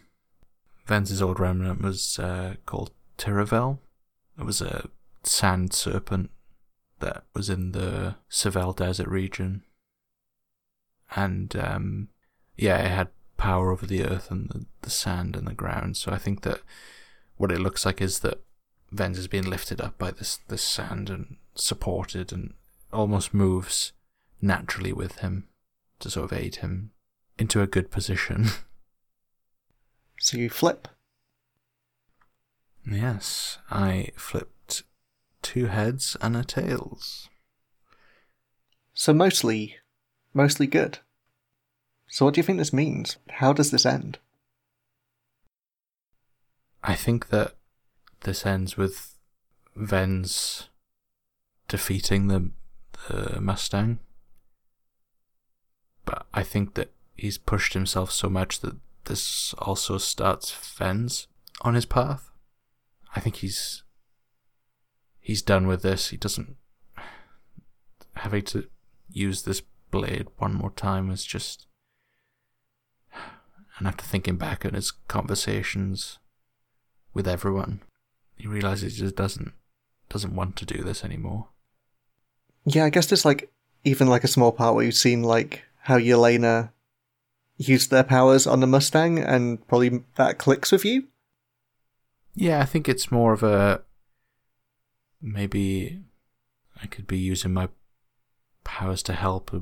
Ven's 0.87 1.23
old 1.23 1.39
remnant 1.39 1.81
was 1.81 2.19
uh, 2.19 2.55
called 2.67 2.91
Tiravel. 3.19 3.79
It 4.39 4.45
was 4.45 4.61
a 4.61 4.89
sand 5.23 5.73
serpent 5.73 6.31
that 7.03 7.25
was 7.35 7.51
in 7.51 7.73
the 7.73 8.17
Seville 8.29 8.73
Desert 8.73 9.09
region. 9.09 9.63
And 11.15 11.55
um, 11.57 12.09
yeah, 12.57 12.79
it 12.79 12.91
had 12.91 13.09
power 13.37 13.71
over 13.71 13.87
the 13.87 14.05
earth 14.05 14.31
and 14.31 14.49
the, 14.49 14.65
the 14.81 14.91
sand 14.91 15.37
and 15.37 15.47
the 15.47 15.55
ground. 15.55 15.97
So 15.97 16.11
I 16.11 16.19
think 16.19 16.43
that 16.43 16.61
what 17.37 17.53
it 17.53 17.61
looks 17.61 17.85
like 17.85 18.01
is 18.01 18.21
that 18.21 18.41
Vens 18.91 19.19
is 19.19 19.29
being 19.29 19.49
lifted 19.49 19.81
up 19.81 19.99
by 19.99 20.11
this, 20.11 20.39
this 20.49 20.63
sand 20.63 21.11
and 21.11 21.37
supported 21.55 22.33
and 22.33 22.55
almost 22.93 23.35
moves 23.35 23.93
naturally 24.41 24.93
with 24.93 25.19
him 25.19 25.49
to 26.01 26.11
sort 26.11 26.31
of 26.31 26.39
aid 26.39 26.57
him 26.57 26.93
into 27.39 27.61
a 27.61 27.67
good 27.67 27.91
position. 27.91 28.47
So 30.23 30.39
you 30.39 30.51
flip. 30.51 30.87
yes, 32.89 33.59
I 33.73 34.11
flipped 34.15 34.62
two 35.43 35.67
heads 35.67 36.17
and 36.21 36.37
a 36.37 36.45
tails. 36.45 37.29
So 38.95 39.13
mostly, 39.13 39.77
mostly 40.33 40.67
good. 40.67 40.99
So 42.09 42.25
what 42.25 42.35
do 42.35 42.39
you 42.39 42.43
think 42.43 42.59
this 42.59 42.73
means? 42.73 43.17
How 43.31 43.53
does 43.53 43.71
this 43.71 43.87
end? 43.87 44.19
I 46.85 46.95
think 46.95 47.29
that 47.29 47.55
this 48.21 48.45
ends 48.45 48.77
with 48.77 49.17
Vens 49.75 50.69
defeating 51.69 52.29
the 52.29 52.51
the 53.09 53.41
Mustang. 53.41 53.99
But 56.05 56.27
I 56.35 56.43
think 56.43 56.75
that 56.75 56.93
he's 57.17 57.39
pushed 57.39 57.75
himself 57.75 58.11
so 58.11 58.29
much 58.29 58.61
that 58.61 58.77
this 59.05 59.55
also 59.55 59.99
starts 59.99 60.53
Vens 60.77 61.27
on 61.63 61.75
his 61.75 61.87
path. 61.87 62.31
I 63.15 63.21
think 63.21 63.37
he's 63.37 63.83
he's 65.23 65.41
done 65.41 65.67
with 65.67 65.83
this. 65.83 66.09
He 66.09 66.19
doesn't 66.19 66.57
having 68.17 68.43
to 68.43 68.67
use 69.11 69.43
this 69.43 69.63
blade 69.91 70.27
one 70.37 70.55
more 70.55 70.71
time 70.71 71.11
is 71.11 71.25
just 71.25 71.67
and 73.79 73.89
after 73.89 74.05
thinking 74.05 74.37
back 74.37 74.65
on 74.65 74.75
his 74.75 74.91
conversations 75.09 76.19
with 77.15 77.27
everyone, 77.27 77.83
he 78.37 78.47
realizes 78.47 78.95
he 78.95 79.03
just 79.03 79.17
doesn't 79.17 79.53
doesn't 80.09 80.35
want 80.35 80.57
to 80.57 80.67
do 80.67 80.83
this 80.83 81.05
anymore. 81.05 81.49
Yeah, 82.65 82.85
I 82.85 82.91
guess 82.91 83.07
there's 83.07 83.25
like 83.25 83.51
even 83.85 84.09
like 84.09 84.25
a 84.25 84.29
small 84.29 84.53
part 84.53 84.75
where 84.75 84.85
you've 84.85 84.95
seen 84.95 85.23
like 85.23 85.65
how 85.81 85.99
Yelena 85.99 86.71
used 87.57 87.91
their 87.91 88.05
powers 88.05 88.47
on 88.47 88.61
the 88.61 88.67
Mustang, 88.67 89.19
and 89.19 89.67
probably 89.67 90.05
that 90.17 90.39
clicks 90.39 90.71
with 90.71 90.85
you. 90.85 91.05
Yeah, 92.35 92.61
I 92.61 92.65
think 92.65 92.89
it's 92.89 93.11
more 93.11 93.33
of 93.33 93.43
a 93.43 93.83
maybe 95.23 96.03
I 96.83 96.87
could 96.87 97.07
be 97.07 97.19
using 97.19 97.55
my 97.55 97.69
powers 98.65 99.03
to 99.05 99.13
help 99.13 99.55
uh, 99.55 99.61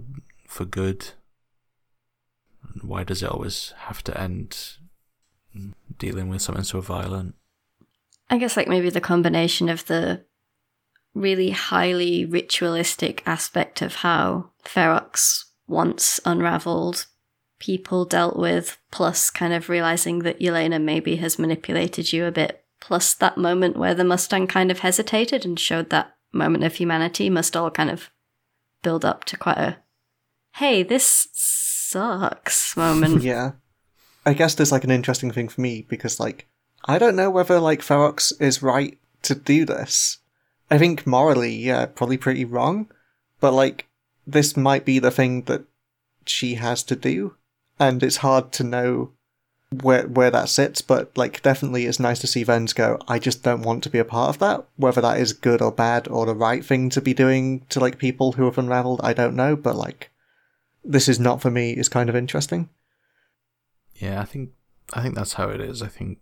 for 0.49 0.65
good. 0.65 1.11
Why 2.83 3.05
does 3.05 3.23
it 3.23 3.31
always 3.31 3.75
have 3.77 4.03
to 4.05 4.21
end 4.21 4.77
dealing 5.99 6.29
with 6.29 6.43
something 6.43 6.65
so 6.65 6.81
violent? 6.81 7.35
I 8.29 8.39
guess 8.39 8.57
like 8.57 8.69
maybe 8.69 8.91
the 8.91 9.01
combination 9.01 9.69
of 9.69 9.87
the 9.87 10.25
really 11.15 11.51
highly 11.51 12.25
ritualistic 12.25 13.23
aspect 13.27 13.83
of 13.83 13.97
how 13.97 14.51
Ferox 14.65 15.45
once 15.67 16.21
unraveled 16.25 17.07
people 17.59 18.05
dealt 18.05 18.37
with, 18.37 18.79
plus 18.91 19.31
kind 19.31 19.53
of 19.53 19.69
realizing 19.69 20.21
that 20.21 20.41
Yelena 20.41 20.81
maybe 20.81 21.17
has 21.17 21.39
manipulated 21.39 22.13
you 22.13 22.25
a 22.25 22.33
bit, 22.33 22.60
plus 22.81 23.15
that 23.15 23.37
moment 23.37 23.77
where 23.77 23.95
the 23.95 24.05
Mustang 24.05 24.47
kind 24.47 24.71
of 24.71 24.81
hesitated 24.81 25.45
and 25.45 25.59
showed 25.59 25.91
that 25.91 26.17
moment 26.33 26.65
of 26.65 26.75
humanity 26.75 27.29
must 27.29 27.57
all 27.57 27.71
kind 27.71 27.91
of 27.91 28.11
build 28.83 29.05
up 29.05 29.25
to 29.25 29.37
quite 29.37 29.59
a 29.59 29.77
hey, 30.55 30.83
this 30.83 31.29
sucks 31.33 32.77
moment. 32.77 33.23
yeah. 33.23 33.53
I 34.27 34.35
guess 34.35 34.55
there's 34.55 34.73
like 34.73 34.85
an 34.85 34.91
interesting 34.91 35.31
thing 35.31 35.49
for 35.49 35.61
me 35.61 35.87
because 35.89 36.21
like 36.21 36.47
I 36.85 36.99
don't 36.99 37.17
know 37.17 37.31
whether 37.31 37.59
like 37.59 37.81
Ferox 37.81 38.33
is 38.41 38.63
right 38.63 38.99
to 39.23 39.35
do 39.35 39.65
this. 39.65 40.19
I 40.71 40.79
think 40.79 41.07
morally, 41.07 41.55
yeah, 41.55 41.87
probably 41.87 42.17
pretty 42.17 42.45
wrong. 42.45 42.91
But 43.41 43.53
like 43.53 43.87
this 44.27 44.57
might 44.57 44.85
be 44.85 44.99
the 44.99 45.11
thing 45.11 45.43
that 45.43 45.65
she 46.27 46.55
has 46.55 46.83
to 46.85 46.97
do. 46.97 47.37
And 47.79 48.03
it's 48.03 48.19
hard 48.19 48.53
to 48.53 48.65
know 48.65 49.13
where 49.71 50.07
where 50.09 50.31
that 50.31 50.49
sits, 50.49 50.83
but 50.83 51.17
like 51.17 51.43
definitely 51.43 51.87
it's 51.87 52.01
nice 52.01 52.19
to 52.21 52.27
see 52.27 52.43
Vens 52.43 52.73
go, 52.73 52.99
I 53.07 53.19
just 53.19 53.43
don't 53.43 53.63
want 53.63 53.83
to 53.85 53.91
be 53.91 53.99
a 53.99 54.05
part 54.05 54.31
of 54.31 54.39
that. 54.41 54.67
Whether 54.77 55.01
that 55.01 55.21
is 55.21 55.33
good 55.33 55.63
or 55.63 55.71
bad 55.71 56.09
or 56.09 56.27
the 56.27 56.35
right 56.35 56.65
thing 56.65 56.91
to 56.91 57.01
be 57.01 57.15
doing 57.15 57.65
to 57.69 57.81
like 57.81 57.99
people 57.99 58.33
who 58.33 58.45
have 58.45 58.59
unraveled, 58.59 59.01
I 59.03 59.13
don't 59.13 59.37
know, 59.37 59.55
but 59.57 59.77
like 59.77 60.11
this 60.85 61.09
is 61.09 61.21
not 61.21 61.41
for 61.41 61.51
me 61.51 61.73
is 61.73 61.89
kind 61.89 62.09
of 62.09 62.17
interesting. 62.17 62.69
Yeah, 63.95 64.21
I 64.21 64.25
think 64.25 64.51
I 64.93 65.03
think 65.03 65.15
that's 65.15 65.35
how 65.35 65.49
it 65.51 65.61
is. 65.61 65.83
I 65.83 65.89
think 65.89 66.19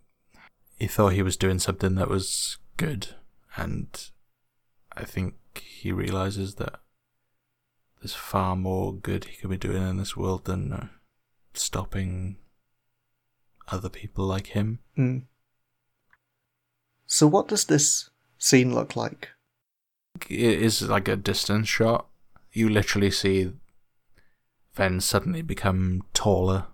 he 0.77 0.87
thought 0.87 1.13
he 1.13 1.23
was 1.23 1.37
doing 1.37 1.59
something 1.59 1.95
that 1.95 2.09
was 2.09 2.57
good, 2.77 3.15
and 3.55 3.87
I 4.95 5.05
think 5.05 5.35
he 5.55 5.91
realizes 5.91 6.55
that 6.55 6.79
there's 7.99 8.13
far 8.13 8.55
more 8.55 8.93
good 8.93 9.25
he 9.25 9.37
could 9.37 9.49
be 9.49 9.57
doing 9.57 9.87
in 9.87 9.97
this 9.97 10.15
world 10.15 10.45
than 10.45 10.71
uh, 10.71 10.87
stopping 11.53 12.37
other 13.71 13.89
people 13.89 14.25
like 14.25 14.47
him. 14.47 14.79
Mm. 14.97 15.23
So, 17.05 17.27
what 17.27 17.47
does 17.47 17.65
this 17.65 18.09
scene 18.37 18.73
look 18.73 18.95
like? 18.95 19.29
It 20.29 20.61
is 20.61 20.81
like 20.81 21.07
a 21.07 21.15
distance 21.15 21.67
shot. 21.67 22.07
You 22.51 22.69
literally 22.69 23.11
see 23.11 23.53
Ven 24.73 24.99
suddenly 24.99 25.41
become 25.41 26.03
taller 26.13 26.67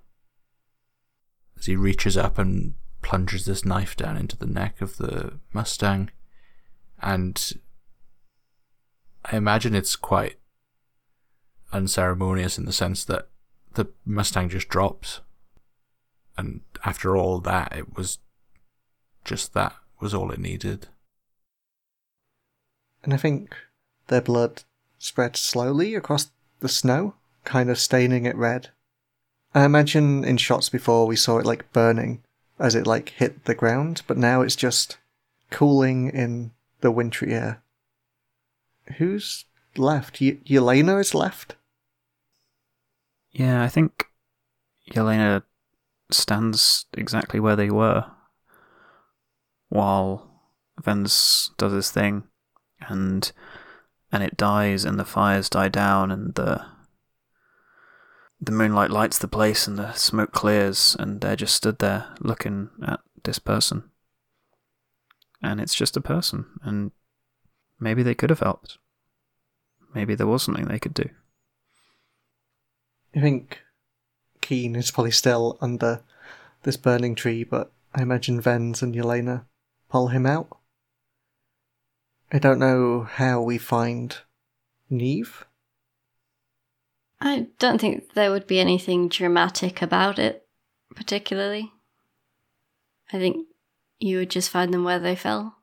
as 1.58 1.66
he 1.66 1.76
reaches 1.76 2.18
up 2.18 2.38
and 2.38 2.76
plunges 3.02 3.46
this 3.46 3.66
knife 3.66 3.96
down 3.96 4.18
into 4.18 4.38
the 4.38 4.46
neck 4.46 4.82
of 4.82 4.98
the 4.98 5.40
Mustang. 5.54 6.10
And 7.02 7.54
I 9.24 9.38
imagine 9.38 9.76
it's 9.76 9.96
quite 9.96 10.38
unceremonious 11.72 12.58
in 12.58 12.66
the 12.66 12.74
sense 12.74 13.06
that 13.06 13.28
the 13.74 13.88
Mustang 14.06 14.50
just 14.50 14.70
drops. 14.70 15.22
And 16.38 16.62
after 16.84 17.16
all 17.16 17.40
that, 17.40 17.76
it 17.76 17.96
was 17.96 18.20
just 19.24 19.54
that 19.54 19.76
was 20.00 20.14
all 20.14 20.32
it 20.32 20.40
needed. 20.40 20.88
And 23.04 23.14
I 23.14 23.18
think 23.18 23.56
their 24.08 24.22
blood 24.22 24.64
spread 25.00 25.38
slowly 25.38 25.96
across 25.96 26.32
the 26.60 26.70
snow, 26.70 27.16
kind 27.44 27.70
of 27.70 27.80
staining 27.80 28.26
it 28.26 28.36
red. 28.36 28.70
I 29.54 29.64
imagine 29.64 30.24
in 30.26 30.38
shots 30.38 30.70
before 30.70 31.08
we 31.08 31.16
saw 31.16 31.38
it 31.38 31.46
like 31.46 31.72
burning 31.72 32.24
as 32.60 32.76
it 32.76 32.88
like 32.88 33.10
hit 33.10 33.46
the 33.46 33.56
ground, 33.56 34.02
but 34.08 34.18
now 34.18 34.42
it's 34.42 34.56
just 34.56 34.98
cooling 35.50 36.10
in 36.10 36.52
the 36.82 36.92
wintry 36.92 37.34
air. 37.34 37.62
Who's 38.98 39.46
left? 39.78 40.20
Y- 40.20 40.38
Yelena 40.46 41.00
is 41.00 41.14
left? 41.14 41.56
Yeah, 43.32 43.64
I 43.64 43.68
think 43.68 44.08
Yelena 44.92 45.44
stands 46.16 46.86
exactly 46.94 47.40
where 47.40 47.56
they 47.56 47.70
were 47.70 48.06
while 49.70 50.32
Vens 50.82 51.52
does 51.58 51.74
his 51.74 51.92
thing 51.92 52.24
and 52.88 53.32
and 54.12 54.24
it 54.24 54.38
dies 54.38 54.86
and 54.86 55.00
the 55.00 55.06
fires 55.06 55.50
die 55.50 55.70
down 55.70 56.12
and 56.12 56.36
the 56.36 56.66
the 58.40 58.52
moonlight 58.52 58.92
lights 58.92 59.18
the 59.18 59.28
place 59.28 59.68
and 59.68 59.78
the 59.78 59.94
smoke 59.94 60.32
clears 60.32 60.96
and 61.00 61.22
they're 61.22 61.36
just 61.36 61.56
stood 61.56 61.80
there 61.80 62.14
looking 62.20 62.70
at 62.86 63.00
this 63.24 63.40
person. 63.40 63.90
And 65.42 65.60
it's 65.60 65.76
just 65.76 65.98
a 65.98 66.02
person 66.02 66.46
and 66.64 66.92
maybe 67.80 68.04
they 68.04 68.16
could 68.16 68.30
have 68.30 68.40
helped. 68.40 68.78
Maybe 69.94 70.16
there 70.16 70.28
was 70.28 70.44
something 70.44 70.66
they 70.66 70.80
could 70.80 70.94
do. 70.94 71.10
I 73.16 73.22
think 73.22 73.62
Keen 74.46 74.76
is 74.76 74.92
probably 74.92 75.10
still 75.10 75.58
under 75.60 76.04
this 76.62 76.78
burning 76.78 77.16
tree, 77.16 77.44
but 77.44 77.72
I 77.96 78.04
imagine 78.04 78.40
Vens 78.40 78.84
and 78.84 78.94
Yelena 78.94 79.46
pull 79.90 80.10
him 80.10 80.28
out. 80.28 80.60
I 82.32 82.38
don't 82.38 82.60
know 82.60 83.02
how 83.02 83.42
we 83.42 83.58
find 83.58 84.16
Neve. 84.88 85.48
I 87.20 87.48
don't 87.58 87.82
think 87.82 88.14
there 88.14 88.30
would 88.30 88.46
be 88.46 88.60
anything 88.60 89.10
dramatic 89.10 89.82
about 89.82 90.20
it, 90.20 90.48
particularly. 90.96 91.72
I 93.12 93.18
think 93.18 93.48
you 93.98 94.20
would 94.20 94.30
just 94.30 94.52
find 94.52 94.72
them 94.72 94.84
where 94.84 95.00
they 95.00 95.16
fell. 95.16 95.58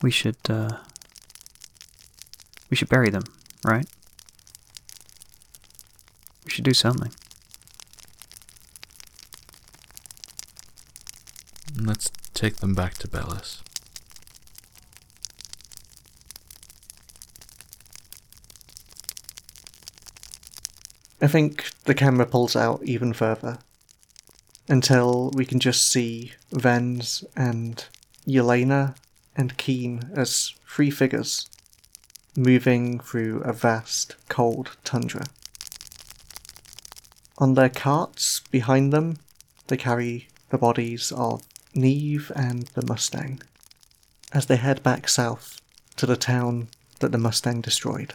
We 0.00 0.10
should 0.10 0.36
uh 0.48 0.78
we 2.70 2.76
should 2.76 2.88
bury 2.88 3.10
them, 3.10 3.24
right? 3.64 3.86
We 6.44 6.50
should 6.50 6.64
do 6.64 6.74
something. 6.74 7.12
Let's 11.80 12.10
take 12.34 12.56
them 12.56 12.74
back 12.74 12.94
to 12.98 13.08
Bellis. 13.08 13.62
I 21.20 21.26
think 21.26 21.70
the 21.84 21.94
camera 21.94 22.26
pulls 22.26 22.54
out 22.54 22.82
even 22.84 23.12
further 23.12 23.58
until 24.68 25.30
we 25.34 25.44
can 25.44 25.58
just 25.58 25.88
see 25.88 26.32
Vens 26.52 27.24
and 27.34 27.84
Yelena 28.26 28.94
and 29.38 29.56
Keen 29.56 30.10
as 30.14 30.52
three 30.68 30.90
figures 30.90 31.48
moving 32.36 33.00
through 33.00 33.40
a 33.42 33.52
vast, 33.52 34.16
cold 34.28 34.76
tundra. 34.84 35.26
On 37.38 37.54
their 37.54 37.68
carts 37.68 38.40
behind 38.50 38.92
them, 38.92 39.16
they 39.68 39.76
carry 39.76 40.28
the 40.50 40.58
bodies 40.58 41.12
of 41.12 41.42
Neve 41.74 42.32
and 42.34 42.64
the 42.74 42.84
Mustang 42.84 43.40
as 44.32 44.46
they 44.46 44.56
head 44.56 44.82
back 44.82 45.08
south 45.08 45.60
to 45.96 46.04
the 46.04 46.16
town 46.16 46.68
that 47.00 47.12
the 47.12 47.18
Mustang 47.18 47.60
destroyed. 47.60 48.14